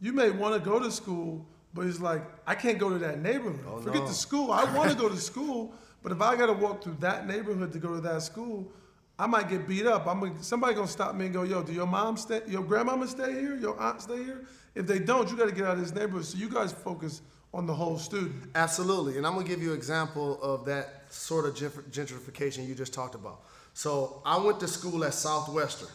you 0.02 0.12
may 0.12 0.32
want 0.32 0.54
to 0.56 0.60
go 0.70 0.80
to 0.80 0.92
school, 0.92 1.46
but 1.74 1.86
it's 1.86 2.00
like, 2.00 2.22
I 2.48 2.56
can't 2.56 2.80
go 2.80 2.90
to 2.90 2.98
that 3.00 3.22
neighborhood. 3.22 3.64
Oh, 3.68 3.80
Forget 3.80 4.02
no. 4.02 4.08
the 4.08 4.14
school. 4.14 4.52
I 4.52 4.64
want 4.76 4.90
to 4.92 4.98
go 4.98 5.08
to 5.08 5.18
school, 5.18 5.74
but 6.04 6.12
if 6.12 6.22
I 6.22 6.36
got 6.36 6.48
to 6.48 6.54
walk 6.54 6.84
through 6.84 6.98
that 7.00 7.28
neighborhood 7.28 7.72
to 7.74 7.80
go 7.80 7.94
to 7.94 8.02
that 8.02 8.22
school, 8.24 8.72
I 9.18 9.28
might 9.28 9.50
get 9.50 9.68
beat 9.68 9.86
up. 9.86 10.08
I'm 10.08 10.20
gonna, 10.20 10.44
somebody 10.44 10.76
gonna 10.76 10.88
stop 10.88 11.16
me 11.16 11.26
and 11.26 11.34
go, 11.34 11.44
"Yo, 11.44 11.64
do 11.64 11.72
your 11.72 11.88
mom 11.88 12.18
stay? 12.18 12.42
Your 12.48 12.64
grandmama 12.64 13.08
stay 13.08 13.32
here? 13.32 13.56
Your 13.56 13.80
aunt 13.80 14.02
stay 14.02 14.24
here? 14.24 14.46
If 14.74 14.88
they 14.88 15.00
don't, 15.00 15.30
you 15.32 15.38
got 15.38 15.46
to 15.46 15.56
get 15.56 15.66
out 15.66 15.78
of 15.78 15.80
this 15.80 15.94
neighborhood." 15.94 16.26
So 16.26 16.38
you 16.38 16.50
guys 16.50 16.74
focus 16.74 17.22
on 17.54 17.66
the 17.66 17.74
whole 17.74 17.98
student. 17.98 18.52
Absolutely. 18.54 19.18
And 19.18 19.26
I'm 19.26 19.34
to 19.38 19.44
give 19.50 19.62
you 19.62 19.72
an 19.72 19.78
example 19.78 20.42
of 20.42 20.66
that 20.66 21.06
sort 21.10 21.46
of 21.46 21.56
gentrification 21.56 22.68
you 22.68 22.76
just 22.76 22.94
talked 22.94 23.16
about. 23.16 23.44
So 23.74 24.22
I 24.26 24.38
went 24.38 24.60
to 24.60 24.68
school 24.68 25.06
at 25.06 25.14
Southwestern. 25.14 25.88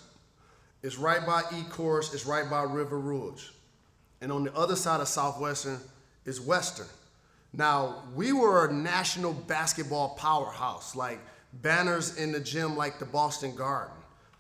It's 0.83 0.97
right 0.97 1.25
by 1.27 1.43
Ecorse, 1.43 2.15
it's 2.15 2.25
right 2.25 2.49
by 2.49 2.63
River 2.63 2.99
Rouge. 2.99 3.51
And 4.23 4.33
on 4.33 4.45
the 4.45 4.55
other 4.55 4.77
side 4.77 5.03
of 5.03 5.09
Southwestern 5.09 5.79
is 6.25 6.41
Western. 6.41 6.87
Now, 7.53 8.05
we 8.15 8.33
were 8.33 8.67
a 8.67 8.73
national 8.73 9.35
basketball 9.35 10.11
powerhouse, 10.11 10.97
like 10.97 11.19
banners 11.55 12.17
in 12.17 12.33
the 12.33 12.41
gym 12.41 12.77
like 12.77 12.99
the 12.99 13.05
Boston 13.05 13.55
Garden. 13.55 13.95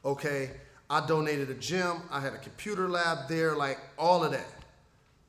Okay, 0.04 0.50
I 0.88 1.06
donated 1.06 1.50
a 1.50 1.54
gym, 1.54 2.02
I 2.10 2.20
had 2.20 2.32
a 2.32 2.38
computer 2.38 2.88
lab 2.88 3.28
there, 3.28 3.54
like 3.54 3.78
all 3.98 4.24
of 4.24 4.32
that. 4.32 4.50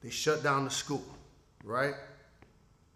They 0.01 0.09
shut 0.09 0.43
down 0.43 0.63
the 0.63 0.71
school, 0.71 1.05
right? 1.63 1.93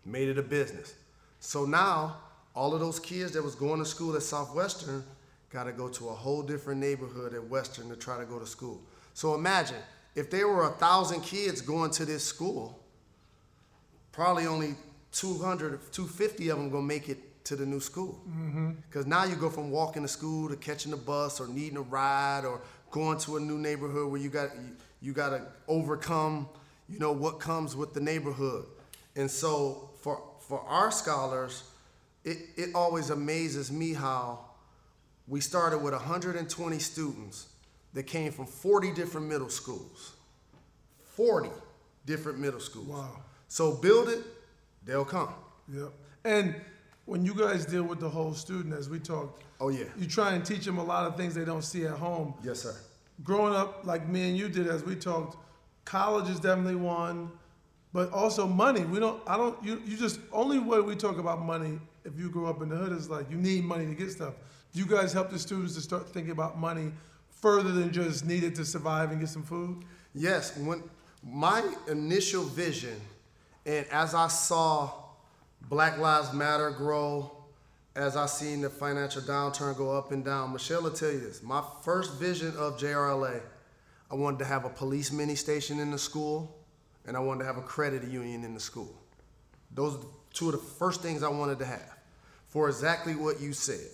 Made 0.05 0.29
it 0.29 0.37
a 0.37 0.43
business. 0.43 0.95
So 1.39 1.65
now, 1.65 2.17
all 2.55 2.73
of 2.73 2.79
those 2.79 2.99
kids 2.99 3.33
that 3.33 3.43
was 3.43 3.53
going 3.53 3.79
to 3.79 3.85
school 3.85 4.15
at 4.15 4.23
Southwestern 4.23 5.03
got 5.51 5.65
to 5.65 5.71
go 5.71 5.89
to 5.89 6.09
a 6.09 6.13
whole 6.13 6.41
different 6.41 6.79
neighborhood 6.79 7.33
at 7.33 7.47
Western 7.47 7.89
to 7.89 7.95
try 7.95 8.17
to 8.17 8.25
go 8.25 8.39
to 8.39 8.45
school. 8.47 8.81
So 9.13 9.35
imagine 9.35 9.77
if 10.15 10.31
there 10.31 10.47
were 10.47 10.65
a 10.65 10.71
thousand 10.71 11.21
kids 11.21 11.61
going 11.61 11.91
to 11.91 12.05
this 12.05 12.23
school, 12.23 12.79
probably 14.11 14.47
only 14.47 14.75
200, 15.11 15.91
250 15.91 16.49
of 16.49 16.57
them 16.57 16.69
gonna 16.69 16.83
make 16.83 17.09
it 17.09 17.19
to 17.45 17.55
the 17.55 17.65
new 17.65 17.79
school. 17.79 18.21
Because 18.89 19.05
now 19.05 19.23
you 19.23 19.35
go 19.35 19.49
from 19.49 19.71
walking 19.71 20.01
to 20.01 20.07
school 20.07 20.49
to 20.49 20.55
catching 20.55 20.91
the 20.91 20.97
bus 20.97 21.39
or 21.39 21.47
needing 21.47 21.77
a 21.77 21.81
ride 21.81 22.43
or 22.45 22.61
going 22.91 23.17
to 23.19 23.37
a 23.37 23.39
new 23.39 23.57
neighborhood 23.57 24.11
where 24.11 24.19
you 24.21 24.29
got 24.29 24.49
you, 24.55 24.75
you 25.01 25.13
got 25.13 25.29
to 25.29 25.41
overcome, 25.67 26.47
you 26.89 26.99
know, 26.99 27.11
what 27.11 27.39
comes 27.39 27.75
with 27.75 27.93
the 27.93 28.01
neighborhood. 28.01 28.65
And 29.15 29.29
so 29.29 29.89
for 30.01 30.21
for 30.47 30.59
our 30.61 30.91
scholars, 30.91 31.63
it, 32.23 32.37
it 32.57 32.69
always 32.75 33.09
amazes 33.09 33.71
me 33.71 33.93
how 33.93 34.39
we 35.27 35.41
started 35.41 35.79
with 35.79 35.93
120 35.93 36.79
students 36.79 37.47
that 37.93 38.03
came 38.03 38.31
from 38.31 38.45
40 38.45 38.93
different 38.93 39.27
middle 39.27 39.49
schools. 39.49 40.13
40 41.15 41.49
different 42.05 42.39
middle 42.39 42.59
schools. 42.59 42.87
Wow. 42.87 43.19
So 43.47 43.73
build 43.73 44.09
it, 44.09 44.19
they'll 44.83 45.05
come. 45.05 45.33
Yep. 45.73 45.91
And 46.25 46.55
when 47.05 47.25
you 47.25 47.33
guys 47.33 47.65
deal 47.65 47.83
with 47.83 47.99
the 47.99 48.09
whole 48.09 48.33
student, 48.33 48.73
as 48.73 48.89
we 48.89 48.99
talked, 48.99 49.43
Oh 49.61 49.69
yeah. 49.69 49.85
you 49.97 50.07
try 50.07 50.33
and 50.33 50.45
teach 50.45 50.65
them 50.65 50.77
a 50.77 50.83
lot 50.83 51.05
of 51.05 51.15
things 51.15 51.33
they 51.35 51.45
don't 51.45 51.63
see 51.63 51.85
at 51.85 51.93
home. 51.93 52.33
Yes, 52.43 52.61
sir. 52.61 52.75
Growing 53.23 53.55
up 53.55 53.85
like 53.85 54.07
me 54.07 54.27
and 54.29 54.37
you 54.37 54.49
did, 54.49 54.67
as 54.67 54.83
we 54.83 54.95
talked, 54.95 55.37
college 55.85 56.29
is 56.29 56.39
definitely 56.39 56.75
one, 56.75 57.31
but 57.93 58.11
also 58.11 58.45
money. 58.45 58.83
We 58.83 58.99
don't. 58.99 59.21
I 59.25 59.37
don't. 59.37 59.63
You. 59.63 59.81
You 59.85 59.95
just 59.95 60.19
only 60.33 60.59
way 60.59 60.81
we 60.81 60.95
talk 60.95 61.17
about 61.17 61.41
money. 61.45 61.79
If 62.03 62.19
you 62.19 62.29
grew 62.29 62.47
up 62.47 62.61
in 62.61 62.69
the 62.69 62.75
hood, 62.75 62.91
is 62.91 63.09
like 63.09 63.31
you 63.31 63.37
need 63.37 63.63
money 63.63 63.85
to 63.85 63.93
get 63.93 64.11
stuff. 64.11 64.33
Do 64.73 64.79
you 64.79 64.85
guys 64.85 65.13
help 65.13 65.29
the 65.29 65.39
students 65.39 65.75
to 65.75 65.81
start 65.81 66.09
thinking 66.09 66.31
about 66.31 66.59
money 66.59 66.91
further 67.29 67.71
than 67.71 67.93
just 67.93 68.25
needed 68.25 68.53
to 68.55 68.65
survive 68.65 69.11
and 69.11 69.19
get 69.21 69.29
some 69.29 69.43
food? 69.43 69.85
Yes, 70.13 70.57
when 70.57 70.83
my 71.23 71.63
initial 71.87 72.43
vision, 72.43 72.99
and 73.65 73.85
as 73.91 74.13
I 74.13 74.27
saw 74.27 74.91
Black 75.67 75.97
Lives 75.97 76.31
Matter 76.31 76.69
grow, 76.69 77.31
as 77.95 78.15
I 78.15 78.27
seen 78.27 78.61
the 78.61 78.69
financial 78.69 79.23
downturn 79.23 79.75
go 79.75 79.97
up 79.97 80.11
and 80.11 80.23
down, 80.23 80.53
Michelle 80.53 80.83
will 80.83 80.91
tell 80.91 81.11
you 81.11 81.19
this. 81.19 81.41
My 81.41 81.63
first 81.83 82.19
vision 82.19 82.49
of 82.55 82.77
JRLA, 82.77 83.41
I 84.11 84.15
wanted 84.15 84.37
to 84.39 84.45
have 84.45 84.65
a 84.65 84.69
police 84.69 85.11
mini 85.11 85.33
station 85.33 85.79
in 85.79 85.89
the 85.89 85.97
school, 85.97 86.55
and 87.07 87.17
I 87.17 87.19
wanted 87.19 87.39
to 87.39 87.45
have 87.45 87.57
a 87.57 87.63
credit 87.63 88.03
union 88.03 88.43
in 88.43 88.53
the 88.53 88.59
school. 88.59 88.93
Those 89.71 89.95
are 89.95 90.07
two 90.33 90.49
of 90.49 90.51
the 90.51 90.59
first 90.59 91.01
things 91.01 91.23
I 91.23 91.29
wanted 91.29 91.57
to 91.59 91.65
have 91.65 91.97
for 92.47 92.69
exactly 92.69 93.15
what 93.15 93.41
you 93.41 93.51
said. 93.51 93.89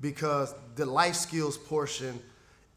Because 0.00 0.54
the 0.76 0.86
life 0.86 1.16
skills 1.16 1.58
portion 1.58 2.18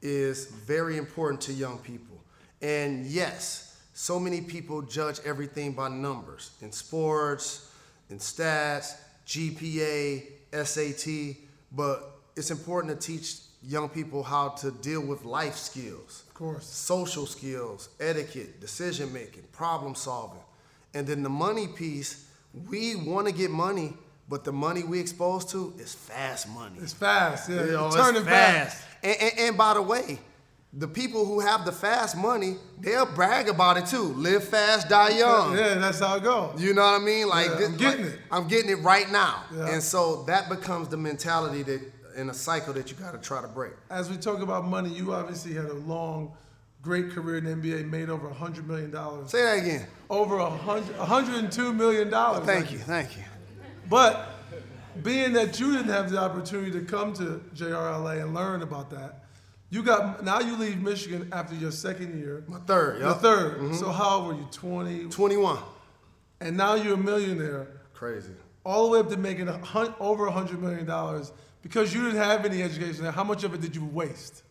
is 0.01 0.47
very 0.47 0.97
important 0.97 1.39
to 1.43 1.53
young 1.53 1.77
people. 1.77 2.21
And 2.62 3.06
yes, 3.06 3.79
so 3.93 4.19
many 4.19 4.41
people 4.41 4.82
judge 4.82 5.21
everything 5.23 5.71
by 5.71 5.88
numbers 5.88 6.51
in 6.62 6.73
sports, 6.73 7.69
in 8.10 8.18
stats, 8.20 8.96
GPA, 9.28 10.24
SAT, 10.63 11.38
but 11.72 12.12
it's 12.36 12.52
important 12.52 13.00
to 13.00 13.08
teach 13.08 13.36
young 13.66 13.89
people 13.89 14.24
how 14.24 14.50
to 14.50 14.72
deal 14.72 15.02
with 15.02 15.24
life 15.24 15.56
skills 15.56 16.24
Of 16.28 16.34
course. 16.34 16.66
social 16.66 17.26
skills, 17.26 17.89
etiquette, 18.00 18.60
decision 18.60 19.12
making, 19.13 19.44
problem 19.52 19.96
solving. 19.96 20.42
And 20.94 21.08
then 21.08 21.24
the 21.24 21.30
money 21.30 21.68
piece, 21.68 22.26
we 22.70 22.96
want 22.96 23.28
to 23.28 23.34
get 23.34 23.50
money, 23.50 23.94
but 24.30 24.44
the 24.44 24.52
money 24.52 24.84
we 24.84 25.00
exposed 25.00 25.50
to 25.52 25.74
is 25.80 25.94
fast 25.96 26.48
money. 26.50 26.76
It's 26.82 26.94
fast. 26.94 27.50
Yeah. 27.50 27.66
You 27.66 27.72
know, 27.72 27.88
It's 27.88 27.96
it's 27.96 28.06
turning 28.06 28.24
fast. 28.26 28.84
And, 29.02 29.16
and, 29.20 29.39
and 29.39 29.58
by 29.58 29.74
the 29.74 29.82
way, 29.82 30.20
the 30.75 30.88
people 30.88 31.25
who 31.25 31.39
have 31.39 31.65
the 31.65 31.71
fast 31.71 32.17
money, 32.17 32.55
they'll 32.79 33.05
brag 33.05 33.47
about 33.47 33.77
it 33.77 33.86
too. 33.86 34.01
Live 34.13 34.43
fast, 34.43 34.89
die 34.89 35.17
young. 35.19 35.55
Yeah, 35.55 35.75
that's 35.75 35.99
how 35.99 36.15
it 36.17 36.23
goes. 36.23 36.59
You 36.62 36.73
know 36.73 36.81
what 36.81 36.99
I 36.99 37.03
mean? 37.03 37.29
Like 37.29 37.47
Yeah, 37.47 37.55
this- 37.57 37.67
I'm 37.69 37.77
getting 37.77 38.05
like, 38.05 38.13
it. 38.13 38.19
I'm 38.31 38.47
getting 38.47 38.69
it 38.71 38.81
right 38.81 39.12
now. 39.12 39.43
Yeah. 39.55 39.73
And 39.73 39.83
so 39.83 40.23
that 40.23 40.49
becomes 40.49 40.88
the 40.88 40.97
mentality 40.97 41.62
that 41.63 41.81
in 42.15 42.29
a 42.29 42.33
cycle 42.33 42.73
that 42.73 42.89
you 42.91 42.97
got 42.97 43.12
to 43.13 43.19
try 43.19 43.41
to 43.41 43.47
break. 43.47 43.73
As 43.89 44.09
we 44.09 44.17
talk 44.17 44.41
about 44.41 44.65
money, 44.65 44.89
you 44.89 45.13
obviously 45.13 45.53
had 45.53 45.65
a 45.65 45.73
long, 45.73 46.31
great 46.81 47.12
career 47.12 47.38
in 47.38 47.45
the 47.45 47.51
NBA, 47.55 47.89
made 47.89 48.09
over 48.09 48.27
$100 48.29 48.65
million. 48.65 48.91
Say 49.27 49.41
that 49.43 49.63
again. 49.63 49.88
Over 50.09 50.38
a 50.38 50.49
hundred, 50.49 50.95
$102 50.95 51.75
million. 51.75 52.12
Thank 52.45 52.71
you, 52.71 52.77
thank 52.79 53.17
you. 53.17 53.23
But 53.89 54.29
being 55.01 55.33
that 55.33 55.59
you 55.59 55.71
didn't 55.71 55.89
have 55.91 56.12
the 56.12 56.19
opportunity 56.19 56.71
to 56.71 56.81
come 56.81 57.13
to 57.13 57.43
JRLA 57.55 58.21
and 58.23 58.33
learn 58.33 58.62
about 58.62 58.89
that, 58.91 59.22
you 59.73 59.81
got 59.81 60.23
now 60.23 60.39
you 60.39 60.55
leave 60.55 60.79
Michigan 60.83 61.29
after 61.31 61.55
your 61.55 61.71
second 61.71 62.19
year. 62.19 62.43
My 62.47 62.59
third, 62.59 62.99
Your 62.99 63.09
yup. 63.09 63.21
3rd 63.21 63.55
mm-hmm. 63.55 63.73
So 63.73 63.91
how 63.91 64.17
old 64.17 64.27
were 64.27 64.33
you? 64.36 64.47
20. 64.51 65.09
21. 65.09 65.57
And 66.41 66.55
now 66.55 66.75
you're 66.75 66.93
a 66.93 66.97
millionaire, 66.97 67.67
Crazy. 67.95 68.33
all 68.63 68.86
the 68.86 68.91
way 68.91 68.99
up 68.99 69.09
to 69.09 69.17
making 69.17 69.47
a 69.47 69.57
hun- 69.65 69.95
over 69.99 70.29
$100 70.29 70.59
million 70.59 70.86
because 71.63 71.91
you 71.91 72.03
didn't 72.03 72.17
have 72.21 72.45
any 72.45 72.62
education. 72.62 73.05
How 73.05 73.23
much 73.23 73.43
of 73.43 73.55
it 73.55 73.62
did 73.62 73.75
you 73.75 73.83
waste? 73.86 74.43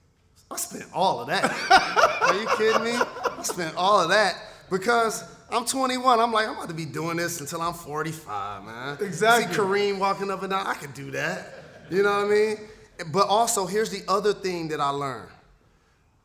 I 0.50 0.56
spent 0.56 0.86
all 0.92 1.20
of 1.20 1.28
that. 1.28 1.44
Are 2.22 2.34
you 2.34 2.48
kidding 2.56 2.82
me? 2.82 2.92
I 2.92 3.42
spent 3.44 3.76
all 3.76 4.00
of 4.00 4.08
that 4.08 4.36
because 4.70 5.22
I'm 5.52 5.64
21. 5.64 6.18
I'm 6.18 6.32
like, 6.32 6.48
I'm 6.48 6.56
about 6.56 6.68
to 6.68 6.74
be 6.74 6.84
doing 6.84 7.16
this 7.18 7.40
until 7.40 7.62
I'm 7.62 7.74
45, 7.74 8.64
man. 8.64 8.98
Exactly. 9.00 9.54
See 9.54 9.60
Kareem 9.60 9.98
walking 9.98 10.32
up 10.32 10.42
and 10.42 10.50
down. 10.50 10.66
I 10.66 10.74
could 10.74 10.94
do 10.94 11.12
that. 11.12 11.62
You 11.90 12.02
know 12.02 12.10
what 12.10 12.26
I 12.26 12.28
mean? 12.28 12.56
But 13.10 13.28
also, 13.28 13.66
here's 13.66 13.90
the 13.90 14.02
other 14.08 14.32
thing 14.32 14.68
that 14.68 14.80
I 14.80 14.90
learned. 14.90 15.30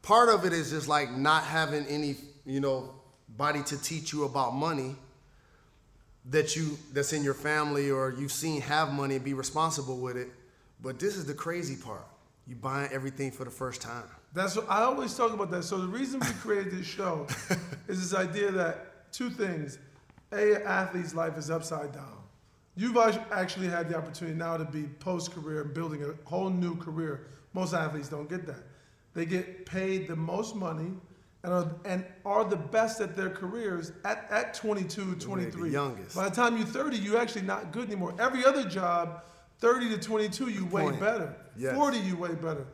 Part 0.01 0.29
of 0.29 0.45
it 0.45 0.53
is 0.53 0.71
just 0.71 0.87
like 0.87 1.11
not 1.11 1.43
having 1.43 1.85
any, 1.85 2.15
you 2.45 2.59
know, 2.59 2.93
body 3.29 3.63
to 3.63 3.81
teach 3.81 4.13
you 4.13 4.25
about 4.25 4.53
money 4.53 4.95
that 6.29 6.55
you 6.55 6.77
that's 6.93 7.13
in 7.13 7.23
your 7.23 7.33
family 7.33 7.89
or 7.89 8.13
you've 8.17 8.31
seen 8.31 8.61
have 8.61 8.91
money 8.91 9.15
and 9.15 9.23
be 9.23 9.33
responsible 9.33 9.97
with 9.97 10.17
it. 10.17 10.29
But 10.81 10.99
this 10.99 11.15
is 11.15 11.25
the 11.25 11.33
crazy 11.33 11.75
part. 11.75 12.05
You 12.47 12.55
buying 12.55 12.89
everything 12.91 13.31
for 13.31 13.43
the 13.43 13.51
first 13.51 13.81
time. 13.81 14.03
That's 14.33 14.55
what 14.55 14.69
I 14.69 14.83
always 14.83 15.15
talk 15.15 15.33
about 15.33 15.51
that. 15.51 15.63
So 15.63 15.77
the 15.77 15.87
reason 15.87 16.19
we 16.19 16.27
created 16.41 16.73
this 16.73 16.85
show 16.85 17.27
is 17.87 18.09
this 18.09 18.13
idea 18.13 18.51
that 18.51 19.11
two 19.11 19.29
things: 19.29 19.79
a 20.31 20.63
athlete's 20.65 21.15
life 21.15 21.37
is 21.37 21.49
upside 21.49 21.93
down. 21.93 22.16
You've 22.77 22.95
actually 23.31 23.67
had 23.67 23.89
the 23.89 23.97
opportunity 23.97 24.37
now 24.37 24.55
to 24.55 24.63
be 24.63 24.83
post 24.83 25.31
career 25.31 25.63
and 25.63 25.73
building 25.73 26.03
a 26.03 26.13
whole 26.29 26.51
new 26.51 26.75
career. 26.77 27.27
Most 27.53 27.73
athletes 27.73 28.07
don't 28.07 28.29
get 28.29 28.45
that. 28.45 28.63
They 29.15 29.25
get 29.25 29.65
paid 29.65 30.07
the 30.07 30.15
most 30.15 30.55
money 30.55 30.91
and 31.43 31.53
are, 31.53 31.75
and 31.85 32.05
are 32.23 32.43
the 32.43 32.55
best 32.55 33.01
at 33.01 33.15
their 33.15 33.31
careers 33.31 33.93
at, 34.05 34.27
at 34.29 34.53
22, 34.53 35.15
23. 35.15 35.71
youngest. 35.71 36.15
By 36.15 36.29
the 36.29 36.35
time 36.35 36.55
you're 36.55 36.67
30, 36.67 36.97
you're 36.97 37.17
actually 37.17 37.41
not 37.41 37.71
good 37.71 37.87
anymore. 37.87 38.13
Every 38.19 38.45
other 38.45 38.63
job, 38.63 39.23
30 39.59 39.89
to 39.89 39.97
22, 39.97 40.49
you 40.49 40.65
way 40.67 40.83
point. 40.83 40.99
better. 40.99 41.35
Yes. 41.57 41.75
40, 41.75 41.97
you 41.97 42.15
way 42.15 42.35
better. 42.35 42.67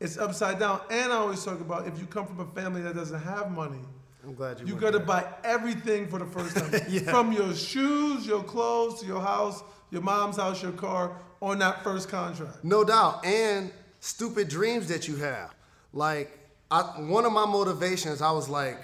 It's 0.00 0.16
upside 0.16 0.58
down. 0.58 0.80
And 0.90 1.12
I 1.12 1.16
always 1.16 1.44
talk 1.44 1.60
about 1.60 1.86
if 1.86 1.98
you 1.98 2.06
come 2.06 2.26
from 2.26 2.40
a 2.40 2.46
family 2.46 2.80
that 2.82 2.94
doesn't 2.94 3.20
have 3.20 3.52
money, 3.52 3.84
I'm 4.24 4.34
glad 4.34 4.60
you. 4.60 4.66
you 4.66 4.76
got 4.76 4.92
to 4.92 5.00
buy 5.00 5.24
everything 5.42 6.06
for 6.06 6.18
the 6.18 6.26
first 6.26 6.56
time. 6.56 6.72
Yeah. 6.88 7.10
From 7.10 7.32
your 7.32 7.54
shoes, 7.54 8.26
your 8.26 8.42
clothes, 8.42 9.00
to 9.00 9.06
your 9.06 9.20
house, 9.20 9.62
your 9.90 10.02
mom's 10.02 10.36
house, 10.36 10.62
your 10.62 10.72
car, 10.72 11.16
on 11.40 11.58
that 11.58 11.82
first 11.82 12.08
contract. 12.08 12.62
No 12.62 12.84
doubt, 12.84 13.24
and 13.24 13.72
stupid 14.00 14.48
dreams 14.48 14.88
that 14.88 15.08
you 15.08 15.16
have. 15.16 15.54
Like, 15.92 16.38
I, 16.70 16.82
one 17.00 17.24
of 17.24 17.32
my 17.32 17.46
motivations, 17.46 18.22
I 18.22 18.30
was 18.30 18.48
like, 18.48 18.78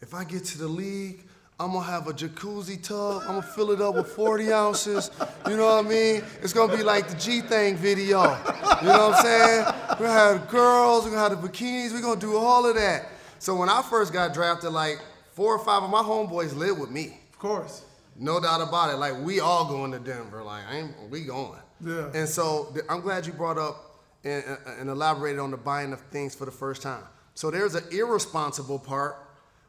if 0.00 0.14
I 0.14 0.24
get 0.24 0.44
to 0.46 0.58
the 0.58 0.66
league, 0.68 1.26
I'm 1.58 1.72
gonna 1.72 1.84
have 1.84 2.06
a 2.08 2.14
jacuzzi 2.14 2.82
tub. 2.82 3.20
I'm 3.22 3.34
gonna 3.34 3.42
fill 3.42 3.70
it 3.72 3.82
up 3.82 3.94
with 3.94 4.08
40 4.08 4.50
ounces. 4.64 5.10
You 5.46 5.58
know 5.58 5.66
what 5.76 5.84
I 5.84 5.88
mean? 5.88 6.22
It's 6.42 6.54
gonna 6.54 6.74
be 6.74 6.82
like 6.82 7.06
the 7.06 7.16
G 7.16 7.42
Thing 7.42 7.76
video. 7.76 8.22
You 8.22 8.88
know 8.88 9.08
what 9.08 9.14
I'm 9.16 9.22
saying? 9.22 9.64
We're 9.90 10.06
gonna 10.06 10.12
have 10.12 10.48
girls, 10.48 11.04
we're 11.04 11.10
gonna 11.10 11.28
have 11.28 11.42
the 11.42 11.48
bikinis, 11.48 11.92
we're 11.92 12.00
gonna 12.00 12.18
do 12.18 12.38
all 12.38 12.64
of 12.64 12.76
that. 12.76 13.08
So 13.40 13.56
when 13.56 13.70
I 13.70 13.80
first 13.82 14.12
got 14.12 14.34
drafted, 14.34 14.70
like 14.70 15.00
four 15.32 15.54
or 15.54 15.58
five 15.58 15.82
of 15.82 15.88
my 15.88 16.02
homeboys 16.02 16.54
lived 16.54 16.78
with 16.78 16.90
me. 16.90 17.18
Of 17.32 17.38
course. 17.38 17.82
No 18.14 18.38
doubt 18.38 18.60
about 18.60 18.92
it. 18.92 18.98
Like 18.98 19.18
we 19.22 19.40
all 19.40 19.66
going 19.66 19.92
to 19.92 19.98
Denver. 19.98 20.42
Like 20.44 20.62
I 20.68 20.76
ain't, 20.76 21.10
we 21.10 21.22
going. 21.22 21.58
Yeah. 21.84 22.10
And 22.14 22.28
so 22.28 22.74
I'm 22.90 23.00
glad 23.00 23.26
you 23.26 23.32
brought 23.32 23.56
up 23.56 24.02
and, 24.24 24.44
and 24.78 24.90
elaborated 24.90 25.40
on 25.40 25.50
the 25.50 25.56
buying 25.56 25.94
of 25.94 26.00
things 26.10 26.34
for 26.34 26.44
the 26.44 26.50
first 26.50 26.82
time. 26.82 27.02
So 27.34 27.50
there's 27.50 27.74
an 27.74 27.84
irresponsible 27.90 28.78
part, 28.78 29.16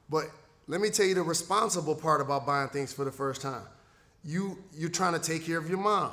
but 0.09 0.25
let 0.67 0.81
me 0.81 0.89
tell 0.89 1.05
you 1.05 1.15
the 1.15 1.23
responsible 1.23 1.95
part 1.95 2.19
about 2.19 2.45
buying 2.45 2.67
things 2.67 2.91
for 2.91 3.05
the 3.05 3.11
first 3.11 3.41
time. 3.41 3.63
You 4.25 4.57
you're 4.73 4.89
trying 4.89 5.13
to 5.13 5.19
take 5.19 5.45
care 5.45 5.57
of 5.57 5.69
your 5.69 5.79
mom 5.79 6.11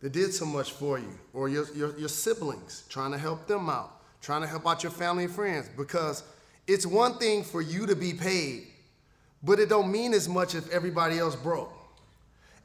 that 0.00 0.12
did 0.12 0.32
so 0.32 0.46
much 0.46 0.72
for 0.72 0.98
you, 0.98 1.18
or 1.34 1.50
your, 1.50 1.66
your, 1.74 1.98
your 1.98 2.08
siblings, 2.08 2.84
trying 2.88 3.12
to 3.12 3.18
help 3.18 3.46
them 3.46 3.68
out, 3.68 4.00
trying 4.22 4.40
to 4.40 4.46
help 4.46 4.66
out 4.66 4.82
your 4.82 4.92
family 4.92 5.24
and 5.24 5.34
friends. 5.34 5.68
Because 5.76 6.22
it's 6.68 6.84
one 6.84 7.14
thing 7.14 7.42
for 7.42 7.62
you 7.62 7.86
to 7.86 7.96
be 7.96 8.12
paid, 8.12 8.66
but 9.42 9.58
it 9.58 9.70
don't 9.70 9.90
mean 9.90 10.12
as 10.12 10.28
much 10.28 10.54
if 10.54 10.70
everybody 10.70 11.18
else 11.18 11.34
broke. 11.34 11.72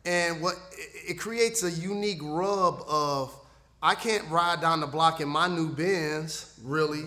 And 0.05 0.41
what 0.41 0.55
it, 1.07 1.17
creates 1.17 1.63
a 1.63 1.71
unique 1.71 2.19
rub 2.21 2.83
of 2.87 3.33
I 3.81 3.95
can't 3.95 4.29
ride 4.29 4.59
down 4.59 4.81
the 4.81 4.87
block 4.87 5.21
in 5.21 5.29
my 5.29 5.47
new 5.47 5.69
Benz, 5.69 6.59
really, 6.63 7.05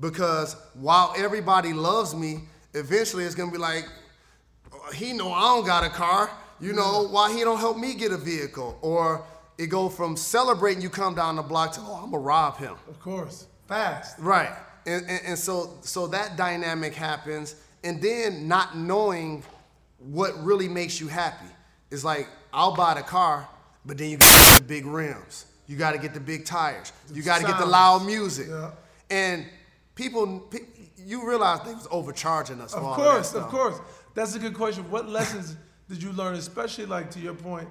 because 0.00 0.56
while 0.74 1.14
everybody 1.16 1.72
loves 1.72 2.14
me, 2.14 2.40
eventually 2.74 3.22
it's 3.22 3.36
gonna 3.36 3.52
be 3.52 3.58
like, 3.58 3.88
uh, 4.72 4.92
he 4.92 5.12
know 5.12 5.32
I 5.32 5.42
don't 5.42 5.64
got 5.64 5.84
a 5.84 5.88
car. 5.88 6.28
You 6.58 6.72
know 6.72 7.06
why 7.08 7.32
he 7.32 7.40
don't 7.40 7.58
help 7.58 7.78
me 7.78 7.94
get 7.94 8.10
a 8.10 8.16
vehicle? 8.16 8.78
Or 8.82 9.24
it 9.58 9.66
go 9.66 9.88
from 9.88 10.16
celebrating 10.16 10.82
you 10.82 10.90
come 10.90 11.14
down 11.14 11.36
the 11.36 11.42
block 11.42 11.72
to 11.74 11.80
oh 11.82 12.00
I'm 12.02 12.10
gonna 12.10 12.18
rob 12.18 12.58
him. 12.58 12.74
Of 12.88 12.98
course, 12.98 13.46
fast. 13.68 14.18
Right. 14.18 14.50
And, 14.86 15.04
and, 15.08 15.20
and 15.26 15.38
so 15.38 15.78
so 15.82 16.06
that 16.08 16.36
dynamic 16.36 16.94
happens, 16.94 17.56
and 17.84 18.00
then 18.00 18.48
not 18.48 18.76
knowing 18.76 19.42
what 19.98 20.32
really 20.44 20.68
makes 20.68 21.00
you 21.00 21.08
happy. 21.08 21.46
It's 21.90 22.04
like 22.04 22.28
I'll 22.52 22.74
buy 22.74 22.94
the 22.94 23.02
car, 23.02 23.48
but 23.84 23.98
then 23.98 24.10
you 24.10 24.16
got 24.16 24.26
to 24.26 24.52
get 24.52 24.58
the 24.62 24.68
big 24.68 24.86
rims. 24.86 25.46
You 25.66 25.76
got 25.76 25.92
to 25.92 25.98
get 25.98 26.14
the 26.14 26.20
big 26.20 26.44
tires. 26.44 26.92
You 27.12 27.22
got 27.22 27.40
to 27.40 27.46
get 27.46 27.58
the 27.58 27.66
loud 27.66 28.06
music. 28.06 28.46
Yeah. 28.48 28.70
And 29.10 29.46
people, 29.94 30.48
you 30.96 31.28
realize 31.28 31.60
they 31.66 31.74
was 31.74 31.88
overcharging 31.90 32.60
us. 32.60 32.72
Of 32.74 32.82
course, 32.82 33.32
that 33.32 33.40
of 33.40 33.48
course. 33.48 33.78
That's 34.14 34.34
a 34.34 34.38
good 34.38 34.54
question. 34.54 34.90
What 34.90 35.08
lessons 35.08 35.56
did 35.88 36.02
you 36.02 36.12
learn, 36.12 36.34
especially 36.36 36.86
like 36.86 37.10
to 37.12 37.20
your 37.20 37.34
point, 37.34 37.68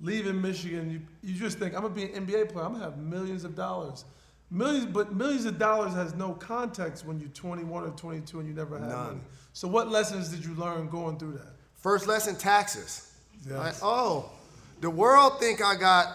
leaving 0.00 0.40
Michigan? 0.40 0.90
You, 0.90 1.00
you 1.22 1.38
just 1.38 1.58
think 1.58 1.74
I'm 1.74 1.82
gonna 1.82 1.94
be 1.94 2.04
an 2.04 2.26
NBA 2.26 2.52
player. 2.52 2.64
I'm 2.66 2.72
gonna 2.72 2.84
have 2.84 2.98
millions 2.98 3.44
of 3.44 3.56
dollars, 3.56 4.04
millions, 4.50 4.86
but 4.86 5.14
millions 5.14 5.44
of 5.44 5.58
dollars 5.58 5.94
has 5.94 6.14
no 6.14 6.32
context 6.32 7.04
when 7.04 7.20
you're 7.20 7.28
21 7.30 7.84
or 7.84 7.90
22 7.90 8.40
and 8.40 8.48
you 8.48 8.54
never 8.54 8.78
had 8.78 8.88
None. 8.88 9.06
money. 9.06 9.20
So 9.52 9.68
what 9.68 9.88
lessons 9.88 10.28
did 10.28 10.44
you 10.44 10.54
learn 10.54 10.88
going 10.88 11.18
through 11.18 11.32
that? 11.34 11.52
First 11.76 12.06
lesson, 12.06 12.36
taxes. 12.36 13.12
Yes. 13.48 13.56
Like, 13.58 13.74
oh, 13.82 14.30
the 14.80 14.90
world 14.90 15.40
think 15.40 15.62
I 15.62 15.76
got 15.76 16.08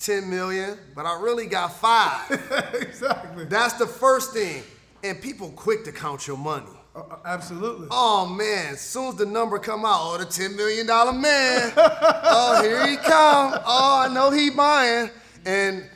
10 0.00 0.28
million, 0.30 0.78
but 0.94 1.06
I 1.06 1.20
really 1.20 1.46
got 1.46 1.72
five. 1.72 2.30
exactly. 2.74 3.44
That's 3.44 3.74
the 3.74 3.86
first 3.86 4.32
thing. 4.32 4.62
And 5.02 5.20
people 5.20 5.50
quick 5.50 5.84
to 5.84 5.92
count 5.92 6.26
your 6.26 6.36
money. 6.36 6.66
Uh, 6.94 7.00
uh, 7.00 7.16
absolutely. 7.24 7.86
Oh 7.90 8.26
man, 8.26 8.72
as 8.74 8.80
soon 8.80 9.08
as 9.08 9.14
the 9.16 9.26
number 9.26 9.58
come 9.58 9.84
out, 9.84 10.00
oh 10.02 10.18
the 10.18 10.24
ten 10.24 10.56
million 10.56 10.86
dollar 10.86 11.12
man. 11.12 11.72
oh 11.76 12.60
here 12.62 12.84
he 12.86 12.96
come. 12.96 13.54
Oh 13.64 14.04
I 14.08 14.12
know 14.12 14.30
he 14.30 14.50
buying. 14.50 15.10
And 15.46 15.88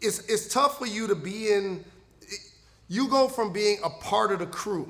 it's 0.00 0.20
it's 0.28 0.52
tough 0.52 0.78
for 0.78 0.86
you 0.86 1.06
to 1.06 1.14
be 1.14 1.52
in. 1.52 1.84
You 2.88 3.08
go 3.08 3.28
from 3.28 3.52
being 3.52 3.78
a 3.84 3.90
part 3.90 4.32
of 4.32 4.38
the 4.38 4.46
crew, 4.46 4.88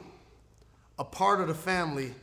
a 0.98 1.04
part 1.04 1.40
of 1.40 1.48
the 1.48 1.54
family, 1.54 2.14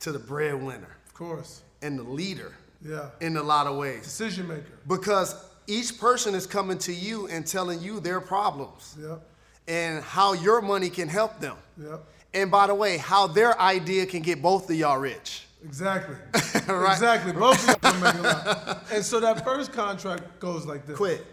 to 0.00 0.10
the 0.12 0.18
breadwinner 0.18 0.96
Of 1.06 1.14
course. 1.14 1.62
and 1.82 1.98
the 1.98 2.02
leader 2.02 2.52
Yeah. 2.82 3.10
in 3.20 3.36
a 3.36 3.42
lot 3.42 3.66
of 3.68 3.76
ways. 3.76 4.02
Decision 4.02 4.48
maker. 4.48 4.64
Because 4.88 5.36
each 5.68 5.98
person 6.00 6.34
is 6.34 6.46
coming 6.46 6.78
to 6.78 6.92
you 6.92 7.28
and 7.28 7.46
telling 7.46 7.80
you 7.80 8.00
their 8.00 8.20
problems 8.20 8.96
Yep. 9.00 9.20
and 9.68 10.02
how 10.02 10.32
your 10.32 10.60
money 10.60 10.90
can 10.90 11.08
help 11.08 11.38
them. 11.40 11.56
Yep. 11.78 12.04
And 12.34 12.50
by 12.50 12.66
the 12.66 12.74
way, 12.74 12.96
how 12.98 13.28
their 13.28 13.58
idea 13.60 14.06
can 14.06 14.20
get 14.22 14.42
both 14.42 14.68
of 14.68 14.74
y'all 14.74 14.98
rich. 14.98 15.46
Exactly. 15.64 16.16
Right. 16.66 16.92
Exactly. 16.92 17.32
Both 17.32 17.68
of 17.68 17.80
them 17.80 18.00
make 18.00 18.14
a 18.14 18.18
lot. 18.22 18.84
And 18.90 19.04
so 19.04 19.20
that 19.20 19.44
first 19.44 19.72
contract 19.72 20.40
goes 20.40 20.64
like 20.66 20.86
this. 20.86 20.96
Quit. 20.96 21.24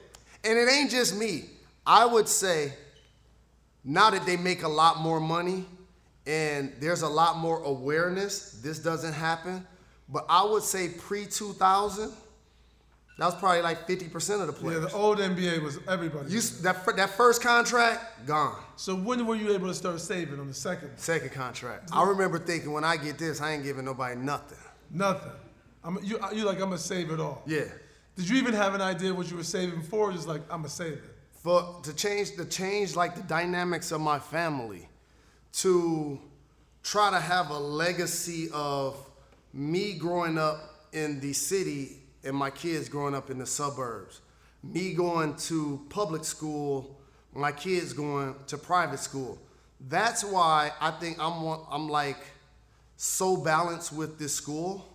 And 0.44 0.58
it 0.58 0.72
ain't 0.72 0.92
just 0.92 1.16
me. 1.16 1.46
I 1.86 2.06
would 2.06 2.28
say 2.28 2.74
now 3.84 4.10
that 4.10 4.26
they 4.26 4.38
make 4.38 4.64
a 4.64 4.68
lot 4.68 5.00
more 5.00 5.20
money 5.20 5.66
and 6.28 6.72
there's 6.80 7.02
a 7.02 7.10
lot 7.10 7.38
more 7.38 7.62
awareness, 7.64 8.60
this 8.64 8.80
doesn't 8.80 9.14
happen. 9.14 9.66
But 10.08 10.26
I 10.30 10.44
would 10.44 10.64
say 10.64 10.90
pre 10.90 11.26
2000, 11.26 12.12
that 13.18 13.26
was 13.26 13.36
probably 13.36 13.62
like 13.62 13.88
50% 13.88 14.42
of 14.42 14.48
the 14.48 14.54
players. 14.54 14.84
Yeah, 14.84 14.90
the 14.90 14.96
old 14.96 15.20
NBA 15.20 15.62
was 15.62 15.80
everybody. 15.88 16.32
you, 16.32 16.42
that, 16.62 16.86
that 16.96 17.10
first 17.12 17.42
contract, 17.42 18.26
gone. 18.26 18.56
so 18.76 18.96
when 18.96 19.26
were 19.26 19.36
you 19.36 19.54
able 19.54 19.68
to 19.68 19.74
start 19.74 20.00
saving 20.00 20.40
on 20.40 20.48
the 20.48 20.54
second? 20.54 20.92
Second 20.98 21.32
contract. 21.32 21.90
I 21.94 22.04
remember 22.04 22.40
thinking 22.40 22.72
when 22.72 22.84
I 22.84 22.98
get 22.98 23.18
this, 23.18 23.42
I 23.42 23.54
ain't 23.54 23.64
giving 23.64 23.86
nobody 23.86 24.20
nothing. 24.20 24.58
Nothing. 24.90 25.32
I'm 25.84 25.98
you. 26.04 26.20
You 26.34 26.46
like 26.46 26.56
I'm 26.56 26.66
gonna 26.66 26.78
save 26.78 27.12
it 27.12 27.20
all. 27.20 27.42
Yeah. 27.46 27.66
Did 28.22 28.30
you 28.30 28.38
even 28.38 28.54
have 28.54 28.76
an 28.76 28.82
idea 28.82 29.12
what 29.12 29.32
you 29.32 29.38
were 29.38 29.44
saving 29.44 29.82
for? 29.82 30.12
Or 30.12 30.14
just 30.14 30.28
like 30.28 30.42
I'm 30.44 30.60
gonna 30.60 30.70
save 30.70 30.94
it. 30.94 31.04
for 31.32 31.80
to 31.82 31.92
change 31.92 32.36
to 32.36 32.46
change 32.46 32.96
like 32.96 33.16
the 33.16 33.24
dynamics 33.24 33.92
of 33.92 34.00
my 34.00 34.20
family 34.20 34.88
to 35.54 36.20
try 36.84 37.10
to 37.10 37.20
have 37.20 37.50
a 37.50 37.58
legacy 37.58 38.48
of 38.54 38.96
me 39.54 39.94
growing 39.94 40.38
up 40.38 40.86
in 40.94 41.20
the 41.20 41.34
city 41.34 42.04
and 42.24 42.36
my 42.36 42.52
kids 42.52 42.90
growing 42.90 43.16
up 43.16 43.32
in 43.32 43.40
the 43.40 43.46
suburbs 43.48 44.22
me 44.62 44.94
going 44.94 45.36
to 45.38 45.84
public 45.90 46.24
school 46.24 47.02
my 47.34 47.52
kids 47.52 47.92
going 47.92 48.36
to 48.46 48.56
private 48.56 49.00
school 49.00 49.40
that's 49.90 50.24
why 50.24 50.72
i 50.80 50.92
think 50.92 51.18
i'm 51.20 51.58
i'm 51.72 51.90
like 51.90 52.24
so 52.98 53.36
balanced 53.36 53.92
with 53.92 54.20
this 54.20 54.36
school 54.36 54.91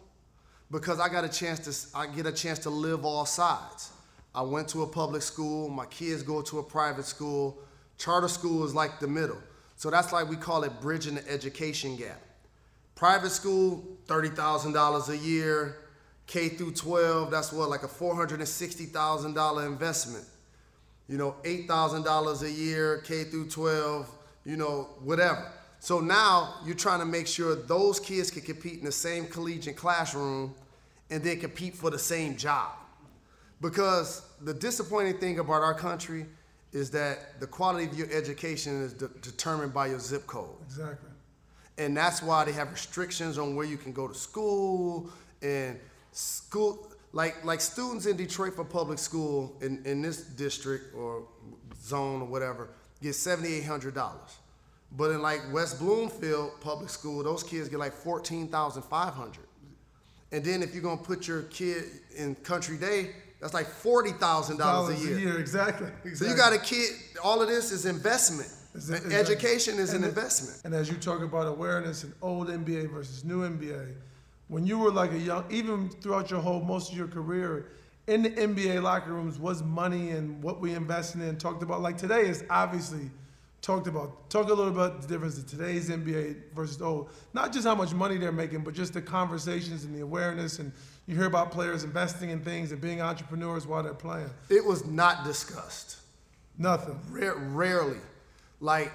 because 0.71 1.01
I 1.01 1.09
got 1.09 1.25
a 1.25 1.29
chance 1.29 1.91
to 1.91 1.99
I 1.99 2.07
get 2.07 2.27
a 2.27 2.33
chance 2.33 2.59
to 2.61 2.71
live 2.71 3.05
all 3.05 3.27
sides. 3.27 3.93
I 4.35 4.43
went 4.43 4.69
to 4.69 4.83
a 4.83 4.87
public 4.87 5.23
school, 5.23 5.69
my 5.69 5.87
kids 5.87 6.23
go 6.23 6.43
to 6.43 6.59
a 6.59 6.63
private 6.63 7.07
school. 7.07 7.59
Charter 7.99 8.29
school 8.29 8.65
is 8.65 8.75
like 8.75 9.01
the 9.01 9.09
middle. 9.09 9.39
So 9.77 9.91
that's 9.91 10.13
like 10.13 10.29
we 10.29 10.37
call 10.37 10.65
it 10.65 10.81
bridging 10.81 11.15
the 11.15 11.31
education 11.31 11.97
gap. 11.97 12.21
Private 12.95 13.31
school, 13.31 13.85
$30,000 14.07 15.09
a 15.09 15.17
year. 15.17 15.77
K 16.27 16.49
through 16.49 16.73
12, 16.73 17.31
that's 17.31 17.53
what 17.53 17.71
like 17.71 17.85
a 17.85 17.89
$460,000 17.89 19.67
investment. 19.67 20.25
You 21.09 21.19
know, 21.19 21.37
$8,000 21.45 22.43
a 22.43 22.51
year, 22.51 22.99
K 22.99 23.25
through 23.25 23.49
12, 23.49 24.11
you 24.45 24.57
know, 24.57 24.89
whatever. 25.03 25.53
So 25.81 26.01
now 26.01 26.55
you're 26.65 26.75
trying 26.75 27.01
to 27.01 27.07
make 27.07 27.27
sure 27.27 27.55
those 27.55 28.01
kids 28.01 28.31
can 28.31 28.43
compete 28.43 28.79
in 28.79 28.85
the 28.85 28.93
same 28.93 29.27
collegiate 29.27 29.77
classroom 29.77 30.55
and 31.11 31.23
then 31.23 31.39
compete 31.39 31.75
for 31.75 31.91
the 31.91 31.99
same 31.99 32.37
job. 32.37 32.73
Because 33.61 34.23
the 34.43 34.53
disappointing 34.53 35.19
thing 35.19 35.39
about 35.39 35.63
our 35.63 35.75
country 35.75 36.27
is 36.73 36.91
that 36.91 37.41
the 37.41 37.47
quality 37.47 37.87
of 37.87 37.97
your 37.97 38.11
education 38.13 38.83
is 38.83 38.93
de- 38.93 39.09
determined 39.23 39.73
by 39.73 39.87
your 39.87 39.99
zip 39.99 40.27
code. 40.27 40.57
Exactly. 40.67 41.11
And 41.79 41.97
that's 41.97 42.23
why 42.23 42.45
they 42.45 42.53
have 42.53 42.71
restrictions 42.73 43.39
on 43.39 43.55
where 43.55 43.67
you 43.67 43.77
can 43.77 43.93
go 43.93 44.09
to 44.09 44.15
school 44.15 45.11
and 45.43 45.79
school 46.13 46.91
like 47.13 47.45
like 47.45 47.61
students 47.61 48.07
in 48.07 48.17
Detroit 48.17 48.55
for 48.55 48.65
public 48.65 48.99
school 48.99 49.57
in, 49.61 49.83
in 49.85 50.03
this 50.03 50.23
district 50.23 50.95
or 50.95 51.23
zone 51.83 52.23
or 52.23 52.27
whatever 52.27 52.69
get 53.03 53.15
seventy 53.15 53.55
eight 53.55 53.65
hundred 53.65 53.95
dollars. 53.95 54.39
But 54.97 55.11
in 55.11 55.21
like 55.23 55.41
West 55.53 55.79
Bloomfield 55.79 56.61
public 56.61 56.89
school, 56.89 57.23
those 57.23 57.43
kids 57.43 57.69
get 57.69 57.79
like 57.79 57.93
fourteen 57.93 58.49
thousand 58.49 58.83
five 58.83 59.13
hundred. 59.15 59.45
And 60.33 60.45
then 60.45 60.63
if 60.63 60.73
you're 60.75 60.83
gonna 60.83 60.97
put 61.01 61.29
your 61.29 61.43
kid 61.43 61.85
in 62.17 62.35
country 62.37 62.77
day, 62.77 63.11
that's 63.41 63.55
like 63.55 63.67
forty 63.67 64.13
thousand 64.13 64.57
dollars 64.59 65.05
a 65.05 65.09
year. 65.21 65.39
Exactly. 65.39 65.89
So 66.15 66.27
you 66.27 66.35
got 66.35 66.53
a 66.53 66.59
kid. 66.59 66.91
All 67.23 67.43
of 67.43 67.49
this 67.49 67.73
is 67.73 67.85
investment. 67.87 68.51
Is 68.75 68.91
it- 68.91 69.13
Education 69.13 69.79
is 69.79 69.93
an 69.95 70.03
the- 70.03 70.09
investment. 70.09 70.61
And 70.65 70.75
as 70.75 70.91
you 70.91 70.97
talk 70.97 71.23
about 71.23 71.47
awareness 71.47 72.05
and 72.05 72.13
old 72.23 72.49
NBA 72.49 72.91
versus 72.91 73.25
new 73.25 73.43
NBA, 73.43 73.95
when 74.49 74.67
you 74.67 74.79
were 74.79 74.91
like 74.91 75.13
a 75.13 75.19
young, 75.19 75.45
even 75.51 75.89
throughout 75.89 76.31
your 76.31 76.41
whole 76.41 76.61
most 76.63 76.93
of 76.93 76.97
your 76.99 77.09
career, 77.09 77.69
in 78.07 78.23
the 78.23 78.31
NBA 78.31 78.83
locker 78.83 79.13
rooms 79.13 79.39
was 79.39 79.63
money 79.63 80.11
and 80.11 80.43
what 80.43 80.61
we 80.61 80.75
invested 80.75 81.23
in. 81.23 81.37
Talked 81.39 81.63
about 81.63 81.81
like 81.83 81.97
today 81.99 82.29
is 82.29 82.45
obviously 82.51 83.11
talked 83.67 83.89
about. 83.89 84.31
Talk 84.31 84.47
a 84.47 84.55
little 84.55 84.69
about 84.69 85.03
the 85.03 85.09
difference 85.09 85.37
of 85.39 85.49
today's 85.49 85.91
NBA 85.91 86.55
versus 86.55 86.81
old. 86.81 87.11
Not 87.35 87.53
just 87.53 87.67
how 87.67 87.75
much 87.75 87.93
money 87.93 88.17
they're 88.17 88.31
making, 88.31 88.61
but 88.61 88.75
just 88.75 88.95
the 88.95 89.03
conversations 89.03 89.85
and 89.85 89.93
the 89.93 90.03
awareness. 90.03 90.61
And 90.61 90.73
you 91.07 91.17
hear 91.17 91.27
about 91.27 91.51
players 91.51 91.83
investing 91.83 92.31
in 92.31 92.41
things 92.41 92.71
and 92.71 92.81
being 92.81 93.01
entrepreneurs 93.01 93.67
while 93.67 93.83
they're 93.83 93.93
playing. 93.93 94.31
It 94.49 94.65
was 94.65 94.87
not 94.87 95.25
discussed. 95.25 95.97
Nothing. 96.57 96.99
Rare, 97.11 97.35
rarely. 97.35 97.99
Like 98.61 98.93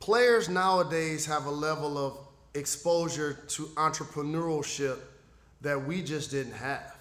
players 0.00 0.48
nowadays 0.48 1.24
have 1.26 1.46
a 1.46 1.50
level 1.50 1.96
of 1.96 2.18
exposure 2.54 3.34
to 3.34 3.66
entrepreneurship 3.76 4.98
that 5.60 5.86
we 5.86 6.02
just 6.02 6.32
didn't 6.32 6.54
have. 6.54 6.96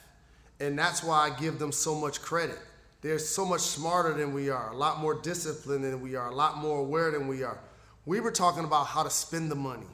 And 0.60 0.78
that's 0.78 1.04
why 1.04 1.32
I 1.32 1.40
give 1.40 1.58
them 1.58 1.72
so 1.72 1.96
much 1.96 2.22
credit. 2.22 2.60
They're 3.02 3.20
so 3.20 3.46
much 3.46 3.62
smarter 3.62 4.14
than 4.14 4.34
we 4.34 4.50
are, 4.50 4.72
a 4.72 4.76
lot 4.76 5.00
more 5.00 5.16
disciplined 5.16 5.84
than 5.84 6.02
we 6.02 6.16
are, 6.16 6.30
a 6.30 6.36
lot 6.36 6.58
more 6.58 6.80
aware 6.80 7.10
than 7.12 7.28
we 7.28 7.44
are. 7.44 7.60
We 8.06 8.20
were 8.20 8.32
talking 8.32 8.64
about 8.64 8.86
how 8.88 9.04
to 9.04 9.10
spend 9.10 9.50
the 9.50 9.56
money 9.56 9.88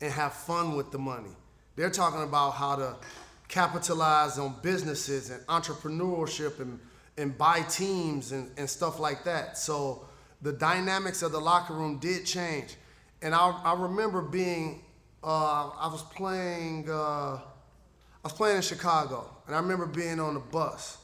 and 0.00 0.12
have 0.12 0.32
fun 0.32 0.74
with 0.74 0.90
the 0.90 0.98
money. 0.98 1.30
They're 1.76 1.90
talking 1.90 2.22
about 2.22 2.52
how 2.52 2.76
to 2.76 2.96
capitalize 3.48 4.38
on 4.38 4.54
businesses 4.62 5.30
and 5.30 5.44
entrepreneurship 5.46 6.58
and, 6.60 6.80
and 7.18 7.36
buy 7.36 7.60
teams 7.62 8.32
and, 8.32 8.50
and 8.56 8.68
stuff 8.68 8.98
like 8.98 9.24
that. 9.24 9.58
So 9.58 10.06
the 10.40 10.52
dynamics 10.52 11.22
of 11.22 11.32
the 11.32 11.40
locker 11.40 11.74
room 11.74 11.98
did 11.98 12.24
change. 12.24 12.76
And 13.20 13.34
I, 13.34 13.50
I 13.64 13.74
remember 13.74 14.22
being, 14.22 14.82
uh, 15.22 15.68
I 15.68 15.88
was 15.88 16.02
playing, 16.02 16.88
uh, 16.88 17.36
I 17.36 17.40
was 18.22 18.32
playing 18.32 18.56
in 18.56 18.62
Chicago, 18.62 19.28
and 19.46 19.54
I 19.54 19.58
remember 19.58 19.86
being 19.86 20.20
on 20.20 20.34
the 20.34 20.40
bus. 20.40 20.98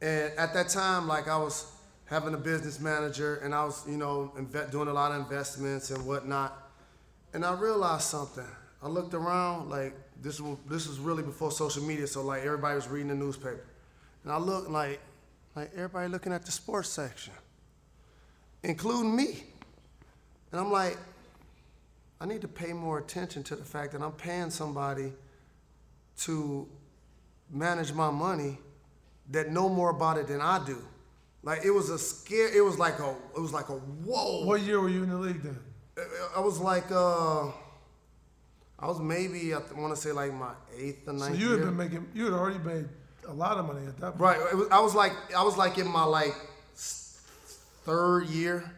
And 0.00 0.32
at 0.38 0.54
that 0.54 0.68
time, 0.68 1.08
like 1.08 1.28
I 1.28 1.36
was 1.36 1.72
having 2.04 2.34
a 2.34 2.38
business 2.38 2.80
manager, 2.80 3.36
and 3.36 3.54
I 3.54 3.64
was, 3.64 3.84
you 3.86 3.96
know, 3.96 4.32
inve- 4.38 4.70
doing 4.70 4.88
a 4.88 4.92
lot 4.92 5.12
of 5.12 5.20
investments 5.20 5.90
and 5.90 6.06
whatnot. 6.06 6.70
And 7.34 7.44
I 7.44 7.52
realized 7.54 8.04
something. 8.04 8.46
I 8.82 8.88
looked 8.88 9.12
around, 9.12 9.70
like 9.70 9.94
this 10.22 10.40
was 10.40 10.56
this 10.68 10.88
was 10.88 10.98
really 10.98 11.22
before 11.22 11.50
social 11.50 11.82
media, 11.82 12.06
so 12.06 12.22
like 12.22 12.42
everybody 12.44 12.76
was 12.76 12.88
reading 12.88 13.08
the 13.08 13.14
newspaper. 13.14 13.64
And 14.24 14.32
I 14.32 14.38
looked 14.38 14.70
like 14.70 15.00
like 15.56 15.72
everybody 15.74 16.08
looking 16.08 16.32
at 16.32 16.46
the 16.46 16.52
sports 16.52 16.88
section, 16.88 17.34
including 18.62 19.14
me. 19.14 19.44
And 20.52 20.60
I'm 20.60 20.70
like, 20.70 20.96
I 22.20 22.26
need 22.26 22.40
to 22.42 22.48
pay 22.48 22.72
more 22.72 22.98
attention 22.98 23.42
to 23.44 23.56
the 23.56 23.64
fact 23.64 23.92
that 23.92 24.02
I'm 24.02 24.12
paying 24.12 24.50
somebody 24.50 25.12
to 26.18 26.68
manage 27.50 27.92
my 27.92 28.10
money 28.10 28.58
that 29.30 29.50
know 29.50 29.68
more 29.68 29.90
about 29.90 30.18
it 30.18 30.26
than 30.28 30.40
I 30.40 30.64
do. 30.64 30.78
Like 31.42 31.64
it 31.64 31.70
was 31.70 31.88
a 31.90 31.98
scare. 31.98 32.54
It 32.56 32.64
was 32.64 32.78
like 32.78 32.98
a. 32.98 33.14
It 33.36 33.40
was 33.40 33.52
like 33.52 33.68
a 33.68 33.74
whoa. 33.74 34.44
What 34.44 34.60
year 34.62 34.80
were 34.80 34.88
you 34.88 35.02
in 35.04 35.10
the 35.10 35.16
league 35.16 35.42
then? 35.42 35.58
I 36.36 36.40
was 36.40 36.58
like, 36.60 36.90
uh, 36.90 37.46
I 38.78 38.86
was 38.86 39.00
maybe 39.00 39.52
I 39.54 39.58
want 39.76 39.94
to 39.94 40.00
say 40.00 40.12
like 40.12 40.32
my 40.32 40.52
eighth 40.76 41.08
or 41.08 41.12
ninth 41.12 41.34
So 41.34 41.40
you 41.40 41.50
had 41.50 41.56
year. 41.58 41.66
been 41.66 41.76
making, 41.76 42.08
you 42.14 42.24
had 42.24 42.34
already 42.34 42.58
made 42.58 42.88
a 43.26 43.32
lot 43.32 43.56
of 43.58 43.66
money 43.66 43.86
at 43.86 43.96
that 43.98 44.16
point. 44.16 44.20
Right. 44.20 44.38
It 44.52 44.56
was, 44.56 44.68
I 44.70 44.80
was 44.80 44.94
like, 44.94 45.12
I 45.36 45.42
was 45.42 45.56
like 45.56 45.76
in 45.78 45.88
my 45.88 46.04
like 46.04 46.34
third 47.84 48.26
year 48.26 48.70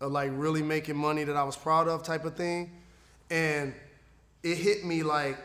of 0.00 0.12
like 0.12 0.30
really 0.34 0.62
making 0.62 0.96
money 0.96 1.24
that 1.24 1.36
I 1.36 1.44
was 1.44 1.56
proud 1.56 1.88
of, 1.88 2.02
type 2.02 2.24
of 2.24 2.36
thing, 2.36 2.70
and 3.30 3.74
it 4.42 4.56
hit 4.56 4.84
me 4.84 5.02
like, 5.02 5.38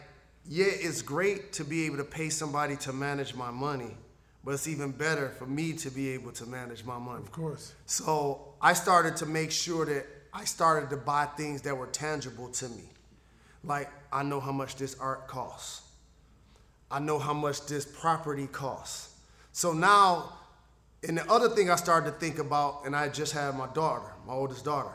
yeah, 0.47 0.65
it's 0.67 1.01
great 1.01 1.53
to 1.53 1.63
be 1.63 1.85
able 1.85 1.97
to 1.97 2.03
pay 2.03 2.29
somebody 2.29 2.75
to 2.77 2.93
manage 2.93 3.33
my 3.35 3.51
money, 3.51 3.95
but 4.43 4.51
it's 4.51 4.67
even 4.67 4.91
better 4.91 5.29
for 5.29 5.45
me 5.45 5.73
to 5.73 5.89
be 5.89 6.09
able 6.09 6.31
to 6.33 6.45
manage 6.45 6.83
my 6.83 6.97
money. 6.97 7.23
Of 7.23 7.31
course. 7.31 7.73
So 7.85 8.53
I 8.61 8.73
started 8.73 9.15
to 9.17 9.25
make 9.25 9.51
sure 9.51 9.85
that 9.85 10.05
I 10.33 10.43
started 10.45 10.89
to 10.89 10.97
buy 10.97 11.25
things 11.25 11.61
that 11.61 11.77
were 11.77 11.87
tangible 11.87 12.49
to 12.49 12.69
me. 12.69 12.83
Like, 13.63 13.89
I 14.11 14.23
know 14.23 14.39
how 14.39 14.51
much 14.51 14.75
this 14.75 14.95
art 14.99 15.27
costs. 15.27 15.83
I 16.91 16.99
know 16.99 17.17
how 17.17 17.33
much 17.33 17.65
this 17.67 17.85
property 17.85 18.47
costs. 18.47 19.15
So 19.53 19.71
now, 19.71 20.37
and 21.07 21.17
the 21.17 21.31
other 21.31 21.49
thing 21.49 21.69
I 21.69 21.75
started 21.75 22.11
to 22.11 22.17
think 22.17 22.39
about, 22.39 22.85
and 22.85 22.95
I 22.95 23.09
just 23.09 23.33
had 23.33 23.55
my 23.55 23.67
daughter, 23.67 24.13
my 24.27 24.33
oldest 24.33 24.65
daughter. 24.65 24.93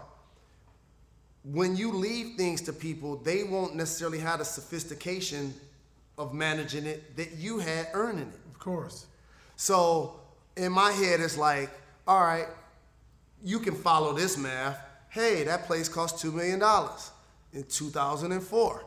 When 1.44 1.76
you 1.76 1.92
leave 1.92 2.36
things 2.36 2.60
to 2.62 2.72
people, 2.72 3.16
they 3.16 3.44
won't 3.44 3.74
necessarily 3.74 4.18
have 4.18 4.40
the 4.40 4.44
sophistication 4.44 5.54
of 6.18 6.34
managing 6.34 6.84
it 6.84 7.16
that 7.16 7.36
you 7.36 7.58
had 7.58 7.88
earning 7.94 8.28
it. 8.28 8.40
Of 8.50 8.58
course. 8.58 9.06
So 9.58 10.20
in 10.56 10.70
my 10.70 10.92
head, 10.92 11.20
it's 11.20 11.36
like, 11.36 11.68
all 12.06 12.20
right, 12.20 12.46
you 13.44 13.58
can 13.58 13.74
follow 13.74 14.12
this 14.12 14.38
math. 14.38 14.78
Hey, 15.10 15.42
that 15.44 15.64
place 15.64 15.88
cost 15.88 16.24
$2 16.24 16.32
million 16.32 16.62
in 17.52 17.64
2004. 17.64 18.84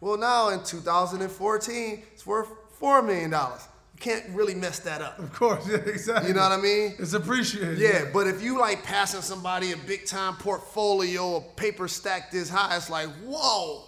Well, 0.00 0.16
now 0.16 0.50
in 0.50 0.62
2014, 0.62 2.02
it's 2.14 2.24
worth 2.24 2.48
$4 2.80 3.04
million. 3.04 3.32
You 3.32 3.98
can't 3.98 4.24
really 4.30 4.54
mess 4.54 4.78
that 4.80 5.02
up. 5.02 5.18
Of 5.18 5.32
course. 5.32 5.66
Yeah, 5.68 5.78
exactly. 5.78 6.28
You 6.28 6.34
know 6.34 6.42
what 6.42 6.52
I 6.52 6.62
mean? 6.62 6.94
It's 7.00 7.14
appreciated. 7.14 7.78
Yeah, 7.78 8.04
but 8.12 8.28
if 8.28 8.40
you 8.42 8.60
like 8.60 8.84
passing 8.84 9.22
somebody 9.22 9.72
a 9.72 9.76
big 9.76 10.06
time 10.06 10.36
portfolio, 10.36 11.38
a 11.38 11.40
paper 11.40 11.88
stack 11.88 12.30
this 12.30 12.48
high, 12.48 12.76
it's 12.76 12.88
like, 12.88 13.08
whoa, 13.24 13.82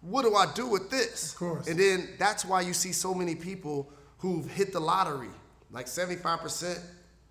what 0.00 0.22
do 0.22 0.34
I 0.34 0.46
do 0.54 0.66
with 0.66 0.90
this? 0.90 1.32
Of 1.32 1.38
course. 1.38 1.68
And 1.68 1.78
then 1.78 2.08
that's 2.18 2.46
why 2.46 2.62
you 2.62 2.72
see 2.72 2.92
so 2.92 3.12
many 3.12 3.34
people 3.34 3.92
who've 4.18 4.48
hit 4.50 4.72
the 4.72 4.80
lottery, 4.80 5.28
like 5.72 5.86
75% 5.86 6.80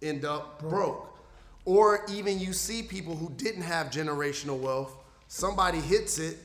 end 0.02 0.26
up 0.26 0.60
broke. 0.60 1.18
Or 1.66 2.06
even 2.10 2.40
you 2.40 2.54
see 2.54 2.82
people 2.84 3.16
who 3.16 3.30
didn't 3.32 3.62
have 3.64 3.88
generational 3.88 4.58
wealth, 4.60 4.96
somebody 5.28 5.80
hits 5.80 6.18
it, 6.18 6.38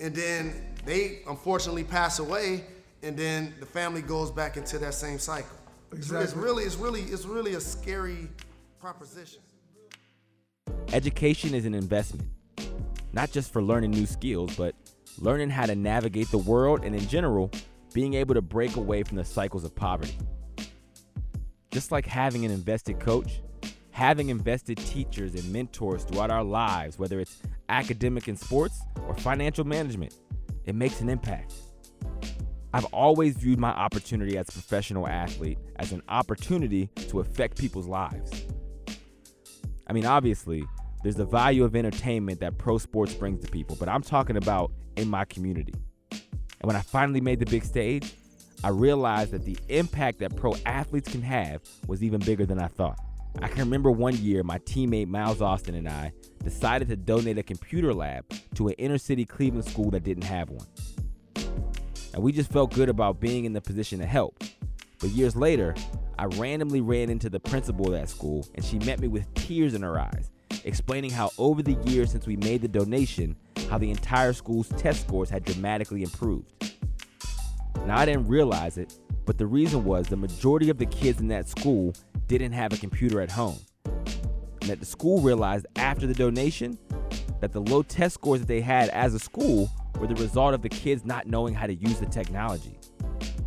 and 0.00 0.14
then 0.14 0.74
they 0.84 1.20
unfortunately 1.26 1.84
pass 1.84 2.18
away, 2.18 2.64
and 3.02 3.16
then 3.16 3.54
the 3.60 3.66
family 3.66 4.02
goes 4.02 4.30
back 4.30 4.56
into 4.56 4.78
that 4.78 4.94
same 4.94 5.18
cycle. 5.18 5.56
It's- 5.92 6.10
It's 6.10 6.34
really, 6.34 6.64
it's 6.64 6.76
really, 6.76 7.02
it's 7.02 7.24
really 7.24 7.54
a 7.54 7.60
scary 7.60 8.28
proposition. 8.78 9.40
Education 10.92 11.54
is 11.54 11.64
an 11.64 11.74
investment, 11.74 12.28
not 13.12 13.30
just 13.30 13.52
for 13.52 13.62
learning 13.62 13.90
new 13.90 14.06
skills, 14.06 14.54
but 14.56 14.74
learning 15.18 15.50
how 15.50 15.66
to 15.66 15.74
navigate 15.74 16.30
the 16.30 16.38
world 16.38 16.84
and, 16.84 16.94
in 16.94 17.06
general, 17.08 17.50
being 17.92 18.14
able 18.14 18.34
to 18.34 18.42
break 18.42 18.76
away 18.76 19.02
from 19.02 19.16
the 19.16 19.24
cycles 19.24 19.64
of 19.64 19.74
poverty. 19.74 20.16
Just 21.70 21.92
like 21.92 22.06
having 22.06 22.44
an 22.44 22.50
invested 22.50 22.98
coach, 22.98 23.42
having 23.90 24.30
invested 24.30 24.78
teachers 24.78 25.34
and 25.34 25.52
mentors 25.52 26.04
throughout 26.04 26.30
our 26.30 26.44
lives, 26.44 26.98
whether 26.98 27.20
it's 27.20 27.38
academic 27.68 28.28
and 28.28 28.38
sports 28.38 28.80
or 29.06 29.14
financial 29.14 29.64
management, 29.64 30.14
it 30.64 30.74
makes 30.74 31.00
an 31.00 31.08
impact. 31.08 31.54
I've 32.72 32.86
always 32.86 33.36
viewed 33.36 33.58
my 33.58 33.70
opportunity 33.70 34.36
as 34.36 34.48
a 34.48 34.52
professional 34.52 35.08
athlete 35.08 35.58
as 35.76 35.92
an 35.92 36.02
opportunity 36.08 36.90
to 37.08 37.20
affect 37.20 37.58
people's 37.58 37.86
lives. 37.86 38.44
I 39.86 39.92
mean, 39.92 40.04
obviously, 40.04 40.64
there's 41.02 41.16
the 41.16 41.24
value 41.24 41.64
of 41.64 41.74
entertainment 41.74 42.40
that 42.40 42.58
pro 42.58 42.78
sports 42.78 43.14
brings 43.14 43.44
to 43.44 43.50
people, 43.50 43.76
but 43.78 43.88
I'm 43.88 44.02
talking 44.02 44.36
about 44.36 44.70
in 44.96 45.08
my 45.08 45.24
community. 45.24 45.74
And 46.10 46.66
when 46.66 46.76
I 46.76 46.80
finally 46.80 47.20
made 47.20 47.38
the 47.38 47.46
big 47.46 47.64
stage, 47.64 48.14
I 48.64 48.70
realized 48.70 49.30
that 49.30 49.44
the 49.44 49.56
impact 49.68 50.18
that 50.18 50.34
pro 50.34 50.54
athletes 50.66 51.10
can 51.10 51.22
have 51.22 51.62
was 51.86 52.02
even 52.02 52.20
bigger 52.20 52.44
than 52.44 52.58
I 52.58 52.66
thought. 52.66 52.98
I 53.40 53.46
can 53.46 53.60
remember 53.60 53.90
one 53.92 54.16
year 54.16 54.42
my 54.42 54.58
teammate 54.60 55.06
Miles 55.06 55.40
Austin 55.40 55.76
and 55.76 55.88
I 55.88 56.12
decided 56.42 56.88
to 56.88 56.96
donate 56.96 57.38
a 57.38 57.42
computer 57.42 57.94
lab 57.94 58.24
to 58.54 58.66
an 58.66 58.74
inner 58.74 58.98
city 58.98 59.24
Cleveland 59.24 59.64
school 59.64 59.90
that 59.90 60.02
didn't 60.02 60.24
have 60.24 60.50
one. 60.50 60.66
And 62.14 62.22
we 62.22 62.32
just 62.32 62.50
felt 62.50 62.74
good 62.74 62.88
about 62.88 63.20
being 63.20 63.44
in 63.44 63.52
the 63.52 63.60
position 63.60 64.00
to 64.00 64.06
help. 64.06 64.42
But 64.98 65.10
years 65.10 65.36
later, 65.36 65.76
I 66.18 66.24
randomly 66.24 66.80
ran 66.80 67.10
into 67.10 67.30
the 67.30 67.38
principal 67.38 67.86
of 67.86 67.92
that 67.92 68.08
school, 68.08 68.44
and 68.56 68.64
she 68.64 68.80
met 68.80 68.98
me 68.98 69.06
with 69.06 69.32
tears 69.34 69.74
in 69.74 69.82
her 69.82 70.00
eyes, 70.00 70.32
explaining 70.64 71.12
how 71.12 71.30
over 71.38 71.62
the 71.62 71.74
years 71.88 72.10
since 72.10 72.26
we 72.26 72.36
made 72.36 72.62
the 72.62 72.68
donation, 72.68 73.36
how 73.70 73.78
the 73.78 73.90
entire 73.90 74.32
school's 74.32 74.68
test 74.70 75.02
scores 75.02 75.30
had 75.30 75.44
dramatically 75.44 76.02
improved. 76.02 76.52
Now, 77.86 77.98
I 77.98 78.04
didn't 78.04 78.28
realize 78.28 78.78
it, 78.78 78.98
but 79.24 79.38
the 79.38 79.46
reason 79.46 79.84
was 79.84 80.06
the 80.06 80.16
majority 80.16 80.70
of 80.70 80.78
the 80.78 80.86
kids 80.86 81.20
in 81.20 81.28
that 81.28 81.48
school 81.48 81.94
didn't 82.26 82.52
have 82.52 82.72
a 82.72 82.76
computer 82.76 83.20
at 83.20 83.30
home. 83.30 83.58
And 83.86 84.70
that 84.70 84.80
the 84.80 84.86
school 84.86 85.20
realized 85.20 85.66
after 85.76 86.06
the 86.06 86.14
donation 86.14 86.78
that 87.40 87.52
the 87.52 87.60
low 87.60 87.82
test 87.82 88.14
scores 88.14 88.40
that 88.40 88.48
they 88.48 88.60
had 88.60 88.88
as 88.90 89.14
a 89.14 89.18
school 89.18 89.70
were 89.98 90.06
the 90.06 90.14
result 90.16 90.54
of 90.54 90.62
the 90.62 90.68
kids 90.68 91.04
not 91.04 91.26
knowing 91.26 91.54
how 91.54 91.66
to 91.66 91.74
use 91.74 91.98
the 91.98 92.06
technology. 92.06 92.78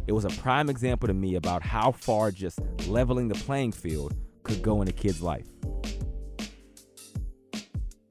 It 0.08 0.14
was 0.14 0.26
a 0.26 0.30
prime 0.42 0.70
example 0.70 1.08
to 1.08 1.14
me 1.14 1.36
about 1.36 1.62
how 1.62 1.92
far 1.92 2.32
just 2.32 2.60
leveling 2.88 3.28
the 3.28 3.36
playing 3.36 3.72
field 3.72 4.16
could 4.44 4.62
go 4.62 4.82
in 4.82 4.88
a 4.88 4.92
kid's 4.92 5.22
life. 5.22 5.48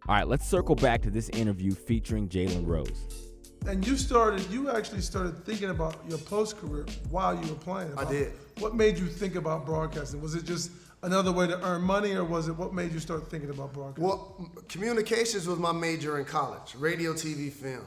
All 0.09 0.17
right, 0.17 0.27
let's 0.27 0.47
circle 0.47 0.75
back 0.75 1.03
to 1.03 1.11
this 1.11 1.29
interview 1.31 1.73
featuring 1.73 2.29
Jalen 2.29 2.67
Rose. 2.67 3.20
And 3.67 3.87
you 3.87 3.97
started, 3.97 4.49
you 4.51 4.71
actually 4.71 5.03
started 5.03 5.45
thinking 5.45 5.71
about 5.71 5.97
your 6.09 6.19
post 6.19 6.57
career 6.59 6.87
while 7.11 7.35
you 7.35 7.49
were 7.49 7.59
playing. 7.59 7.93
I 7.97 8.05
did. 8.05 8.33
What 8.59 8.75
made 8.75 8.99
you 8.99 9.07
think 9.07 9.35
about 9.35 9.67
broadcasting? 9.67 10.21
Was 10.21 10.35
it 10.35 10.45
just 10.45 10.71
another 11.03 11.33
way 11.33 11.47
to 11.47 11.63
earn 11.65 11.83
money, 11.83 12.13
or 12.15 12.25
was 12.25 12.49
it 12.49 12.57
what 12.57 12.75
made 12.75 12.93
you 12.93 12.99
start 12.99 13.31
thinking 13.31 13.51
about 13.51 13.73
broadcasting? 13.73 14.05
Well, 14.05 14.51
communications 14.69 15.47
was 15.47 15.59
my 15.59 15.73
major 15.73 16.19
in 16.19 16.25
college. 16.25 16.75
Radio, 16.77 17.13
TV, 17.13 17.53
film. 17.53 17.85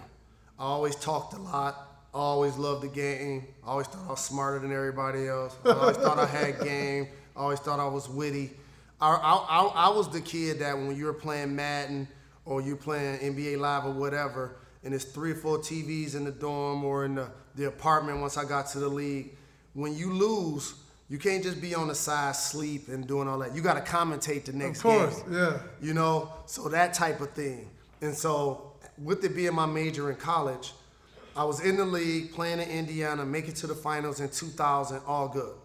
I 0.60 0.64
always 0.64 0.96
talked 0.96 1.34
a 1.34 1.40
lot. 1.40 1.90
I 2.14 2.18
always 2.18 2.56
loved 2.58 2.84
the 2.84 2.88
game. 2.88 3.48
I 3.66 3.70
always 3.70 3.88
thought 3.88 4.06
I 4.06 4.12
was 4.12 4.20
smarter 4.24 4.60
than 4.60 4.72
everybody 4.72 5.28
else. 5.28 5.56
I 5.66 5.72
always 5.72 5.98
thought 5.98 6.20
I 6.20 6.28
had 6.28 6.60
game. 6.64 7.08
I 7.36 7.40
always 7.40 7.60
thought 7.60 7.80
I 7.80 7.88
was 7.88 8.08
witty. 8.08 8.52
I, 9.02 9.10
I, 9.16 9.34
I, 9.34 9.88
I 9.88 9.90
was 9.90 10.10
the 10.10 10.22
kid 10.22 10.60
that 10.60 10.78
when 10.78 10.96
you 10.96 11.06
were 11.06 11.14
playing 11.14 11.56
Madden 11.56 12.08
or 12.46 12.62
you 12.62 12.76
playing 12.76 13.18
NBA 13.20 13.58
Live 13.58 13.86
or 13.86 13.92
whatever, 13.92 14.58
and 14.84 14.92
there's 14.92 15.06
three 15.06 15.32
or 15.32 15.36
four 15.36 15.58
TVs 15.60 16.16
in 16.16 16.24
the 16.24 16.32
dorm 16.32 16.84
or 16.84 17.06
in 17.06 17.16
the, 17.16 17.30
the 17.56 17.66
apartment 17.66 18.20
once 18.20 18.38
I 18.38 18.46
got 18.46 18.68
to 18.70 18.80
the 18.80 18.90
league, 18.90 19.32
when 19.74 19.96
you 19.96 20.12
lose, 20.12 20.76
you 21.10 21.18
can't 21.18 21.44
just 21.44 21.62
be 21.62 21.76
on 21.76 21.88
the 21.88 21.96
side 21.96 22.36
sleep 22.36 22.88
and 22.88 23.08
doing 23.08 23.28
all 23.28 23.40
that. 23.40 23.56
You 23.56 23.62
got 23.62 23.74
to 23.74 23.92
commentate 23.92 24.46
the 24.46 24.54
next 24.54 24.82
game. 24.82 25.02
of 25.02 25.10
course, 25.10 25.22
game 25.24 25.34
yeah. 25.34 25.60
you 25.82 25.94
know 25.94 26.32
so 26.46 26.70
that 26.70 26.94
type 26.94 27.22
of 27.22 27.32
thing 27.32 27.70
and 28.02 28.14
so 28.14 28.74
with 29.02 29.24
it 29.24 29.36
being 29.36 29.54
my 29.54 29.66
major 29.66 30.12
in 30.12 30.18
college, 30.18 30.74
I 31.36 31.46
was 31.46 31.62
in 31.62 31.78
the 31.78 31.86
league 31.86 32.34
playing 32.34 32.60
in 32.60 32.70
Indiana, 32.70 33.26
make 33.26 33.48
it 33.48 33.56
to 33.58 33.68
the 33.68 33.74
finals 33.74 34.20
in 34.20 34.30
2000, 34.30 35.02
all 35.08 35.28
good. 35.28 35.56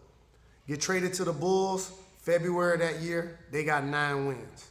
Get 0.67 0.81
traded 0.81 1.13
to 1.15 1.25
the 1.25 1.33
Bulls 1.33 1.93
February 2.29 2.75
of 2.75 2.81
that 2.81 3.01
year, 3.01 3.39
they 3.51 3.65
got 3.65 3.85
nine 3.85 4.27
wins. 4.27 4.69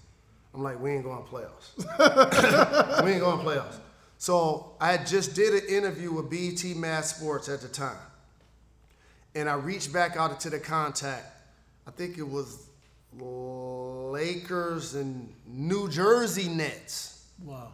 I'm 0.53 0.61
like, 0.61 0.79
we 0.79 0.91
ain't 0.91 1.03
going 1.03 1.23
to 1.23 1.29
playoffs. 1.29 1.75
we 3.03 3.11
ain't 3.13 3.21
going 3.21 3.39
to 3.39 3.43
playoffs. 3.43 3.79
So 4.17 4.75
I 4.81 4.97
just 4.97 5.35
did 5.35 5.53
an 5.63 5.69
interview 5.69 6.11
with 6.11 6.29
BET 6.29 6.75
Mad 6.75 7.05
Sports 7.05 7.49
at 7.49 7.61
the 7.61 7.67
time. 7.67 7.97
And 9.35 9.47
I 9.47 9.53
reached 9.53 9.93
back 9.93 10.17
out 10.17 10.39
to 10.41 10.49
the 10.49 10.59
contact. 10.59 11.25
I 11.87 11.91
think 11.91 12.17
it 12.17 12.27
was 12.27 12.67
Lakers 14.11 14.95
and 14.95 15.31
New 15.45 15.89
Jersey 15.89 16.49
Nets 16.49 17.25
Wow. 17.43 17.71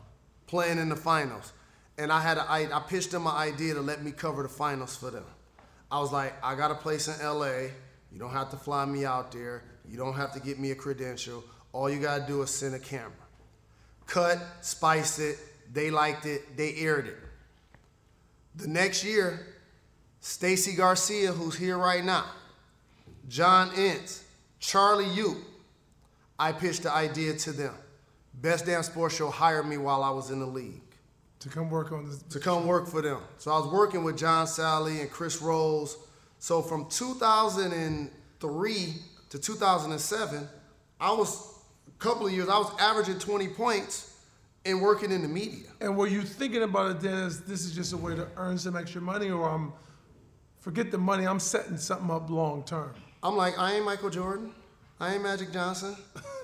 playing 0.47 0.77
in 0.77 0.89
the 0.89 0.95
finals. 0.95 1.53
And 1.97 2.11
I 2.11 2.19
had 2.21 2.37
a, 2.37 2.41
I, 2.49 2.67
I 2.75 2.79
pitched 2.81 3.11
them 3.11 3.27
an 3.27 3.33
idea 3.33 3.75
to 3.75 3.81
let 3.81 4.03
me 4.03 4.11
cover 4.11 4.43
the 4.43 4.49
finals 4.49 4.95
for 4.97 5.09
them. 5.11 5.25
I 5.91 5.99
was 5.99 6.11
like, 6.11 6.33
I 6.43 6.55
got 6.55 6.71
a 6.71 6.75
place 6.75 7.07
in 7.07 7.25
LA. 7.25 7.69
You 8.11 8.19
don't 8.19 8.31
have 8.31 8.49
to 8.51 8.57
fly 8.57 8.83
me 8.85 9.05
out 9.05 9.31
there. 9.31 9.63
You 9.87 9.97
don't 9.97 10.15
have 10.15 10.33
to 10.33 10.39
get 10.39 10.59
me 10.59 10.71
a 10.71 10.75
credential. 10.75 11.43
All 11.71 11.89
you 11.89 11.99
gotta 11.99 12.25
do 12.27 12.41
is 12.41 12.49
send 12.49 12.75
a 12.75 12.79
camera. 12.79 13.11
Cut, 14.07 14.39
spice 14.61 15.19
it. 15.19 15.37
They 15.74 15.91
liked 15.91 16.26
it. 16.26 16.55
They 16.55 16.76
aired 16.76 17.07
it. 17.07 17.17
The 18.55 18.67
next 18.67 19.03
year, 19.03 19.47
Stacy 20.21 20.76
Garcia, 20.76 21.32
who's 21.32 21.55
here 21.55 21.78
right 21.78 22.05
now, 22.05 22.26
John 23.28 23.74
Ince, 23.76 24.24
Charlie 24.59 25.09
Ute, 25.09 25.38
I 26.38 26.51
pitched 26.51 26.84
the 26.84 26.93
idea 26.93 27.34
to 27.34 27.51
them. 27.51 27.74
Best 28.36 28.65
Damn 28.67 28.84
Sports 28.84 29.15
Show 29.15 29.30
hired 29.30 29.67
me 29.67 29.78
while 29.78 30.03
I 30.03 30.09
was 30.11 30.30
in 30.30 30.39
the 30.39 30.45
league 30.45 30.82
To 31.39 31.49
come 31.49 31.69
work 31.69 31.91
on 31.91 32.09
this. 32.09 32.21
to 32.24 32.39
come 32.39 32.65
work 32.67 32.88
for 32.88 33.01
them. 33.01 33.19
So 33.38 33.51
I 33.51 33.57
was 33.59 33.67
working 33.71 34.03
with 34.03 34.17
John 34.17 34.45
Salley 34.45 35.01
and 35.01 35.09
Chris 35.09 35.41
Rose. 35.41 35.97
So 36.39 36.61
from 36.61 36.88
2003 36.89 38.93
to 39.30 39.39
2007, 39.39 40.47
I 40.99 41.11
was 41.11 41.53
a 41.88 41.91
couple 42.03 42.28
of 42.28 42.34
years. 42.34 42.49
I 42.49 42.57
was 42.57 42.71
averaging 42.80 43.19
20 43.19 43.47
points 43.49 44.12
and 44.66 44.82
working 44.82 45.11
in 45.11 45.22
the 45.22 45.28
media. 45.28 45.68
And 45.82 45.97
were 45.97 46.07
you 46.07 46.22
thinking 46.22 46.64
about 46.64 46.91
it 46.91 46.99
then 47.01 47.14
as 47.14 47.41
this 47.41 47.66
is 47.66 47.74
just 47.74 47.93
a 47.93 47.97
way 47.97 48.16
to 48.16 48.28
earn 48.38 48.57
some 48.57 48.76
extra 48.76 49.01
money, 49.01 49.30
or 49.30 49.49
I'm 49.49 49.74
forget 50.59 50.91
the 50.91 50.97
money, 50.97 51.26
I'm 51.28 51.39
setting 51.39 51.78
something 51.78 52.09
up 52.09 52.30
long 52.30 52.64
term? 52.64 52.93
I'm 53.22 53.36
like, 53.36 53.57
I 53.57 53.76
ain't 53.76 53.86
Michael 53.86 54.09
Jordan. 54.09 54.51
I 54.99 55.16
ain't 55.16 55.24
Magic 55.24 55.51
Johnson. 55.51 55.95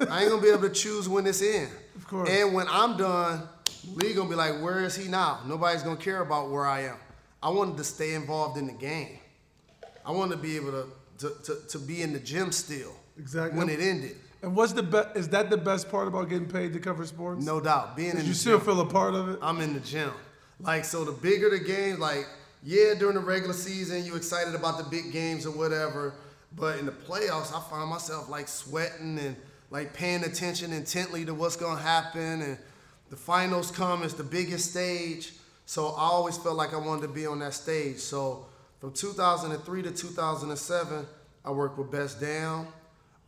I 0.09 0.21
ain't 0.21 0.29
gonna 0.29 0.41
be 0.41 0.49
able 0.49 0.63
to 0.63 0.69
choose 0.69 1.07
when 1.07 1.25
it's 1.25 1.41
in. 1.41 1.69
Of 1.95 2.07
course. 2.07 2.29
And 2.29 2.53
when 2.53 2.67
I'm 2.69 2.97
done, 2.97 3.47
Lee 3.93 4.13
gonna 4.13 4.29
be 4.29 4.35
like, 4.35 4.61
where 4.61 4.83
is 4.83 4.95
he 4.95 5.09
now? 5.09 5.39
Nobody's 5.45 5.83
gonna 5.83 5.97
care 5.97 6.21
about 6.21 6.49
where 6.49 6.65
I 6.65 6.81
am. 6.81 6.97
I 7.41 7.49
wanted 7.49 7.77
to 7.77 7.83
stay 7.83 8.15
involved 8.15 8.57
in 8.57 8.67
the 8.67 8.73
game. 8.73 9.19
I 10.05 10.11
wanted 10.11 10.35
to 10.35 10.41
be 10.41 10.55
able 10.55 10.71
to 10.71 10.87
to, 11.19 11.35
to, 11.43 11.67
to 11.67 11.79
be 11.79 12.01
in 12.01 12.13
the 12.13 12.19
gym 12.19 12.51
still. 12.51 12.93
Exactly. 13.17 13.57
When 13.57 13.69
it 13.69 13.79
ended. 13.79 14.15
And 14.41 14.55
what's 14.55 14.73
the 14.73 14.83
best? 14.83 15.17
Is 15.17 15.29
that 15.29 15.49
the 15.49 15.57
best 15.57 15.89
part 15.89 16.07
about 16.07 16.29
getting 16.29 16.47
paid 16.47 16.73
to 16.73 16.79
cover 16.79 17.05
sports? 17.05 17.45
No 17.45 17.59
doubt. 17.59 17.95
Being 17.95 18.17
in 18.17 18.25
you 18.25 18.33
still 18.33 18.57
gym. 18.57 18.65
feel 18.65 18.81
a 18.81 18.85
part 18.85 19.13
of 19.13 19.29
it? 19.29 19.39
I'm 19.41 19.59
in 19.61 19.73
the 19.73 19.79
gym. 19.79 20.11
Like 20.59 20.85
so 20.85 21.03
the 21.03 21.11
bigger 21.11 21.49
the 21.49 21.59
game, 21.59 21.99
like, 21.99 22.27
yeah, 22.63 22.93
during 22.97 23.15
the 23.15 23.21
regular 23.21 23.53
season, 23.53 24.05
you 24.05 24.15
excited 24.15 24.55
about 24.55 24.77
the 24.77 24.83
big 24.85 25.11
games 25.11 25.45
or 25.45 25.51
whatever. 25.51 26.13
But 26.55 26.79
in 26.79 26.85
the 26.85 26.91
playoffs, 26.91 27.53
I 27.53 27.61
find 27.69 27.89
myself 27.89 28.29
like 28.29 28.47
sweating 28.47 29.19
and 29.19 29.35
like 29.71 29.93
paying 29.93 30.23
attention 30.23 30.73
intently 30.73 31.25
to 31.25 31.33
what's 31.33 31.55
gonna 31.55 31.81
happen. 31.81 32.41
And 32.41 32.57
the 33.09 33.15
finals 33.15 33.71
come, 33.71 34.03
it's 34.03 34.13
the 34.13 34.23
biggest 34.23 34.71
stage. 34.71 35.33
So 35.65 35.89
I 35.89 36.03
always 36.03 36.37
felt 36.37 36.55
like 36.55 36.73
I 36.73 36.77
wanted 36.77 37.03
to 37.03 37.07
be 37.09 37.27
on 37.27 37.39
that 37.39 37.53
stage. 37.53 37.97
So 37.97 38.47
from 38.79 38.93
2003 38.93 39.83
to 39.83 39.91
2007, 39.91 41.05
I 41.45 41.51
worked 41.51 41.77
with 41.77 41.91
Best 41.91 42.19
Damn. 42.19 42.67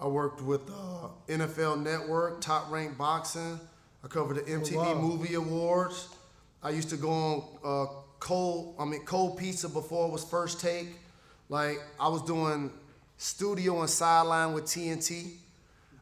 I 0.01 0.07
worked 0.07 0.41
with 0.41 0.61
uh, 0.67 1.09
NFL 1.27 1.83
Network, 1.83 2.41
Top 2.41 2.71
Rank 2.71 2.97
Boxing. 2.97 3.59
I 4.03 4.07
covered 4.07 4.37
the 4.37 4.41
MTV 4.41 4.75
wow. 4.75 4.95
Movie 4.95 5.35
Awards. 5.35 6.09
I 6.63 6.71
used 6.71 6.89
to 6.89 6.97
go 6.97 7.09
on 7.11 7.43
uh, 7.63 7.91
cold, 8.19 8.75
I 8.79 8.85
mean 8.85 9.05
cold 9.05 9.37
pizza 9.37 9.69
before 9.69 10.07
it 10.07 10.11
was 10.11 10.23
first 10.23 10.59
take. 10.59 10.87
Like 11.49 11.77
I 11.99 12.07
was 12.07 12.23
doing 12.23 12.71
studio 13.17 13.81
and 13.81 13.89
sideline 13.89 14.53
with 14.53 14.63
TNT. 14.63 15.33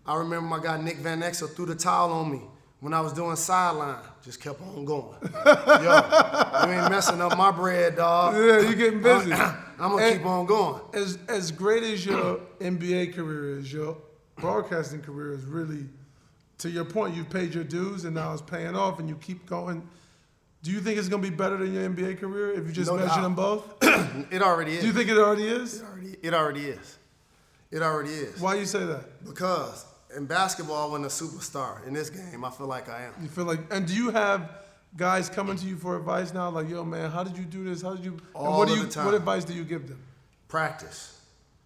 I 0.05 0.15
remember 0.15 0.47
my 0.47 0.63
guy 0.63 0.81
Nick 0.81 0.97
Van 0.97 1.19
Exel 1.19 1.53
threw 1.53 1.65
the 1.65 1.75
towel 1.75 2.13
on 2.13 2.31
me 2.31 2.41
when 2.79 2.93
I 2.93 3.01
was 3.01 3.11
doing 3.11 3.35
sideline. 3.35 4.01
Just 4.23 4.41
kept 4.41 4.61
on 4.61 4.85
going. 4.85 5.17
Yo, 5.45 6.65
you 6.65 6.73
ain't 6.73 6.89
messing 6.89 7.21
up 7.21 7.37
my 7.37 7.51
bread, 7.51 7.97
dog. 7.97 8.35
Yeah, 8.35 8.61
you 8.61 8.75
getting 8.75 9.01
busy. 9.01 9.33
I'm 9.79 9.91
gonna 9.91 10.03
And- 10.03 10.17
keep 10.17 10.25
on 10.25 10.45
going. 10.45 10.81
As 10.93 11.17
as 11.27 11.51
great 11.51 11.83
as 11.83 12.05
your 12.05 12.39
NBA 12.59 13.13
career 13.13 13.57
is, 13.59 13.71
your 13.71 13.97
broadcasting 14.37 15.01
career 15.01 15.31
is 15.33 15.43
really, 15.45 15.85
to 16.59 16.69
your 16.69 16.85
point, 16.85 17.15
you've 17.15 17.29
paid 17.29 17.53
your 17.53 17.63
dues 17.63 18.05
and 18.05 18.15
now 18.15 18.33
it's 18.33 18.41
paying 18.41 18.75
off, 18.75 18.99
and 18.99 19.07
you 19.09 19.15
keep 19.15 19.45
going. 19.45 19.87
Do 20.61 20.71
you 20.71 20.81
think 20.81 20.97
it's 20.99 21.07
gonna 21.07 21.21
be 21.23 21.29
better 21.29 21.57
than 21.57 21.73
your 21.73 21.83
NBA 21.89 22.15
career 22.19 22.51
if 22.51 22.67
you 22.67 22.73
just 22.73 22.91
No 22.91 22.97
measure 22.97 23.07
doubt. 23.07 23.21
them 23.21 23.35
both? 23.35 23.73
It 24.31 24.41
already 24.41 24.73
is. 24.73 24.81
Do 24.81 24.87
you 24.87 24.93
think 24.93 25.09
it 25.09 25.17
already 25.17 25.47
is? 25.47 25.81
it 25.81 25.85
already, 25.85 26.15
it 26.23 26.33
already 26.33 26.65
is. 26.65 26.97
It 27.71 27.81
already 27.81 28.09
is. 28.11 28.39
Why 28.41 28.55
you 28.55 28.65
say 28.65 28.83
that? 28.85 29.23
Because 29.23 29.85
in 30.15 30.25
basketball, 30.25 30.91
when 30.91 31.03
a 31.03 31.07
superstar 31.07 31.85
in 31.87 31.93
this 31.93 32.09
game, 32.09 32.43
I 32.43 32.49
feel 32.49 32.65
like 32.67 32.89
I 32.89 33.03
am. 33.03 33.13
You 33.21 33.29
feel 33.29 33.45
like, 33.45 33.59
and 33.71 33.87
do 33.87 33.93
you 33.93 34.09
have 34.09 34.49
guys 34.97 35.29
coming 35.29 35.55
to 35.57 35.65
you 35.65 35.75
for 35.75 35.97
advice 35.97 36.33
now? 36.33 36.49
Like, 36.49 36.69
yo, 36.69 36.83
man, 36.83 37.11
how 37.11 37.23
did 37.23 37.37
you 37.37 37.45
do 37.45 37.63
this? 37.63 37.81
How 37.81 37.95
did 37.95 38.05
you? 38.05 38.11
and 38.11 38.21
All 38.33 38.57
what 38.57 38.67
do 38.67 38.75
you? 38.75 38.83
What 38.83 39.13
advice 39.13 39.43
do 39.43 39.53
you 39.53 39.63
give 39.63 39.87
them? 39.87 40.01
Practice. 40.47 41.21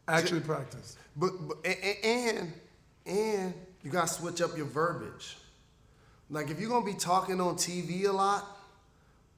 Actually, 0.08 0.42
practice. 0.42 0.98
But, 1.16 1.32
but 1.48 1.58
and, 1.66 1.98
and 2.04 2.54
and 3.06 3.54
you 3.84 3.92
gotta 3.92 4.08
switch 4.08 4.42
up 4.42 4.56
your 4.58 4.66
verbiage. 4.66 5.38
Like 6.30 6.50
if 6.50 6.60
you're 6.60 6.70
gonna 6.70 6.86
be 6.86 6.94
talking 6.94 7.40
on 7.40 7.56
TV 7.56 8.06
a 8.06 8.12
lot, 8.12 8.46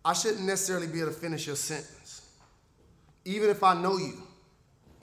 I 0.04 0.14
shouldn't 0.14 0.46
necessarily 0.46 0.88
be 0.88 1.02
able 1.02 1.12
to 1.12 1.18
finish 1.18 1.48
your 1.48 1.56
sentence. 1.56 2.30
Even 3.26 3.50
if 3.50 3.64
I 3.64 3.80
know 3.80 3.98
you, 3.98 4.22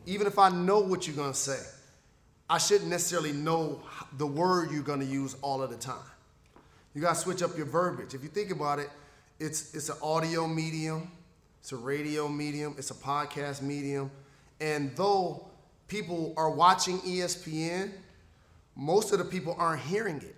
even 0.07 0.27
if 0.27 0.39
I 0.39 0.49
know 0.49 0.81
what 0.81 1.07
you're 1.07 1.17
gonna 1.17 1.35
say, 1.35 1.59
I 2.49 2.59
shouldn't 2.59 2.91
necessarily 2.91 3.33
know 3.33 3.83
the 4.17 4.27
word 4.27 4.71
you're 4.71 4.83
gonna 4.83 5.05
use 5.05 5.37
all 5.43 5.63
of 5.63 5.71
the 5.71 5.77
time. 5.77 5.97
You 6.95 7.01
gotta 7.01 7.19
switch 7.19 7.43
up 7.43 7.57
your 7.57 7.67
verbiage. 7.67 8.15
If 8.15 8.23
you 8.23 8.29
think 8.29 8.51
about 8.51 8.79
it, 8.79 8.91
it's 9.39 9.75
it's 9.75 9.89
an 9.89 9.97
audio 10.03 10.47
medium, 10.47 11.11
it's 11.61 11.73
a 11.73 11.77
radio 11.77 12.29
medium, 12.29 12.75
it's 12.79 12.91
a 12.91 12.95
podcast 12.95 13.63
medium, 13.63 14.11
and 14.61 14.95
though 14.97 15.49
people 15.89 16.35
are 16.37 16.51
watching 16.51 16.99
ESPN, 17.01 17.93
most 18.77 19.13
of 19.13 19.19
the 19.19 19.25
people 19.25 19.55
aren't 19.59 19.83
hearing 19.83 20.17
it. 20.17 20.37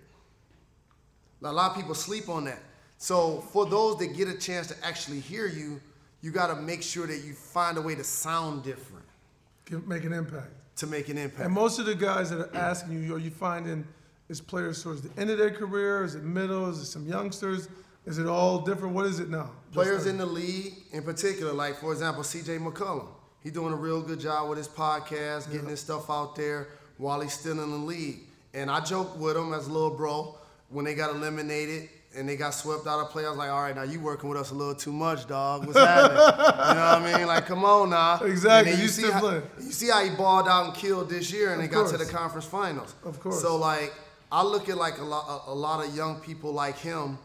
A 1.43 1.51
lot 1.51 1.71
of 1.71 1.77
people 1.77 1.93
sleep 1.93 2.29
on 2.29 2.45
that. 2.45 2.59
So 2.97 3.41
for 3.51 3.65
those 3.65 3.97
that 3.99 4.07
get 4.15 4.27
a 4.27 4.37
chance 4.37 4.67
to 4.67 4.75
actually 4.83 5.19
hear 5.19 5.47
you, 5.47 5.79
you 6.21 6.31
gotta 6.31 6.55
make 6.55 6.81
sure 6.81 7.05
that 7.05 7.23
you 7.23 7.33
find 7.33 7.77
a 7.77 7.81
way 7.81 7.95
to 7.95 8.03
sound 8.03 8.63
different 8.63 9.05
make 9.87 10.03
an 10.03 10.13
impact. 10.13 10.51
to 10.77 10.87
make 10.87 11.09
an 11.09 11.17
impact. 11.17 11.41
And 11.45 11.53
most 11.53 11.79
of 11.79 11.85
the 11.85 11.95
guys 11.95 12.29
that 12.29 12.39
are 12.39 12.55
asking 12.55 13.03
you, 13.03 13.15
are 13.15 13.19
you 13.19 13.31
finding 13.31 13.87
is 14.29 14.41
players 14.41 14.81
towards 14.81 15.01
the 15.01 15.21
end 15.21 15.29
of 15.29 15.37
their 15.37 15.51
career? 15.51 16.03
Is 16.03 16.15
it 16.15 16.23
middle? 16.23 16.69
Is 16.69 16.79
it 16.79 16.85
some 16.85 17.07
youngsters? 17.07 17.69
Is 18.05 18.19
it 18.19 18.27
all 18.27 18.59
different? 18.59 18.95
What 18.95 19.05
is 19.05 19.19
it 19.19 19.29
now? 19.29 19.51
players 19.71 20.05
in 20.05 20.17
the 20.17 20.25
league 20.25 20.73
in 20.93 21.03
particular, 21.03 21.51
like 21.51 21.75
for 21.75 21.91
example, 21.91 22.23
CJ 22.23 22.59
McCollum. 22.59 23.07
He's 23.43 23.51
doing 23.51 23.73
a 23.73 23.75
real 23.75 24.01
good 24.01 24.19
job 24.19 24.49
with 24.49 24.57
his 24.57 24.67
podcast, 24.67 25.51
getting 25.51 25.67
his 25.67 25.81
stuff 25.81 26.09
out 26.09 26.35
there 26.35 26.69
while 26.97 27.19
he's 27.19 27.33
still 27.33 27.61
in 27.61 27.69
the 27.69 27.77
league. 27.77 28.21
And 28.53 28.71
I 28.71 28.79
joked 28.79 29.17
with 29.17 29.35
him 29.35 29.53
as 29.53 29.67
a 29.67 29.71
little 29.71 29.91
bro 29.91 30.35
when 30.69 30.85
they 30.85 30.95
got 30.95 31.13
eliminated 31.13 31.89
and 32.15 32.27
they 32.27 32.37
got 32.37 32.53
swept 32.53 32.87
out 32.87 33.01
of 33.01 33.09
play. 33.09 33.25
I 33.25 33.29
was 33.29 33.37
like, 33.37 33.49
all 33.49 33.61
right, 33.61 33.75
now 33.75 33.83
you 33.83 33.99
working 33.99 34.29
with 34.29 34.39
us 34.39 34.51
a 34.51 34.53
little 34.53 34.73
too 34.73 34.93
much, 34.93 35.27
dog. 35.27 35.67
What's 35.67 35.77
happening? 35.77 36.17
you 36.17 36.23
know 36.23 36.31
what 36.31 37.13
I 37.13 37.17
mean? 37.17 37.27
Like, 37.27 37.45
come 37.45 37.65
on 37.65 37.89
now. 37.89 38.21
Exactly, 38.23 38.71
then 38.71 38.81
you 38.81 38.87
see 38.87 39.11
how. 39.11 39.41
You 39.59 39.71
see 39.71 39.89
how 39.89 40.03
he 40.03 40.15
balled 40.15 40.47
out 40.47 40.65
and 40.65 40.73
killed 40.73 41.09
this 41.09 41.31
year, 41.31 41.51
and 41.51 41.61
Of 41.61 41.69
they 41.69 41.75
got 41.75 41.89
to 41.89 41.97
the 41.97 42.05
conference 42.05 42.45
finals. 42.45 42.95
Of 43.03 43.19
course. 43.19 43.41
So 43.41 43.57
like, 43.57 43.93
I 44.31 44.43
look 44.43 44.69
at 44.69 44.77
like 44.77 44.97
a 44.97 45.03
lot, 45.03 45.43
a, 45.47 45.53
lot 45.53 45.85
of 45.85 45.95
young 45.95 46.19
people 46.19 46.51
like 46.51 46.77
him 46.77 47.17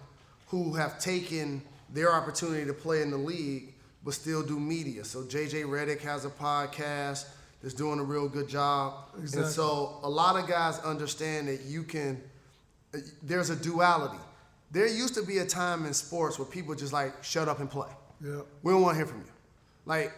who 0.49 0.75
have 0.75 0.99
taken 0.99 1.63
their 1.93 2.13
opportunity 2.13 2.65
to 2.67 2.75
play 2.75 3.03
in 3.03 3.11
the 3.11 3.17
league 3.17 3.75
but 4.05 4.15
still 4.15 4.43
do 4.43 4.59
media. 4.59 5.05
So 5.05 5.23
JJ 5.23 5.65
Redick 5.65 6.01
has 6.01 6.25
a 6.25 6.31
podcast 6.31 7.27
that's 7.63 7.75
doing 7.75 8.01
a 8.01 8.03
real 8.03 8.29
good 8.29 8.49
job. 8.49 8.95
Exactly. 9.19 9.43
And 9.43 9.53
so 9.53 9.99
a 10.03 10.09
lot 10.09 10.43
of 10.43 10.49
guys 10.49 10.79
understand 10.81 11.49
that 11.49 11.63
you 11.63 11.83
can 11.83 12.23
uh, 12.95 12.99
there's 13.23 13.51
a 13.51 13.57
duality. 13.57 14.19
There 14.71 14.87
used 14.87 15.15
to 15.15 15.23
be 15.23 15.39
a 15.39 15.47
time 15.47 15.85
in 15.85 15.93
sports 15.93 16.39
where 16.39 16.47
people 16.47 16.75
just 16.75 16.93
like 16.93 17.23
shut 17.23 17.49
up 17.49 17.61
and 17.61 17.71
play. 17.71 17.91
Yeah, 18.23 18.41
We 18.63 18.73
don't 18.73 18.83
want 18.83 18.95
to 18.95 18.97
hear 18.97 19.07
from 19.07 19.21
you. 19.21 19.33
Like 19.85 20.13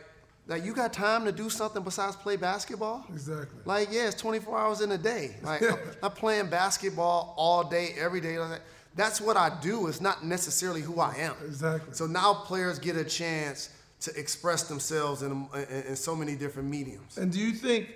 like 0.52 0.64
you 0.64 0.74
got 0.74 0.92
time 0.92 1.24
to 1.24 1.32
do 1.32 1.48
something 1.48 1.82
besides 1.82 2.14
play 2.14 2.36
basketball? 2.36 3.06
exactly. 3.08 3.58
Like, 3.64 3.88
yeah, 3.90 4.08
it's 4.08 4.20
24 4.20 4.58
hours 4.58 4.80
in 4.82 4.92
a 4.92 4.98
day. 4.98 5.36
Like, 5.42 5.62
I'm, 5.62 5.78
I'm 6.02 6.10
playing 6.10 6.50
basketball 6.50 7.34
all 7.38 7.64
day, 7.64 7.94
every 7.98 8.20
day. 8.20 8.38
Like, 8.38 8.60
that's 8.94 9.20
what 9.20 9.38
I 9.38 9.50
do. 9.62 9.86
It's 9.86 10.02
not 10.02 10.24
necessarily 10.24 10.82
who 10.82 11.00
I 11.00 11.14
am. 11.14 11.34
Exactly. 11.46 11.94
So 11.94 12.06
now 12.06 12.34
players 12.34 12.78
get 12.78 12.96
a 12.96 13.04
chance 13.04 13.70
to 14.00 14.14
express 14.18 14.64
themselves 14.64 15.22
in, 15.22 15.48
in, 15.54 15.82
in 15.88 15.96
so 15.96 16.14
many 16.14 16.36
different 16.36 16.68
mediums. 16.68 17.16
And 17.16 17.32
do 17.32 17.38
you 17.38 17.52
think, 17.52 17.88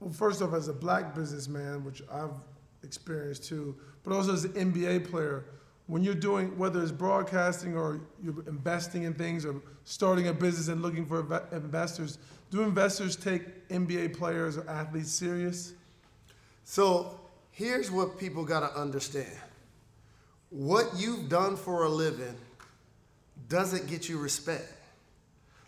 well, 0.00 0.10
first 0.10 0.42
off, 0.42 0.54
as 0.54 0.66
a 0.66 0.72
black 0.72 1.14
businessman, 1.14 1.84
which 1.84 2.02
I've 2.10 2.30
experienced 2.82 3.44
too, 3.44 3.76
but 4.02 4.12
also 4.12 4.32
as 4.32 4.44
an 4.44 4.72
NBA 4.72 5.08
player, 5.08 5.44
when 5.92 6.02
you're 6.02 6.14
doing, 6.14 6.56
whether 6.56 6.82
it's 6.82 6.90
broadcasting 6.90 7.76
or 7.76 8.00
you're 8.24 8.42
investing 8.46 9.02
in 9.02 9.12
things 9.12 9.44
or 9.44 9.60
starting 9.84 10.28
a 10.28 10.32
business 10.32 10.68
and 10.68 10.80
looking 10.80 11.04
for 11.04 11.20
investors, 11.52 12.16
do 12.50 12.62
investors 12.62 13.14
take 13.14 13.68
NBA 13.68 14.16
players 14.16 14.56
or 14.56 14.66
athletes 14.70 15.10
serious? 15.10 15.74
So 16.64 17.20
here's 17.50 17.90
what 17.90 18.18
people 18.18 18.42
got 18.42 18.60
to 18.60 18.80
understand 18.80 19.36
what 20.48 20.86
you've 20.96 21.28
done 21.28 21.58
for 21.58 21.84
a 21.84 21.90
living 21.90 22.36
doesn't 23.50 23.86
get 23.86 24.08
you 24.08 24.16
respect. 24.16 24.72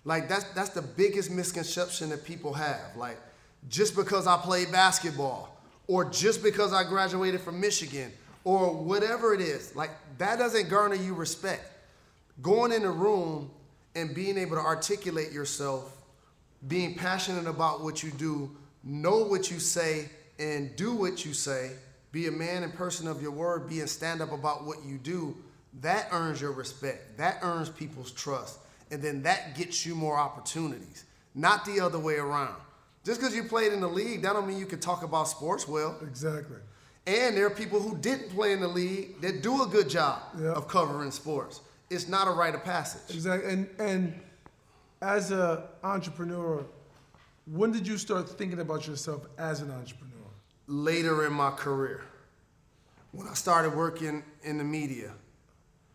Like 0.07 0.27
that's 0.27 0.45
that's 0.55 0.70
the 0.70 0.81
biggest 0.81 1.31
misconception 1.31 2.09
that 2.09 2.25
people 2.25 2.55
have. 2.55 2.97
Like 2.97 3.18
just 3.68 3.95
because 3.95 4.27
I 4.27 4.39
played 4.39 4.72
basketball 4.72 5.55
or 5.87 6.07
just 6.09 6.43
because 6.43 6.72
I 6.72 6.83
graduated 6.85 7.43
from 7.43 7.61
Michigan 7.61 8.11
or 8.45 8.72
whatever 8.74 9.34
it 9.34 9.40
is, 9.40 9.74
like 9.74 9.90
that 10.18 10.38
doesn't 10.38 10.68
garner 10.68 10.95
you 10.95 11.14
respect. 11.14 11.64
Going 12.42 12.72
in 12.72 12.84
a 12.84 12.90
room 12.90 13.51
and 13.95 14.14
being 14.14 14.36
able 14.38 14.57
to 14.57 14.62
articulate 14.62 15.32
yourself, 15.32 15.97
being 16.68 16.95
passionate 16.95 17.47
about 17.47 17.82
what 17.82 18.03
you 18.03 18.11
do, 18.11 18.55
know 18.82 19.24
what 19.24 19.51
you 19.51 19.59
say 19.59 20.09
and 20.38 20.74
do 20.76 20.95
what 20.95 21.24
you 21.24 21.32
say, 21.32 21.72
be 22.12 22.26
a 22.26 22.30
man 22.30 22.62
and 22.62 22.74
person 22.74 23.09
of 23.09 23.22
your 23.22 23.30
word, 23.30 23.68
being 23.68 23.86
stand 23.86 24.20
up 24.20 24.32
about 24.32 24.64
what 24.64 24.84
you 24.84 24.99
do, 24.99 25.36
that 25.80 26.09
earns 26.12 26.40
your 26.40 26.53
respect. 26.53 27.16
That 27.18 27.38
earns 27.42 27.68
people's 27.68 28.11
trust. 28.12 28.59
And 28.90 29.03
then 29.03 29.22
that 29.22 29.57
gets 29.57 29.84
you 29.84 29.95
more 29.95 30.16
opportunities, 30.16 31.05
not 31.34 31.64
the 31.64 31.80
other 31.80 31.99
way 31.99 32.16
around. 32.16 32.55
Just 33.05 33.20
because 33.20 33.34
you 33.34 33.45
played 33.45 33.72
in 33.72 33.80
the 33.80 33.88
league, 33.88 34.22
that 34.22 34.32
don't 34.32 34.47
mean 34.47 34.59
you 34.59 34.66
can 34.66 34.80
talk 34.80 35.03
about 35.03 35.28
sports 35.28 35.66
well. 35.66 35.99
Exactly. 36.03 36.59
And 37.07 37.37
there 37.37 37.47
are 37.47 37.51
people 37.51 37.81
who 37.81 37.97
didn't 37.99 38.31
play 38.31 38.53
in 38.53 38.61
the 38.61 38.69
league 38.69 39.21
that 39.21 39.43
do 39.43 39.63
a 39.63 39.67
good 39.67 39.89
job 39.91 40.23
Yeah. 40.39 40.53
of 40.53 40.69
covering 40.69 41.11
sports. 41.11 41.61
It's 41.91 42.09
not 42.09 42.27
a 42.29 42.31
rite 42.31 42.55
of 42.55 42.65
passage. 42.65 43.15
Exactly. 43.15 43.53
And 43.53 43.69
and 43.79 44.21
as 45.03 45.31
an 45.31 45.59
entrepreneur, 45.83 46.65
when 47.47 47.73
did 47.73 47.87
you 47.87 47.99
start 47.99 48.27
thinking 48.29 48.59
about 48.61 48.87
yourself 48.87 49.27
as 49.39 49.61
an 49.61 49.71
entrepreneur? 49.71 50.11
later 50.67 51.27
in 51.27 51.33
my 51.35 51.51
career 51.51 52.01
when 53.13 53.29
I 53.29 53.35
started 53.35 53.75
working 53.77 54.25
in 54.45 54.57
the 54.57 54.65
media 54.65 55.13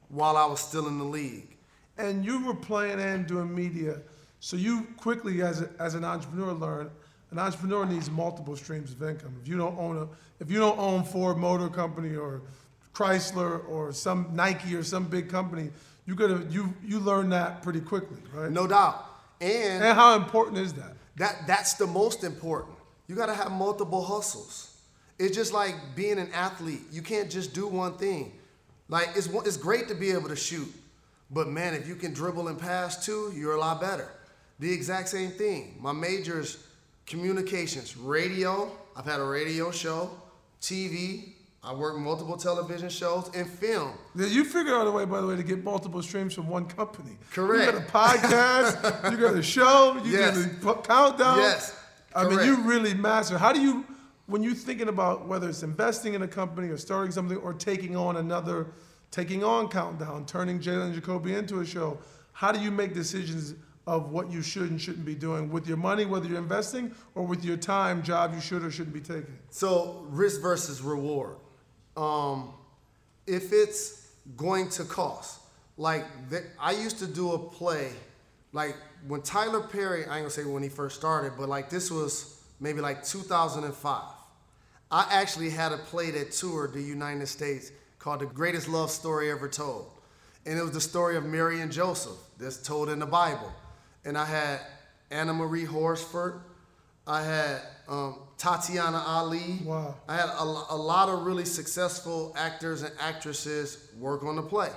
while 0.10 0.38
I 0.38 0.46
was 0.46 0.60
still 0.60 0.88
in 0.88 1.00
the 1.00 1.04
league. 1.04 1.58
And 1.98 2.24
you 2.24 2.46
were 2.46 2.54
playing 2.54 3.00
and 3.00 3.26
doing 3.26 3.54
media, 3.54 4.00
so 4.40 4.56
you 4.58 4.84
quickly, 4.96 5.42
as, 5.42 5.62
a, 5.64 5.70
as 5.80 5.96
an 5.96 6.04
entrepreneur, 6.04 6.54
learned 6.54 6.92
an 7.32 7.40
entrepreneur 7.40 7.86
needs 7.86 8.10
multiple 8.10 8.56
streams 8.56 8.92
of 8.92 9.02
income. 9.04 9.36
If 9.42 9.48
you 9.48 9.58
don't 9.58 9.78
own 9.78 9.98
a, 9.98 10.08
if 10.44 10.50
you 10.50 10.58
don't 10.60 10.78
own 10.80 11.04
Ford 11.04 11.38
Motor 11.38 11.70
Company 11.70 12.16
or 12.16 12.42
Chrysler 12.94 13.68
or 13.70 13.92
some 13.94 14.30
Nike 14.34 14.76
or 14.76 14.84
some 14.84 15.06
big 15.06 15.30
company, 15.30 15.70
you 16.06 16.16
gotta 16.16 16.46
you 16.50 16.74
you 16.84 17.00
learn 17.00 17.30
that 17.30 17.62
pretty 17.62 17.82
quickly, 17.82 18.18
right? 18.34 18.52
No 18.52 18.68
doubt. 18.68 19.06
And 19.42 19.84
And 19.84 19.96
how 19.98 20.16
important 20.16 20.58
is 20.58 20.74
that? 20.74 20.94
that 21.18 21.46
that's 21.48 21.74
the 21.76 21.88
most 21.88 22.24
important. 22.24 22.76
You 23.08 23.16
got 23.16 23.26
to 23.28 23.34
have 23.34 23.52
multiple 23.52 24.04
hustles. 24.04 24.76
It's 25.18 25.36
just 25.36 25.52
like 25.54 25.76
being 25.96 26.20
an 26.20 26.30
athlete. 26.34 26.82
You 26.92 27.02
can't 27.02 27.30
just 27.30 27.54
do 27.54 27.68
one 27.68 27.94
thing. 27.98 28.34
Like 28.88 29.10
it's 29.16 29.28
one- 29.28 29.46
it's 29.46 29.58
great 29.58 29.88
to 29.90 29.96
be 29.96 30.12
able 30.12 30.30
to 30.30 30.36
shoot, 30.36 30.72
but 31.32 31.48
man, 31.48 31.74
if 31.74 31.88
you 31.88 31.96
can 31.96 32.14
dribble 32.14 32.48
and 32.48 32.58
pass 32.60 33.06
too, 33.06 33.32
you're 33.36 33.54
a 33.56 33.60
lot 33.60 33.80
better. 33.82 34.10
The 34.60 34.72
exact 34.72 35.10
same 35.10 35.32
thing. 35.32 35.78
My 35.80 35.92
majors 35.94 36.58
communications, 37.10 37.98
radio, 37.98 38.72
I've 38.96 39.04
had 39.06 39.20
a 39.20 39.24
radio 39.26 39.72
show, 39.72 40.12
TV, 40.62 41.34
I 41.62 41.74
work 41.74 41.98
multiple 41.98 42.38
television 42.38 42.88
shows 42.88 43.30
and 43.36 43.50
film. 43.50 43.94
Yeah, 44.16 44.28
You 44.28 44.46
figured 44.46 44.74
out 44.74 44.88
a 44.88 44.92
way, 44.92 45.04
by 45.04 45.20
the 45.20 45.28
way, 45.28 45.36
to 45.36 45.44
get 45.44 45.62
multiple 45.64 46.02
streams 46.02 46.34
from 46.34 46.48
one 46.48 46.66
company. 46.68 47.18
Correct. 47.34 47.66
You 47.74 47.80
got 47.80 47.82
a 47.82 47.92
podcast, 47.92 49.12
you 49.12 49.18
got 49.18 49.34
a 49.36 49.42
show, 49.44 50.00
you 50.06 50.12
Yes. 50.14 50.46
got 50.46 50.78
a 50.78 50.82
countdown. 50.88 51.40
Yes, 51.40 51.76
I 52.16 52.28
mean, 52.30 52.40
you 52.46 52.62
really 52.62 52.94
master. 52.94 53.38
How 53.38 53.52
do 53.52 53.60
you, 53.60 53.84
when 54.28 54.42
you're 54.44 54.54
thinking 54.54 54.88
about 54.88 55.28
whether 55.28 55.50
it's 55.50 55.64
investing 55.64 56.14
in 56.14 56.22
a 56.22 56.28
company 56.28 56.70
or 56.70 56.78
starting 56.78 57.12
something 57.12 57.38
or 57.38 57.54
taking 57.54 57.98
on 57.98 58.18
another, 58.18 58.68
taking 59.12 59.44
on 59.44 59.68
countdown, 59.68 60.26
turning 60.28 60.60
Jalen 60.60 60.94
Jacoby 60.94 61.34
into 61.34 61.60
a 61.60 61.66
show, 61.66 61.98
how 62.34 62.52
do 62.54 62.60
you 62.62 62.72
make 62.72 62.94
decisions 62.94 63.56
of 63.90 64.12
what 64.12 64.32
you 64.32 64.44
should 64.44 64.70
and 64.70 64.80
shouldn't 64.80 65.04
be 65.04 65.16
doing 65.16 65.50
with 65.50 65.68
your 65.68 65.76
money, 65.76 66.06
whether 66.06 66.28
you're 66.28 66.38
investing 66.38 66.94
or 67.16 67.26
with 67.26 67.44
your 67.44 67.58
time, 67.58 68.04
job 68.04 68.36
you 68.36 68.40
should 68.40 68.64
or 68.64 68.70
shouldn't 68.70 68.94
be 68.94 69.02
taking? 69.02 69.36
So 69.50 70.06
risk 70.10 70.42
versus 70.42 70.80
reward. 70.80 71.38
Um, 71.98 72.54
if 73.26 73.52
it's 73.52 74.12
going 74.38 74.70
to 74.70 74.84
cost, 74.84 75.42
like 75.76 76.06
the, 76.30 76.44
I 76.60 76.74
used 76.74 77.00
to 77.00 77.08
do 77.08 77.32
a 77.32 77.40
play, 77.40 77.90
like 78.54 78.76
when 79.08 79.24
Tyler 79.24 79.62
Perry, 79.62 80.06
I 80.06 80.18
ain't 80.18 80.26
gonna 80.26 80.30
say 80.30 80.46
when 80.46 80.62
he 80.62 80.70
first 80.70 80.96
started, 80.96 81.34
but 81.36 81.50
like 81.50 81.72
this 81.72 81.90
was 81.90 82.44
maybe 82.60 82.82
like 82.82 83.04
2005. 83.04 84.04
I 84.92 85.08
actually 85.10 85.50
had 85.50 85.72
a 85.72 85.78
play 85.78 86.12
that 86.12 86.32
toured 86.32 86.74
the 86.74 86.82
United 86.82 87.26
States 87.26 87.72
called 87.98 88.20
The 88.20 88.28
Greatest 88.28 88.70
Love 88.70 88.92
Story 88.92 89.32
Ever 89.32 89.48
Told. 89.48 89.88
And 90.46 90.60
it 90.60 90.62
was 90.62 90.72
the 90.72 90.82
story 90.82 91.18
of 91.18 91.26
Mary 91.26 91.62
and 91.62 91.72
Joseph 91.72 92.18
that's 92.38 92.58
told 92.58 92.90
in 92.90 93.00
the 93.00 93.08
Bible. 93.08 93.52
And 94.06 94.18
I 94.18 94.26
had 94.26 94.60
Anna 95.12 95.34
Maria 95.34 95.68
Horsford, 95.68 96.42
I 97.10 97.24
had 97.24 97.62
um, 97.88 98.20
Tatyana 98.38 99.04
Ali. 99.06 99.60
Wow. 99.66 99.96
I 100.08 100.16
had 100.16 100.30
a, 100.30 100.44
a 100.44 100.78
lot 100.78 101.10
of 101.10 101.26
really 101.26 101.46
successful 101.46 102.36
actors 102.38 102.84
and 102.84 102.94
actresses 103.00 103.90
work 104.00 104.24
on 104.24 104.36
the 104.36 104.44
play. 104.44 104.70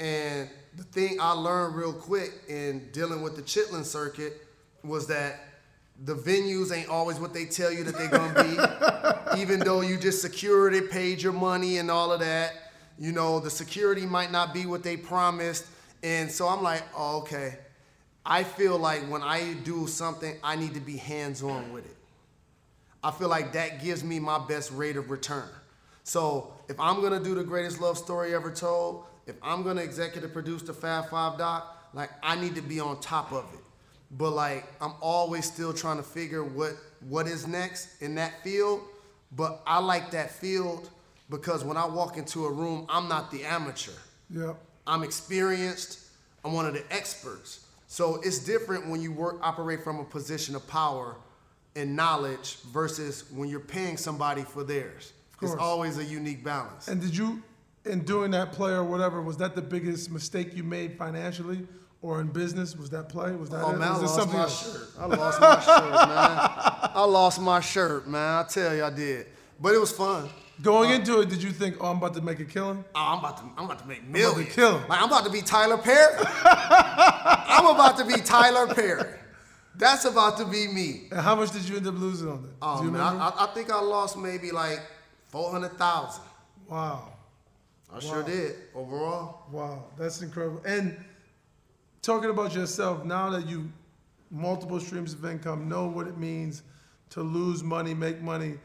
And 0.00 0.50
the 0.76 0.82
thing 0.82 1.18
I 1.20 1.32
learned 1.32 1.76
real 1.76 1.92
quick 1.92 2.32
in 2.48 2.88
dealing 2.90 3.22
with 3.22 3.36
the 3.36 3.42
Chitlin 3.42 3.84
circuit 3.84 4.44
was 4.82 5.06
that 5.06 5.40
the 6.04 6.16
venues 6.16 6.74
ain't 6.74 6.88
always 6.88 7.20
what 7.20 7.32
they 7.32 7.44
tell 7.44 7.70
you 7.70 7.84
that 7.84 7.96
they're 7.96 8.08
gonna 8.08 9.34
be. 9.34 9.40
Even 9.40 9.60
though 9.60 9.80
you 9.80 9.96
just 9.96 10.20
secured 10.22 10.74
it, 10.74 10.90
paid 10.90 11.22
your 11.22 11.32
money 11.32 11.78
and 11.78 11.90
all 11.90 12.12
of 12.12 12.18
that, 12.20 12.72
you 12.98 13.12
know, 13.12 13.38
the 13.38 13.50
security 13.50 14.06
might 14.06 14.32
not 14.32 14.52
be 14.52 14.66
what 14.66 14.82
they 14.82 14.96
promised. 14.96 15.66
And 16.02 16.30
so 16.30 16.48
I'm 16.48 16.62
like, 16.62 16.82
oh, 16.96 17.18
okay. 17.18 17.58
I 18.24 18.44
feel 18.44 18.78
like 18.78 19.02
when 19.10 19.22
I 19.22 19.54
do 19.64 19.86
something, 19.86 20.36
I 20.42 20.56
need 20.56 20.74
to 20.74 20.80
be 20.80 20.96
hands 20.96 21.42
on 21.42 21.72
with 21.72 21.86
it. 21.86 21.96
I 23.02 23.10
feel 23.10 23.28
like 23.28 23.52
that 23.54 23.82
gives 23.82 24.04
me 24.04 24.18
my 24.18 24.38
best 24.38 24.70
rate 24.72 24.96
of 24.96 25.10
return. 25.10 25.48
So 26.04 26.52
if 26.68 26.78
I'm 26.78 27.00
gonna 27.00 27.22
do 27.22 27.34
the 27.34 27.44
greatest 27.44 27.80
love 27.80 27.96
story 27.96 28.34
ever 28.34 28.50
told, 28.50 29.04
if 29.26 29.36
I'm 29.42 29.62
gonna 29.62 29.80
executive 29.80 30.32
produce 30.32 30.62
the 30.62 30.74
Fab 30.74 31.08
Five 31.08 31.38
doc, 31.38 31.90
like 31.94 32.10
I 32.22 32.36
need 32.36 32.54
to 32.56 32.62
be 32.62 32.78
on 32.80 33.00
top 33.00 33.32
of 33.32 33.44
it. 33.54 33.60
But 34.10 34.30
like 34.32 34.66
I'm 34.80 34.94
always 35.00 35.46
still 35.46 35.72
trying 35.72 35.96
to 35.96 36.02
figure 36.02 36.44
what 36.44 36.72
what 37.08 37.26
is 37.26 37.46
next 37.46 38.02
in 38.02 38.14
that 38.16 38.42
field. 38.42 38.82
But 39.32 39.62
I 39.66 39.78
like 39.78 40.10
that 40.10 40.30
field 40.30 40.90
because 41.30 41.64
when 41.64 41.76
I 41.76 41.86
walk 41.86 42.18
into 42.18 42.44
a 42.44 42.52
room, 42.52 42.86
I'm 42.88 43.08
not 43.08 43.30
the 43.30 43.44
amateur. 43.44 43.92
Yep. 44.30 44.56
I'm 44.86 45.04
experienced. 45.04 46.00
I'm 46.44 46.52
one 46.52 46.66
of 46.66 46.74
the 46.74 46.82
experts. 46.90 47.66
So 47.92 48.20
it's 48.22 48.38
different 48.38 48.86
when 48.88 49.02
you 49.02 49.10
work 49.10 49.40
operate 49.42 49.82
from 49.82 49.98
a 49.98 50.04
position 50.04 50.54
of 50.54 50.64
power 50.68 51.16
and 51.74 51.96
knowledge 51.96 52.58
versus 52.72 53.24
when 53.34 53.48
you're 53.48 53.58
paying 53.58 53.96
somebody 53.96 54.42
for 54.42 54.62
theirs. 54.62 55.12
It's 55.42 55.56
always 55.56 55.98
a 55.98 56.04
unique 56.04 56.44
balance. 56.44 56.86
And 56.86 57.00
did 57.00 57.16
you, 57.16 57.42
in 57.84 58.04
doing 58.04 58.30
that 58.30 58.52
play 58.52 58.70
or 58.70 58.84
whatever, 58.84 59.20
was 59.20 59.38
that 59.38 59.56
the 59.56 59.60
biggest 59.62 60.08
mistake 60.08 60.54
you 60.54 60.62
made 60.62 60.96
financially 60.96 61.66
or 62.00 62.20
in 62.20 62.28
business? 62.28 62.76
Was 62.76 62.90
that 62.90 63.08
play? 63.08 63.32
Was 63.34 63.50
that 63.50 63.60
Oh 63.64 63.70
it? 63.70 63.78
man, 63.78 63.88
I 63.88 63.98
was 63.98 64.00
there 64.00 64.06
lost 64.06 64.14
something 64.20 64.36
my 64.36 64.42
else? 64.44 64.72
shirt. 64.72 64.88
I 64.96 65.06
lost 65.06 65.40
my 65.40 65.60
shirt, 65.60 65.90
man. 65.90 66.90
I 66.94 67.04
lost 67.06 67.40
my 67.40 67.60
shirt, 67.60 68.06
man. 68.08 68.44
I 68.44 68.46
tell 68.48 68.72
you, 68.72 68.84
I 68.84 68.90
did. 68.90 69.26
But 69.60 69.74
it 69.74 69.78
was 69.78 69.90
fun. 69.90 70.28
Going 70.62 70.90
uh, 70.90 70.94
into 70.94 71.20
it, 71.20 71.28
did 71.28 71.42
you 71.42 71.50
think, 71.50 71.76
oh, 71.80 71.86
I'm 71.90 71.96
about 71.98 72.14
to 72.14 72.20
make 72.22 72.40
a 72.40 72.44
killing? 72.44 72.84
Oh, 72.94 72.98
I'm 72.98 73.18
about 73.20 73.36
to, 73.38 73.44
I'm 73.56 73.64
about 73.64 73.78
to 73.80 73.86
make 73.88 74.02
to 74.04 74.10
millions. 74.10 74.54
kill 74.54 74.76
'em. 74.78 74.88
Like 74.88 75.00
I'm 75.00 75.08
about 75.08 75.24
to 75.24 75.30
be 75.30 75.40
Tyler 75.42 75.78
Perry. 75.78 76.14
I'm 76.44 77.66
about 77.74 77.96
to 77.98 78.04
be 78.04 78.14
Tyler 78.20 78.66
Perry. 78.74 79.14
That's 79.76 80.04
about 80.04 80.36
to 80.38 80.44
be 80.44 80.68
me. 80.68 81.08
And 81.10 81.20
how 81.20 81.34
much 81.36 81.52
did 81.52 81.68
you 81.68 81.76
end 81.76 81.86
up 81.86 81.94
losing 81.98 82.28
on 82.28 82.42
that? 82.42 82.50
Oh 82.60 82.78
Do 82.80 82.86
you 82.86 82.90
man. 82.90 83.00
I, 83.00 83.32
I, 83.38 83.46
think 83.54 83.70
I 83.72 83.80
lost 83.80 84.18
maybe 84.18 84.50
like 84.50 84.80
four 85.28 85.50
hundred 85.50 85.78
thousand. 85.78 86.24
wow. 86.68 87.12
I 87.92 87.98
sure 87.98 88.22
did 88.22 88.54
overall. 88.74 89.46
Wow, 89.50 89.86
that's 89.98 90.22
incredible. 90.22 90.60
And 90.64 90.96
talking 92.02 92.30
about 92.30 92.54
yourself, 92.54 93.04
now 93.04 93.30
that 93.30 93.48
you 93.48 93.68
multiple 94.30 94.78
streams 94.78 95.12
of 95.12 95.24
income, 95.24 95.68
know 95.68 95.86
what 95.88 96.06
it 96.06 96.16
means 96.16 96.62
to 97.10 97.20
lose 97.22 97.64
money, 97.64 97.92
make 97.94 98.20
money. 98.22 98.58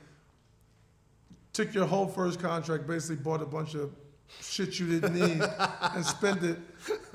Took 1.56 1.74
your 1.74 1.86
whole 1.86 2.08
first 2.08 2.40
contract, 2.40 2.86
basically 2.86 3.16
bought 3.16 3.42
a 3.42 3.46
bunch 3.46 3.76
of 3.76 3.92
shit 4.42 4.78
you 4.80 4.88
didn't 4.88 5.14
need 5.14 5.42
and 5.94 6.06
spent 6.06 6.44
it. 6.44 6.58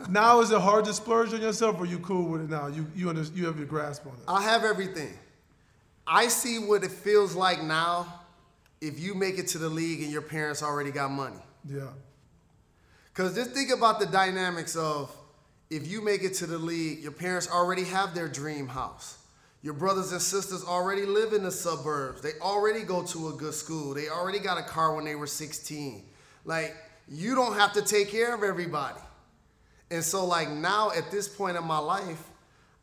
Now 0.09 0.41
is 0.41 0.51
it 0.51 0.61
hard 0.61 0.87
to 0.87 0.95
splurge 0.95 1.35
on 1.35 1.43
yourself, 1.43 1.79
or 1.79 1.87
you 1.87 1.99
cool 1.99 2.31
with 2.31 2.43
it 2.43 2.51
now? 2.51 2.69
You 2.69 2.87
you 2.95 3.09
under, 3.11 3.23
you 3.23 3.47
have 3.47 3.59
your 3.59 3.67
grasp 3.67 4.07
on 4.07 4.15
it. 4.15 4.25
I 4.27 4.43
have 4.43 4.65
everything. 4.65 5.13
I 6.07 6.29
see 6.29 6.59
what 6.59 6.83
it 6.83 6.91
feels 6.91 7.35
like 7.35 7.63
now 7.63 8.21
if 8.81 8.99
you 8.99 9.15
make 9.15 9.39
it 9.39 9.47
to 9.49 9.59
the 9.59 9.69
league 9.69 10.03
and 10.03 10.11
your 10.11 10.23
parents 10.23 10.63
already 10.63 10.91
got 10.91 11.11
money. 11.11 11.37
Yeah. 11.69 11.89
Because 13.13 13.35
just 13.35 13.51
think 13.51 13.71
about 13.71 14.01
the 14.01 14.07
dynamics 14.07 14.75
of 14.75 15.15
if 15.69 15.87
you 15.87 16.01
make 16.01 16.25
it 16.25 16.35
to 16.35 16.47
the 16.47 16.59
league, 16.59 17.01
your 17.01 17.13
parents 17.13 17.49
already 17.49 17.85
have 17.85 18.15
their 18.15 18.29
dream 18.29 18.67
house. 18.67 19.19
Your 19.63 19.75
brothers 19.75 20.13
and 20.13 20.23
sisters 20.23 20.65
already 20.65 21.03
live 21.05 21.33
in 21.35 21.43
the 21.43 21.51
suburbs. 21.51 22.23
They 22.23 22.33
already 22.41 22.81
go 22.83 23.03
to 23.05 23.29
a 23.29 23.33
good 23.33 23.53
school. 23.55 23.93
They 23.93 24.09
already 24.09 24.39
got 24.39 24.57
a 24.59 24.63
car 24.63 24.95
when 24.95 25.05
they 25.05 25.15
were 25.15 25.27
16. 25.27 26.03
Like, 26.47 26.75
you 27.09 27.35
don't 27.35 27.55
have 27.55 27.73
to 27.75 27.83
take 27.83 28.09
care 28.09 28.35
of 28.35 28.43
everybody. 28.43 28.99
And 29.91 30.03
so, 30.03 30.25
like, 30.25 30.49
now 30.51 30.91
at 30.93 31.11
this 31.11 31.29
point 31.29 31.57
in 31.59 31.65
my 31.65 31.79
life, 31.79 32.23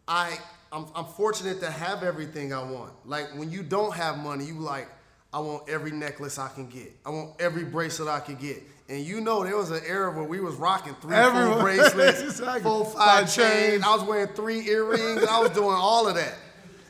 I, 0.07 0.38
I'm, 0.71 0.86
I'm 0.95 1.05
fortunate 1.05 1.59
to 1.61 1.71
have 1.71 2.03
everything 2.03 2.53
I 2.53 2.61
want. 2.63 2.91
Like, 3.05 3.36
when 3.36 3.49
you 3.49 3.63
don't 3.63 3.95
have 3.95 4.19
money, 4.19 4.45
you 4.45 4.59
like, 4.59 4.88
I 5.34 5.39
want 5.39 5.67
every 5.69 5.91
necklace 5.91 6.38
I 6.38 6.49
can 6.49 6.67
get. 6.67 6.95
I 7.05 7.09
want 7.09 7.32
every 7.41 7.63
bracelet 7.63 8.07
I 8.09 8.19
can 8.19 8.36
get. 8.36 8.61
And 8.89 8.99
you 9.03 9.19
know, 9.19 9.43
there 9.43 9.57
was 9.57 9.71
an 9.71 9.82
era 9.86 10.11
where 10.11 10.23
we 10.23 10.39
was 10.39 10.55
rocking 10.55 10.93
three, 11.01 11.15
Everyone- 11.15 11.53
four 11.55 11.61
bracelets, 11.63 12.21
Exactly. 12.21 12.61
four, 12.61 12.86
five 12.86 12.93
Five 12.93 13.34
chains. 13.34 13.53
chains. 13.71 13.84
I 13.84 13.95
was 13.95 14.03
wearing 14.03 14.28
three 14.36 14.67
earrings. 14.69 15.23
I 15.23 15.39
was 15.39 15.49
doing 15.51 15.69
all 15.75 16.07
of 16.07 16.15
that. 16.15 16.34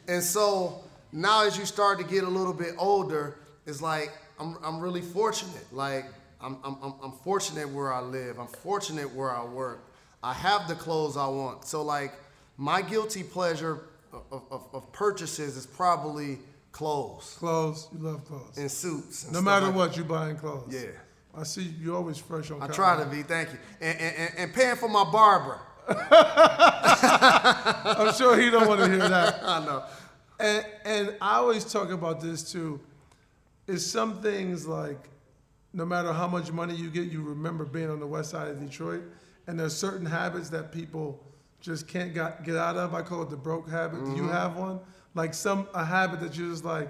And 0.07 0.23
so 0.23 0.83
now, 1.11 1.45
as 1.45 1.57
you 1.57 1.65
start 1.65 1.99
to 1.99 2.05
get 2.05 2.23
a 2.23 2.29
little 2.29 2.53
bit 2.53 2.73
older, 2.77 3.37
it's 3.65 3.81
like 3.81 4.11
I'm, 4.39 4.57
I'm 4.63 4.79
really 4.79 5.01
fortunate. 5.01 5.65
Like 5.71 6.05
I'm, 6.41 6.57
I'm, 6.63 6.77
I'm- 6.83 7.13
fortunate 7.23 7.69
where 7.69 7.91
I 7.93 8.01
live. 8.01 8.39
I'm 8.39 8.47
fortunate 8.47 9.13
where 9.13 9.31
I 9.35 9.43
work. 9.43 9.83
I 10.23 10.33
have 10.33 10.67
the 10.67 10.75
clothes 10.75 11.17
I 11.17 11.27
want. 11.27 11.65
So 11.65 11.81
like 11.83 12.13
my 12.57 12.81
guilty 12.81 13.23
pleasure 13.23 13.81
of, 14.13 14.43
of, 14.51 14.63
of 14.73 14.91
purchases 14.93 15.57
is 15.57 15.65
probably 15.65 16.39
clothes 16.71 17.35
Clothes, 17.39 17.87
you 17.91 17.99
love 17.99 18.23
clothes. 18.25 18.57
and 18.57 18.69
suits. 18.71 19.23
and 19.25 19.33
No 19.33 19.41
matter 19.41 19.67
like 19.67 19.75
what, 19.75 19.95
you're 19.95 20.05
buying 20.05 20.37
clothes. 20.37 20.71
Yeah. 20.73 20.91
I 21.35 21.43
see 21.43 21.73
you're 21.79 21.95
always 21.95 22.17
fresh 22.17 22.49
on. 22.49 22.61
I 22.63 22.67
try 22.67 22.97
to 22.97 23.05
be. 23.05 23.21
Thank 23.23 23.49
you. 23.51 23.57
And, 23.81 23.99
and, 23.99 24.31
and 24.37 24.53
paying 24.53 24.75
for 24.75 24.89
my 24.89 25.03
barber. 25.03 25.59
I'm 27.88 28.13
sure 28.13 28.38
he 28.38 28.49
don't 28.49 28.67
want 28.67 28.81
to 28.81 28.89
hear 28.89 29.07
that. 29.07 29.39
I 29.43 29.65
know. 29.65 29.83
And 30.39 30.65
and 30.85 31.15
I 31.21 31.35
always 31.38 31.63
talk 31.65 31.91
about 31.91 32.19
this 32.19 32.51
too. 32.51 32.79
Is 33.67 33.89
some 33.89 34.21
things 34.21 34.67
like, 34.67 35.09
no 35.73 35.85
matter 35.85 36.13
how 36.13 36.27
much 36.27 36.51
money 36.51 36.75
you 36.75 36.89
get, 36.89 37.11
you 37.11 37.21
remember 37.21 37.65
being 37.65 37.89
on 37.89 37.99
the 37.99 38.07
west 38.07 38.31
side 38.31 38.47
of 38.47 38.59
Detroit, 38.59 39.03
and 39.47 39.59
there's 39.59 39.75
certain 39.75 40.05
habits 40.05 40.49
that 40.49 40.71
people 40.71 41.23
just 41.59 41.88
can't 41.88 42.13
got, 42.13 42.43
get 42.43 42.55
out 42.55 42.77
of. 42.77 42.93
I 42.93 43.01
call 43.01 43.23
it 43.23 43.29
the 43.29 43.38
broke 43.38 43.69
habit. 43.69 44.03
Do 44.05 44.11
you 44.11 44.23
mm-hmm. 44.23 44.31
have 44.31 44.55
one? 44.55 44.79
Like 45.15 45.33
some 45.33 45.67
a 45.73 45.83
habit 45.83 46.19
that 46.19 46.38
you're 46.38 46.49
just 46.49 46.65
like, 46.65 46.89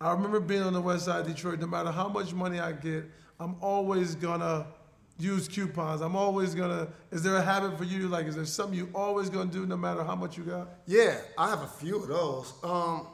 I 0.00 0.12
remember 0.12 0.40
being 0.40 0.62
on 0.62 0.72
the 0.72 0.80
west 0.80 1.06
side 1.06 1.20
of 1.20 1.26
Detroit. 1.26 1.58
No 1.58 1.66
matter 1.66 1.90
how 1.90 2.08
much 2.08 2.32
money 2.32 2.60
I 2.60 2.72
get, 2.72 3.04
I'm 3.40 3.56
always 3.60 4.14
gonna 4.14 4.66
use 5.18 5.48
coupons. 5.48 6.00
I'm 6.00 6.16
always 6.16 6.54
gonna. 6.54 6.88
Is 7.10 7.22
there 7.22 7.36
a 7.36 7.42
habit 7.42 7.76
for 7.78 7.84
you? 7.84 8.08
Like, 8.08 8.26
is 8.26 8.36
there 8.36 8.44
something 8.44 8.76
you 8.78 8.90
always 8.94 9.30
gonna 9.30 9.50
do 9.50 9.66
no 9.66 9.76
matter 9.76 10.04
how 10.04 10.14
much 10.14 10.36
you 10.36 10.44
got? 10.44 10.68
Yeah, 10.86 11.18
I 11.38 11.48
have 11.48 11.62
a 11.62 11.66
few 11.66 12.02
of 12.02 12.08
those. 12.08 12.52
Um, 12.62 13.06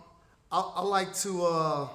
I, 0.51 0.61
I 0.77 0.83
like 0.83 1.15
to 1.17 1.45
uh, 1.45 1.89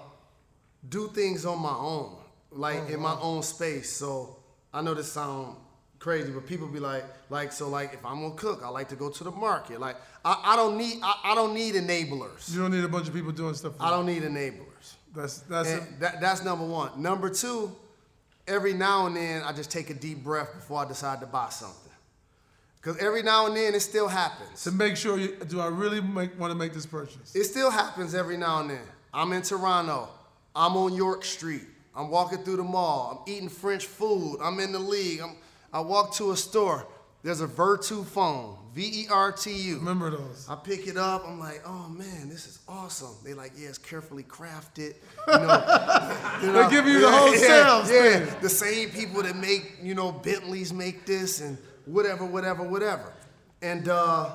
do 0.88 1.10
things 1.10 1.46
on 1.46 1.60
my 1.62 1.76
own, 1.76 2.16
like 2.52 2.90
in 2.90 3.00
my 3.00 3.18
own 3.22 3.44
space. 3.44 3.92
So 3.92 4.38
I 4.74 4.82
know 4.82 4.94
this 4.94 5.12
sound 5.12 5.58
crazy, 6.00 6.32
but 6.32 6.46
people 6.46 6.68
be 6.68 6.80
like, 6.80 7.04
like 7.30 7.52
so, 7.52 7.70
like 7.70 7.94
if 7.94 8.06
I'm 8.06 8.22
gonna 8.22 8.36
cook, 8.36 8.62
I 8.64 8.70
like 8.70 8.90
to 8.90 8.96
go 8.96 9.10
to 9.10 9.24
the 9.24 9.32
market. 9.32 9.80
Like 9.80 9.98
I, 10.24 10.42
I 10.44 10.56
don't 10.56 10.78
need, 10.78 11.00
I, 11.04 11.32
I 11.32 11.36
don't 11.36 11.54
need 11.54 11.76
enablers. 11.76 12.54
You 12.54 12.62
don't 12.62 12.72
need 12.72 12.84
a 12.84 12.90
bunch 12.90 13.08
of 13.08 13.14
people 13.14 13.32
doing 13.32 13.54
stuff. 13.54 13.76
For 13.78 13.84
I 13.84 13.88
you. 13.88 13.92
don't 13.96 14.06
need 14.06 14.24
enablers. 14.24 14.96
That's 15.16 15.40
that's 15.40 15.70
And 15.70 16.00
that, 16.00 16.22
that's 16.22 16.44
number 16.44 16.66
one. 16.66 17.02
Number 17.02 17.30
two, 17.30 17.76
every 18.48 18.74
now 18.74 19.06
and 19.06 19.16
then 19.16 19.44
I 19.44 19.52
just 19.52 19.72
take 19.72 19.90
a 19.90 19.94
deep 19.94 20.24
breath 20.24 20.54
before 20.54 20.84
I 20.84 20.88
decide 20.88 21.20
to 21.22 21.26
buy 21.26 21.50
something. 21.50 21.92
Because 22.82 22.98
every 23.02 23.22
now 23.22 23.48
and 23.48 23.56
then 23.56 23.76
it 23.76 23.82
still 23.82 24.08
happens. 24.08 24.64
to 24.64 24.72
make 24.72 24.96
sure 24.96 25.18
you 25.18 25.36
do. 25.48 25.60
I 25.60 25.68
really 25.68 26.00
make, 26.00 26.40
want 26.40 26.52
to 26.52 26.58
make 26.58 26.74
this 26.74 26.86
purchase. 26.86 27.36
It 27.36 27.44
still 27.44 27.70
happens 27.70 28.16
every 28.16 28.38
now 28.38 28.62
and 28.62 28.70
then. 28.70 28.82
I'm 29.14 29.34
in 29.34 29.42
Toronto. 29.42 30.08
I'm 30.56 30.78
on 30.78 30.94
York 30.94 31.26
Street. 31.26 31.64
I'm 31.96 32.10
walking 32.10 32.40
through 32.40 32.58
the 32.58 32.64
mall. 32.64 33.26
I'm 33.26 33.34
eating 33.34 33.50
French 33.50 33.86
food. 33.88 34.38
I'm 34.42 34.60
in 34.60 34.72
the 34.72 34.80
league. 34.80 35.20
I'm, 35.20 35.36
I 35.74 35.80
walk 35.82 36.14
to 36.16 36.32
a 36.32 36.38
store. 36.38 36.88
There's 37.24 37.42
a 37.42 37.48
Vertu 37.48 38.06
phone, 38.06 38.58
V 38.74 38.82
E 39.04 39.08
R 39.12 39.32
T 39.32 39.52
U. 39.52 39.78
Remember 39.80 40.12
those? 40.12 40.48
I 40.50 40.56
pick 40.56 40.88
it 40.88 40.98
up. 40.98 41.24
I'm 41.28 41.40
like, 41.40 41.62
oh 41.66 41.90
man, 41.90 42.30
this 42.30 42.48
is 42.48 42.60
awesome. 42.68 43.16
They 43.26 43.34
like, 43.34 43.52
yeah, 43.58 43.70
it's 43.70 43.78
carefully 43.78 44.24
crafted. 44.24 44.94
You 45.28 45.34
know, 45.34 46.40
you 46.44 46.52
They 46.54 46.70
give 46.70 46.86
you 46.88 47.02
the 47.02 47.12
whole 47.12 47.34
sales 47.34 47.92
Yeah, 47.92 48.20
thing. 48.26 48.36
the 48.42 48.50
same 48.50 48.90
people 48.92 49.24
that 49.24 49.36
make 49.36 49.78
you 49.82 49.96
know 49.96 50.12
Bentleys 50.12 50.72
make 50.72 51.06
this 51.06 51.42
and 51.42 51.58
whatever, 51.86 52.24
whatever, 52.24 52.64
whatever. 52.64 53.12
And 53.62 53.90
uh, 53.90 54.30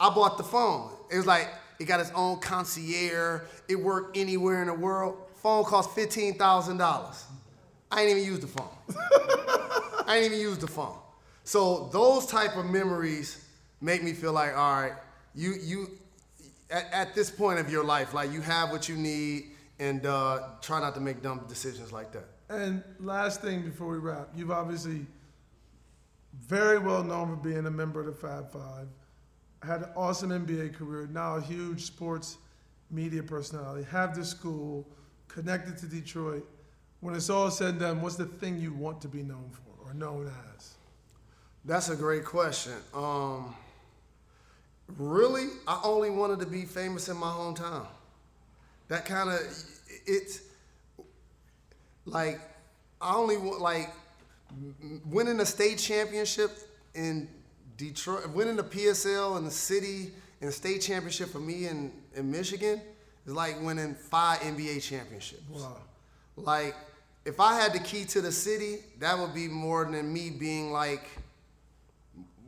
I 0.00 0.08
bought 0.10 0.38
the 0.38 0.44
phone. 0.44 0.90
It 1.12 1.18
was 1.18 1.26
like 1.26 1.48
it 1.78 1.84
got 1.84 2.00
its 2.00 2.10
own 2.14 2.40
concierge. 2.40 3.42
It 3.68 3.76
worked 3.76 4.16
anywhere 4.16 4.62
in 4.62 4.68
the 4.68 4.74
world. 4.74 5.16
Phone 5.36 5.64
cost 5.64 5.94
fifteen 5.94 6.34
thousand 6.38 6.78
dollars. 6.78 7.24
I 7.90 8.00
ain't 8.02 8.10
even 8.10 8.24
used 8.24 8.42
the 8.42 8.46
phone. 8.46 8.68
I 10.06 10.16
ain't 10.16 10.26
even 10.32 10.40
used 10.40 10.60
the 10.62 10.66
phone. 10.66 10.96
So 11.44 11.88
those 11.92 12.26
type 12.26 12.56
of 12.56 12.66
memories 12.66 13.44
make 13.80 14.02
me 14.02 14.12
feel 14.12 14.32
like, 14.32 14.56
all 14.56 14.82
right, 14.82 14.92
you 15.34 15.54
you 15.62 15.98
at, 16.70 16.92
at 16.92 17.14
this 17.14 17.30
point 17.30 17.58
of 17.58 17.70
your 17.70 17.84
life, 17.84 18.14
like 18.14 18.32
you 18.32 18.40
have 18.40 18.70
what 18.70 18.88
you 18.88 18.96
need, 18.96 19.50
and 19.78 20.04
uh, 20.06 20.40
try 20.60 20.80
not 20.80 20.94
to 20.94 21.00
make 21.00 21.22
dumb 21.22 21.44
decisions 21.48 21.92
like 21.92 22.12
that. 22.12 22.28
And 22.48 22.82
last 22.98 23.40
thing 23.40 23.62
before 23.62 23.88
we 23.88 23.98
wrap, 23.98 24.28
you've 24.34 24.50
obviously 24.50 25.06
very 26.38 26.78
well 26.78 27.02
known 27.02 27.28
for 27.28 27.36
being 27.36 27.66
a 27.66 27.70
member 27.70 28.00
of 28.00 28.06
the 28.06 28.12
Fab 28.12 28.50
Five, 28.52 28.88
had 29.62 29.82
an 29.82 29.90
awesome 29.96 30.30
NBA 30.30 30.74
career, 30.74 31.08
now 31.12 31.36
a 31.36 31.40
huge 31.40 31.82
sports 31.82 32.38
media 32.90 33.22
personality, 33.22 33.86
have 33.90 34.16
the 34.16 34.24
school, 34.24 34.86
connected 35.28 35.76
to 35.78 35.86
Detroit. 35.86 36.46
When 37.00 37.14
it's 37.14 37.30
all 37.30 37.50
said 37.50 37.70
and 37.70 37.80
done, 37.80 38.02
what's 38.02 38.16
the 38.16 38.26
thing 38.26 38.58
you 38.58 38.72
want 38.72 39.00
to 39.02 39.08
be 39.08 39.22
known 39.22 39.50
for 39.52 39.88
or 39.88 39.94
known 39.94 40.30
as? 40.56 40.74
That's 41.64 41.88
a 41.88 41.96
great 41.96 42.24
question. 42.24 42.72
Um, 42.94 43.54
really, 44.98 45.48
I 45.66 45.80
only 45.84 46.10
wanted 46.10 46.40
to 46.40 46.46
be 46.46 46.64
famous 46.64 47.08
in 47.08 47.16
my 47.16 47.30
hometown. 47.30 47.86
That 48.88 49.04
kind 49.04 49.30
of 49.30 49.38
it's 50.06 50.42
like 52.04 52.40
I 53.00 53.14
only 53.14 53.36
want 53.36 53.60
like 53.60 53.90
winning 55.06 55.40
a 55.40 55.46
state 55.46 55.78
championship 55.78 56.50
in 56.94 57.28
Detroit, 57.76 58.28
winning 58.30 58.56
the 58.56 58.64
PSL 58.64 59.38
in 59.38 59.44
the 59.44 59.50
city 59.50 60.12
and 60.40 60.52
state 60.52 60.80
championship 60.80 61.30
for 61.30 61.38
me 61.38 61.66
in, 61.66 61.92
in 62.14 62.30
Michigan 62.30 62.80
is 63.26 63.32
like 63.32 63.60
winning 63.62 63.94
five 63.94 64.40
NBA 64.40 64.82
championships. 64.82 65.42
Wow. 65.50 65.76
Like, 66.36 66.74
if 67.24 67.38
I 67.38 67.60
had 67.60 67.72
the 67.72 67.78
key 67.78 68.04
to 68.06 68.20
the 68.20 68.32
city, 68.32 68.78
that 68.98 69.18
would 69.18 69.34
be 69.34 69.48
more 69.48 69.84
than 69.84 70.12
me 70.12 70.30
being 70.30 70.72
like 70.72 71.04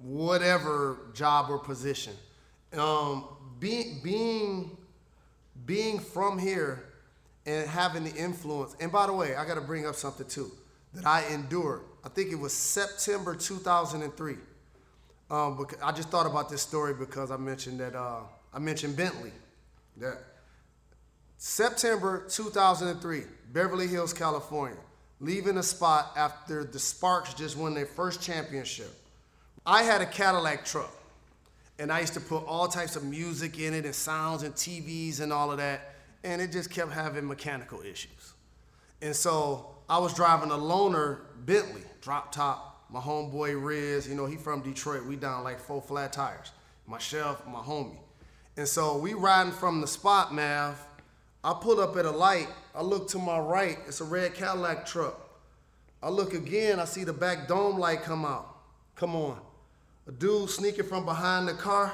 whatever 0.03 0.98
job 1.14 1.50
or 1.50 1.59
position. 1.59 2.14
Um, 2.76 3.24
being 3.59 4.00
being 4.03 4.76
being 5.64 5.98
from 6.00 6.38
here 6.38 6.84
and 7.46 7.68
having 7.68 8.05
the 8.05 8.14
influence. 8.14 8.76
And 8.80 8.90
by 8.90 9.07
the 9.07 9.12
way, 9.12 9.34
I 9.36 9.46
got 9.46 9.55
to 9.55 9.61
bring 9.61 9.86
up 9.86 9.94
something 9.94 10.26
too 10.26 10.50
that 10.94 11.07
I 11.07 11.26
endured. 11.32 11.82
I 12.05 12.09
think 12.09 12.32
it 12.32 12.38
was 12.38 12.53
September 12.53 13.34
2003. 13.34 14.34
Um, 15.30 15.66
I 15.82 15.92
just 15.92 16.11
thought 16.11 16.26
about 16.26 16.50
this 16.50 16.62
story 16.62 16.94
because 16.94 17.30
I 17.30 17.36
mentioned 17.36 17.80
that 17.80 17.94
uh, 17.94 18.20
I 18.53 18.59
mentioned 18.59 18.96
Bentley. 18.96 19.32
That 19.98 20.18
September 21.38 22.26
2003, 22.28 23.22
Beverly 23.53 23.88
Hills, 23.88 24.12
California, 24.12 24.78
leaving 25.20 25.57
a 25.59 25.62
spot 25.62 26.12
after 26.16 26.64
the 26.64 26.78
Sparks 26.78 27.34
just 27.34 27.57
won 27.57 27.74
their 27.74 27.86
first 27.86 28.22
championship. 28.22 29.01
I 29.64 29.84
had 29.84 30.00
a 30.00 30.06
Cadillac 30.06 30.64
truck, 30.64 30.92
and 31.78 31.92
I 31.92 32.00
used 32.00 32.14
to 32.14 32.20
put 32.20 32.44
all 32.46 32.66
types 32.66 32.96
of 32.96 33.04
music 33.04 33.60
in 33.60 33.74
it 33.74 33.84
and 33.84 33.94
sounds 33.94 34.42
and 34.42 34.54
TVs 34.54 35.20
and 35.20 35.32
all 35.32 35.52
of 35.52 35.58
that, 35.58 35.94
and 36.24 36.42
it 36.42 36.50
just 36.50 36.70
kept 36.70 36.92
having 36.92 37.26
mechanical 37.26 37.80
issues. 37.82 38.34
And 39.00 39.14
so 39.14 39.76
I 39.88 39.98
was 39.98 40.14
driving 40.14 40.50
a 40.50 40.56
loaner 40.56 41.20
Bentley, 41.44 41.82
drop 42.00 42.32
top, 42.32 42.86
my 42.90 43.00
homeboy 43.00 43.62
Riz, 43.62 44.08
you 44.08 44.14
know, 44.14 44.26
he 44.26 44.36
from 44.36 44.62
Detroit. 44.62 45.04
We 45.04 45.16
down 45.16 45.44
like 45.44 45.58
four 45.60 45.80
flat 45.80 46.12
tires. 46.12 46.52
Myself, 46.86 47.46
my 47.46 47.60
homie. 47.60 47.96
And 48.56 48.68
so 48.68 48.98
we 48.98 49.14
riding 49.14 49.52
from 49.52 49.80
the 49.80 49.86
spot, 49.86 50.34
Mav, 50.34 50.78
I 51.44 51.54
pull 51.54 51.80
up 51.80 51.96
at 51.96 52.04
a 52.04 52.10
light. 52.10 52.48
I 52.74 52.82
look 52.82 53.08
to 53.10 53.18
my 53.18 53.38
right. 53.38 53.78
It's 53.86 54.00
a 54.00 54.04
red 54.04 54.34
Cadillac 54.34 54.86
truck. 54.86 55.18
I 56.02 56.08
look 56.10 56.34
again. 56.34 56.78
I 56.78 56.84
see 56.84 57.04
the 57.04 57.12
back 57.12 57.48
dome 57.48 57.78
light 57.78 58.02
come 58.02 58.24
out. 58.24 58.56
Come 58.94 59.16
on. 59.16 59.40
A 60.07 60.12
dude 60.12 60.50
sneaking 60.50 60.86
from 60.86 61.05
behind 61.05 61.46
the 61.46 61.55
car 61.55 61.92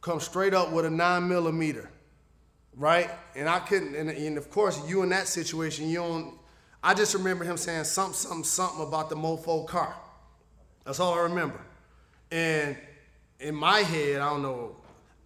comes 0.00 0.24
straight 0.24 0.54
up 0.54 0.72
with 0.72 0.84
a 0.84 0.90
nine 0.90 1.28
millimeter, 1.28 1.90
right? 2.74 3.10
And 3.34 3.48
I 3.48 3.58
couldn't. 3.58 3.94
And, 3.94 4.08
and 4.08 4.38
of 4.38 4.50
course, 4.50 4.80
you 4.88 5.02
in 5.02 5.10
that 5.10 5.28
situation, 5.28 5.88
you 5.88 5.98
don't. 5.98 6.34
I 6.82 6.94
just 6.94 7.14
remember 7.14 7.44
him 7.44 7.56
saying 7.56 7.84
something, 7.84 8.14
something, 8.14 8.44
something 8.44 8.86
about 8.86 9.10
the 9.10 9.16
mofo 9.16 9.66
car. 9.66 9.94
That's 10.84 11.00
all 11.00 11.14
I 11.14 11.22
remember. 11.22 11.60
And 12.30 12.76
in 13.40 13.54
my 13.54 13.80
head, 13.80 14.20
I 14.20 14.30
don't 14.30 14.42
know, 14.42 14.76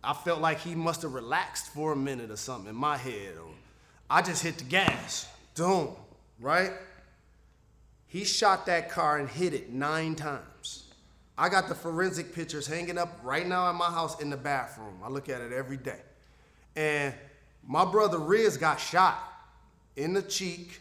I 0.02 0.14
felt 0.14 0.40
like 0.40 0.58
he 0.58 0.74
must 0.74 1.02
have 1.02 1.12
relaxed 1.12 1.66
for 1.68 1.92
a 1.92 1.96
minute 1.96 2.30
or 2.30 2.36
something 2.36 2.70
in 2.70 2.76
my 2.76 2.96
head. 2.96 3.34
I 4.08 4.22
just 4.22 4.42
hit 4.42 4.58
the 4.58 4.64
gas. 4.64 5.28
Boom, 5.54 5.94
right? 6.40 6.72
He 8.06 8.24
shot 8.24 8.66
that 8.66 8.90
car 8.90 9.18
and 9.18 9.28
hit 9.28 9.54
it 9.54 9.70
nine 9.70 10.14
times. 10.14 10.89
I 11.40 11.48
got 11.48 11.68
the 11.68 11.74
forensic 11.74 12.34
pictures 12.34 12.66
hanging 12.66 12.98
up 12.98 13.18
right 13.22 13.46
now 13.46 13.70
in 13.70 13.76
my 13.76 13.86
house 13.86 14.20
in 14.20 14.28
the 14.28 14.36
bathroom. 14.36 15.00
I 15.02 15.08
look 15.08 15.30
at 15.30 15.40
it 15.40 15.54
every 15.54 15.78
day. 15.78 16.02
And 16.76 17.14
my 17.66 17.86
brother 17.86 18.18
Riz 18.18 18.58
got 18.58 18.78
shot 18.78 19.16
in 19.96 20.12
the 20.12 20.20
cheek, 20.20 20.80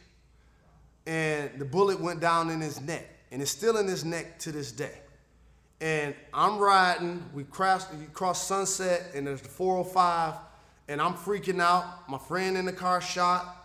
and 1.08 1.50
the 1.58 1.64
bullet 1.64 2.02
went 2.02 2.20
down 2.20 2.50
in 2.50 2.60
his 2.60 2.82
neck, 2.82 3.06
and 3.32 3.42
it's 3.42 3.52
still 3.52 3.78
in 3.78 3.88
his 3.88 4.04
neck 4.04 4.38
to 4.40 4.52
this 4.52 4.74
day. 4.74 5.00
And 5.80 6.14
I'm 6.34 6.58
riding, 6.58 7.24
we 7.34 7.46
cross, 7.46 7.90
we 7.94 8.08
cross 8.08 8.46
Sunset, 8.46 9.12
and 9.16 9.26
there's 9.26 9.42
the 9.42 9.48
405, 9.48 10.34
and 10.90 11.02
I'm 11.02 11.14
freaking 11.14 11.62
out. 11.62 12.10
My 12.10 12.18
friend 12.18 12.58
in 12.58 12.66
the 12.66 12.74
car 12.74 13.00
shot. 13.00 13.59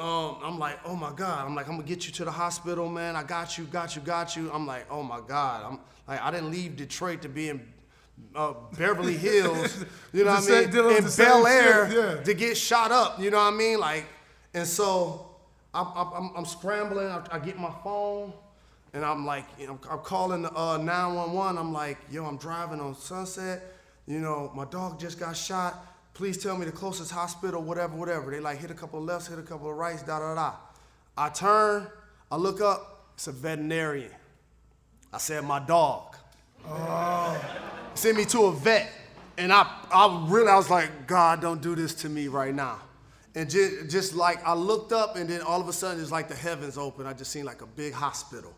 Um, 0.00 0.38
I'm 0.42 0.58
like, 0.58 0.78
oh 0.84 0.96
my 0.96 1.12
God. 1.12 1.46
I'm 1.46 1.54
like, 1.54 1.68
I'm 1.68 1.76
gonna 1.76 1.86
get 1.86 2.06
you 2.06 2.12
to 2.12 2.24
the 2.24 2.30
hospital, 2.30 2.88
man. 2.88 3.16
I 3.16 3.22
got 3.22 3.58
you, 3.58 3.64
got 3.64 3.94
you, 3.94 4.02
got 4.02 4.34
you. 4.34 4.50
I'm 4.52 4.66
like, 4.66 4.86
oh 4.90 5.02
my 5.02 5.20
God. 5.26 5.64
I'm 5.64 5.78
like, 6.08 6.22
I 6.22 6.30
didn't 6.30 6.50
leave 6.50 6.76
Detroit 6.76 7.22
to 7.22 7.28
be 7.28 7.50
in 7.50 7.60
uh, 8.34 8.54
Beverly 8.76 9.16
Hills, 9.28 9.84
you 10.12 10.24
know 10.24 10.32
what 10.32 10.50
I 10.50 10.66
mean, 10.66 10.96
in 10.96 11.10
Bel 11.16 11.46
Air 11.46 11.92
yeah. 11.92 12.22
to 12.22 12.34
get 12.34 12.56
shot 12.56 12.92
up, 12.92 13.20
you 13.20 13.30
know 13.30 13.38
what 13.38 13.52
I 13.52 13.56
mean? 13.56 13.78
Like, 13.78 14.06
and 14.54 14.66
so 14.66 15.30
I'm, 15.72 15.86
I'm, 15.94 16.30
I'm 16.36 16.44
scrambling. 16.44 17.08
I, 17.08 17.22
I 17.30 17.38
get 17.38 17.58
my 17.58 17.72
phone. 17.84 18.32
And 18.92 19.04
I'm 19.04 19.24
like, 19.24 19.44
you 19.58 19.68
know, 19.68 19.78
I'm 19.88 20.00
calling 20.00 20.42
the 20.42 20.52
uh, 20.52 20.76
911. 20.78 21.58
I'm 21.58 21.72
like, 21.72 21.98
yo, 22.10 22.24
I'm 22.24 22.36
driving 22.36 22.80
on 22.80 22.96
Sunset. 22.96 23.62
You 24.06 24.18
know, 24.18 24.50
my 24.54 24.64
dog 24.64 24.98
just 24.98 25.20
got 25.20 25.36
shot. 25.36 25.89
Please 26.20 26.36
tell 26.36 26.54
me 26.58 26.66
the 26.66 26.72
closest 26.72 27.10
hospital, 27.10 27.62
whatever, 27.62 27.96
whatever. 27.96 28.30
They 28.30 28.40
like 28.40 28.58
hit 28.58 28.70
a 28.70 28.74
couple 28.74 28.98
of 28.98 29.06
lefts, 29.06 29.28
hit 29.28 29.38
a 29.38 29.42
couple 29.42 29.70
of 29.70 29.76
rights, 29.78 30.02
da 30.02 30.18
da 30.18 30.34
da. 30.34 30.52
I 31.16 31.30
turn, 31.30 31.86
I 32.30 32.36
look 32.36 32.60
up, 32.60 33.06
it's 33.14 33.26
a 33.28 33.32
veterinarian. 33.32 34.10
I 35.14 35.16
said, 35.16 35.42
my 35.44 35.60
dog. 35.60 36.16
Oh. 36.68 37.42
Send 37.94 38.18
me 38.18 38.26
to 38.26 38.40
a 38.42 38.52
vet. 38.52 38.92
And 39.38 39.50
I, 39.50 39.62
I 39.90 40.26
really, 40.28 40.48
I 40.48 40.56
was 40.56 40.68
like, 40.68 41.06
God, 41.06 41.40
don't 41.40 41.62
do 41.62 41.74
this 41.74 41.94
to 41.94 42.10
me 42.10 42.28
right 42.28 42.54
now. 42.54 42.80
And 43.34 43.48
just, 43.48 43.88
just 43.88 44.14
like 44.14 44.46
I 44.46 44.52
looked 44.52 44.92
up, 44.92 45.16
and 45.16 45.26
then 45.26 45.40
all 45.40 45.62
of 45.62 45.68
a 45.68 45.72
sudden, 45.72 46.02
it's 46.02 46.12
like 46.12 46.28
the 46.28 46.34
heavens 46.34 46.76
open. 46.76 47.06
I 47.06 47.14
just 47.14 47.32
seen 47.32 47.46
like 47.46 47.62
a 47.62 47.66
big 47.66 47.94
hospital. 47.94 48.52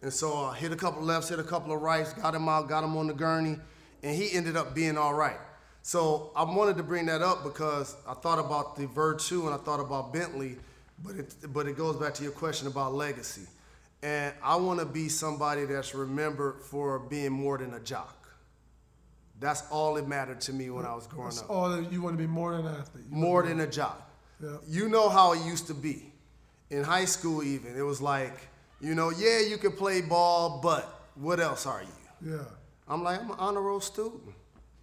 And 0.00 0.10
so 0.10 0.46
I 0.46 0.56
hit 0.56 0.72
a 0.72 0.76
couple 0.76 1.00
of 1.00 1.06
lefts, 1.06 1.28
hit 1.28 1.38
a 1.38 1.44
couple 1.44 1.70
of 1.74 1.82
rights, 1.82 2.14
got 2.14 2.34
him 2.34 2.48
out, 2.48 2.66
got 2.66 2.82
him 2.82 2.96
on 2.96 3.08
the 3.08 3.12
gurney, 3.12 3.58
and 4.02 4.16
he 4.16 4.32
ended 4.32 4.56
up 4.56 4.74
being 4.74 4.96
all 4.96 5.12
right. 5.12 5.36
So 5.86 6.30
I 6.34 6.44
wanted 6.44 6.78
to 6.78 6.82
bring 6.82 7.04
that 7.06 7.20
up 7.20 7.44
because 7.44 7.94
I 8.08 8.14
thought 8.14 8.38
about 8.38 8.74
the 8.74 8.86
2 8.86 9.44
and 9.44 9.54
I 9.54 9.58
thought 9.58 9.80
about 9.80 10.14
Bentley, 10.14 10.56
but 11.04 11.14
it, 11.14 11.34
but 11.52 11.66
it 11.66 11.76
goes 11.76 11.96
back 11.96 12.14
to 12.14 12.22
your 12.22 12.32
question 12.32 12.68
about 12.68 12.94
legacy. 12.94 13.42
And 14.02 14.32
I 14.42 14.56
want 14.56 14.80
to 14.80 14.86
be 14.86 15.10
somebody 15.10 15.66
that's 15.66 15.94
remembered 15.94 16.62
for 16.62 17.00
being 17.00 17.32
more 17.32 17.58
than 17.58 17.74
a 17.74 17.80
jock. 17.80 18.30
That's 19.38 19.62
all 19.70 19.92
that 19.94 20.08
mattered 20.08 20.40
to 20.42 20.54
me 20.54 20.70
when 20.70 20.86
I 20.86 20.94
was 20.94 21.06
growing 21.06 21.26
that's 21.26 21.42
up. 21.42 21.50
All 21.50 21.68
that 21.68 21.92
you 21.92 22.00
want 22.00 22.16
to 22.16 22.18
be 22.18 22.26
more 22.26 22.56
than 22.56 22.64
an 22.64 22.76
athlete. 22.76 23.04
You 23.10 23.16
more 23.18 23.42
than 23.42 23.60
a 23.60 23.66
jock. 23.66 24.10
Yeah. 24.42 24.56
You 24.66 24.88
know 24.88 25.10
how 25.10 25.34
it 25.34 25.44
used 25.44 25.66
to 25.66 25.74
be. 25.74 26.10
In 26.70 26.82
high 26.82 27.04
school, 27.04 27.42
even, 27.42 27.76
it 27.76 27.82
was 27.82 28.00
like, 28.00 28.48
you 28.80 28.94
know, 28.94 29.10
yeah, 29.10 29.40
you 29.40 29.58
can 29.58 29.72
play 29.72 30.00
ball, 30.00 30.60
but 30.62 31.08
what 31.14 31.40
else 31.40 31.66
are 31.66 31.82
you? 31.82 32.32
Yeah. 32.32 32.44
I'm 32.88 33.02
like, 33.02 33.20
I'm 33.20 33.30
an 33.32 33.36
honor 33.38 33.60
roll 33.60 33.80
student. 33.80 34.22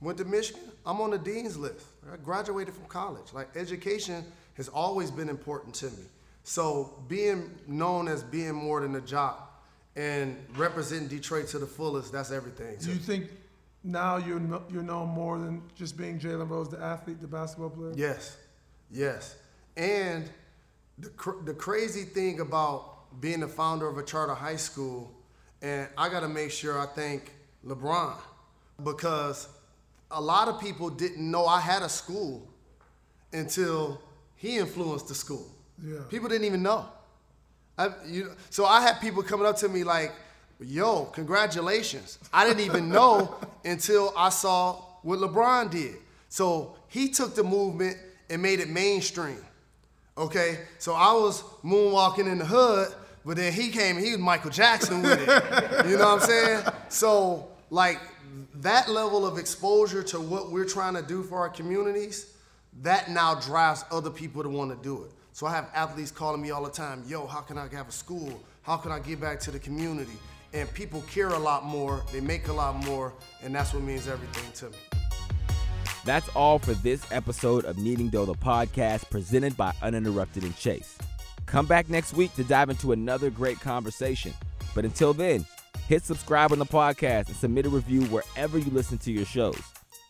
Went 0.01 0.17
to 0.17 0.25
Michigan. 0.25 0.61
I'm 0.85 0.99
on 0.99 1.11
the 1.11 1.19
dean's 1.19 1.57
list. 1.57 1.85
I 2.11 2.17
graduated 2.17 2.73
from 2.73 2.85
college. 2.85 3.33
Like 3.33 3.49
education 3.55 4.25
has 4.55 4.67
always 4.67 5.11
been 5.11 5.29
important 5.29 5.75
to 5.75 5.85
me. 5.85 6.03
So 6.43 7.03
being 7.07 7.51
known 7.67 8.07
as 8.07 8.23
being 8.23 8.53
more 8.53 8.81
than 8.81 8.95
a 8.95 9.01
job 9.01 9.37
and 9.95 10.37
representing 10.55 11.07
Detroit 11.07 11.47
to 11.49 11.59
the 11.59 11.67
fullest, 11.67 12.11
that's 12.11 12.31
everything. 12.31 12.77
Do 12.79 12.89
you 12.89 12.95
think 12.95 13.29
now 13.83 14.17
you're 14.17 14.41
you're 14.71 14.83
known 14.83 15.09
more 15.09 15.37
than 15.37 15.61
just 15.75 15.97
being 15.97 16.19
Jalen 16.19 16.49
Rose, 16.49 16.69
the 16.69 16.81
athlete, 16.81 17.21
the 17.21 17.27
basketball 17.27 17.69
player? 17.69 17.93
Yes, 17.95 18.37
yes. 18.89 19.35
And 19.77 20.29
the 20.97 21.09
cr- 21.09 21.43
the 21.45 21.53
crazy 21.53 22.03
thing 22.03 22.39
about 22.39 23.21
being 23.21 23.41
the 23.41 23.47
founder 23.47 23.87
of 23.87 23.97
a 23.97 24.03
charter 24.03 24.33
high 24.33 24.55
school, 24.55 25.11
and 25.61 25.87
I 25.97 26.09
got 26.09 26.21
to 26.21 26.29
make 26.29 26.49
sure 26.49 26.79
I 26.79 26.87
thank 26.87 27.33
LeBron 27.65 28.15
because 28.83 29.47
a 30.11 30.21
lot 30.21 30.47
of 30.47 30.59
people 30.59 30.89
didn't 30.89 31.29
know 31.29 31.45
I 31.45 31.59
had 31.59 31.81
a 31.81 31.89
school 31.89 32.47
until 33.33 34.01
he 34.35 34.57
influenced 34.57 35.07
the 35.07 35.15
school. 35.15 35.47
Yeah. 35.83 35.99
People 36.09 36.29
didn't 36.29 36.45
even 36.45 36.61
know. 36.61 36.85
I, 37.77 37.89
you, 38.05 38.31
so 38.49 38.65
I 38.65 38.81
had 38.81 38.99
people 38.99 39.23
coming 39.23 39.45
up 39.45 39.57
to 39.57 39.69
me 39.69 39.83
like, 39.83 40.11
"Yo, 40.59 41.05
congratulations!" 41.05 42.19
I 42.31 42.45
didn't 42.45 42.65
even 42.65 42.89
know 42.97 43.35
until 43.65 44.13
I 44.15 44.29
saw 44.29 44.73
what 45.01 45.19
LeBron 45.19 45.71
did. 45.71 45.95
So 46.29 46.75
he 46.87 47.09
took 47.09 47.35
the 47.35 47.43
movement 47.43 47.97
and 48.29 48.41
made 48.41 48.59
it 48.59 48.69
mainstream. 48.69 49.43
Okay, 50.17 50.59
so 50.77 50.93
I 50.93 51.13
was 51.13 51.41
moonwalking 51.63 52.31
in 52.31 52.37
the 52.37 52.45
hood, 52.45 52.93
but 53.25 53.37
then 53.37 53.53
he 53.53 53.69
came 53.69 53.97
and 53.97 54.05
he 54.05 54.11
was 54.11 54.19
Michael 54.19 54.51
Jackson 54.51 55.01
with 55.01 55.19
it. 55.19 55.87
you 55.87 55.97
know 55.97 56.15
what 56.15 56.21
I'm 56.21 56.27
saying? 56.27 56.63
So, 56.89 57.47
like, 57.71 57.99
that 58.55 58.89
level 58.89 59.25
of 59.25 59.39
exposure 59.39 60.03
to 60.03 60.19
what 60.19 60.51
we're 60.51 60.65
trying 60.65 60.93
to 60.93 61.01
do 61.01 61.23
for 61.23 61.39
our 61.39 61.49
communities, 61.49 62.33
that 62.81 63.09
now 63.09 63.33
drives 63.33 63.83
other 63.91 64.09
people 64.09 64.43
to 64.43 64.49
want 64.49 64.69
to 64.69 64.83
do 64.83 65.03
it. 65.03 65.11
So 65.31 65.47
I 65.47 65.51
have 65.51 65.69
athletes 65.73 66.11
calling 66.11 66.41
me 66.41 66.51
all 66.51 66.63
the 66.63 66.69
time, 66.69 67.03
yo, 67.07 67.25
how 67.25 67.39
can 67.39 67.57
I 67.57 67.67
have 67.69 67.87
a 67.87 67.91
school? 67.91 68.39
How 68.61 68.75
can 68.75 68.91
I 68.91 68.99
give 68.99 69.21
back 69.21 69.39
to 69.41 69.51
the 69.51 69.59
community? 69.59 70.17
And 70.53 70.71
people 70.73 71.01
care 71.03 71.29
a 71.29 71.39
lot 71.39 71.63
more, 71.63 72.03
they 72.11 72.19
make 72.19 72.49
a 72.49 72.53
lot 72.53 72.75
more, 72.85 73.13
and 73.41 73.55
that's 73.55 73.73
what 73.73 73.83
means 73.83 74.07
everything 74.07 74.51
to 74.53 74.69
me. 74.69 74.77
That's 76.03 76.27
all 76.35 76.59
for 76.59 76.73
this 76.73 77.09
episode 77.11 77.63
of 77.63 77.77
Kneading 77.77 78.09
Dough, 78.09 78.25
the 78.25 78.33
podcast 78.33 79.09
presented 79.09 79.55
by 79.55 79.71
Uninterrupted 79.81 80.43
and 80.43 80.55
Chase. 80.57 80.97
Come 81.45 81.67
back 81.67 81.89
next 81.89 82.13
week 82.13 82.33
to 82.35 82.43
dive 82.43 82.69
into 82.69 82.91
another 82.91 83.29
great 83.29 83.61
conversation. 83.61 84.33
But 84.75 84.83
until 84.83 85.13
then, 85.13 85.45
hit 85.87 86.03
subscribe 86.03 86.51
on 86.51 86.59
the 86.59 86.65
podcast 86.65 87.27
and 87.27 87.35
submit 87.35 87.65
a 87.65 87.69
review 87.69 88.03
wherever 88.05 88.57
you 88.57 88.69
listen 88.71 88.97
to 88.99 89.11
your 89.11 89.25
shows. 89.25 89.61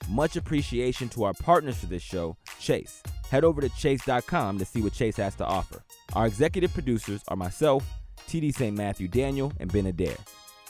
Much 0.10 0.36
appreciation 0.36 1.10
to 1.10 1.24
our 1.24 1.34
partners 1.34 1.78
for 1.78 1.86
this 1.86 2.02
show, 2.02 2.36
Chase. 2.60 3.02
Head 3.30 3.44
over 3.44 3.62
to 3.62 3.70
chase.com 3.70 4.58
to 4.58 4.66
see 4.66 4.82
what 4.82 4.94
Chase 4.94 5.18
has 5.18 5.36
to 5.36 5.46
offer. 5.46 5.84
Our 6.14 6.28
executive 6.28 6.74
producers 6.74 7.22
are 7.28 7.38
myself, 7.38 7.88
TD 8.28 8.54
St. 8.54 8.76
Matthew 8.76 9.08
Daniel, 9.08 9.54
and 9.60 9.72
Ben 9.72 9.86
Adair. 9.86 10.18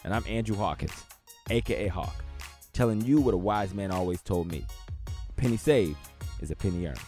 And 0.04 0.14
I'm 0.14 0.26
Andrew 0.28 0.56
Hawkins, 0.56 1.04
aka 1.50 1.88
Hawk, 1.88 2.24
telling 2.74 3.02
you 3.02 3.22
what 3.22 3.34
a 3.34 3.38
wise 3.38 3.74
man 3.74 3.92
always 3.92 4.22
told 4.22 4.52
me. 4.52 4.66
A 5.30 5.34
penny 5.34 5.58
saved 5.58 5.98
is 6.42 6.52
a 6.52 6.56
penny 6.56 6.86
earned. 6.86 7.00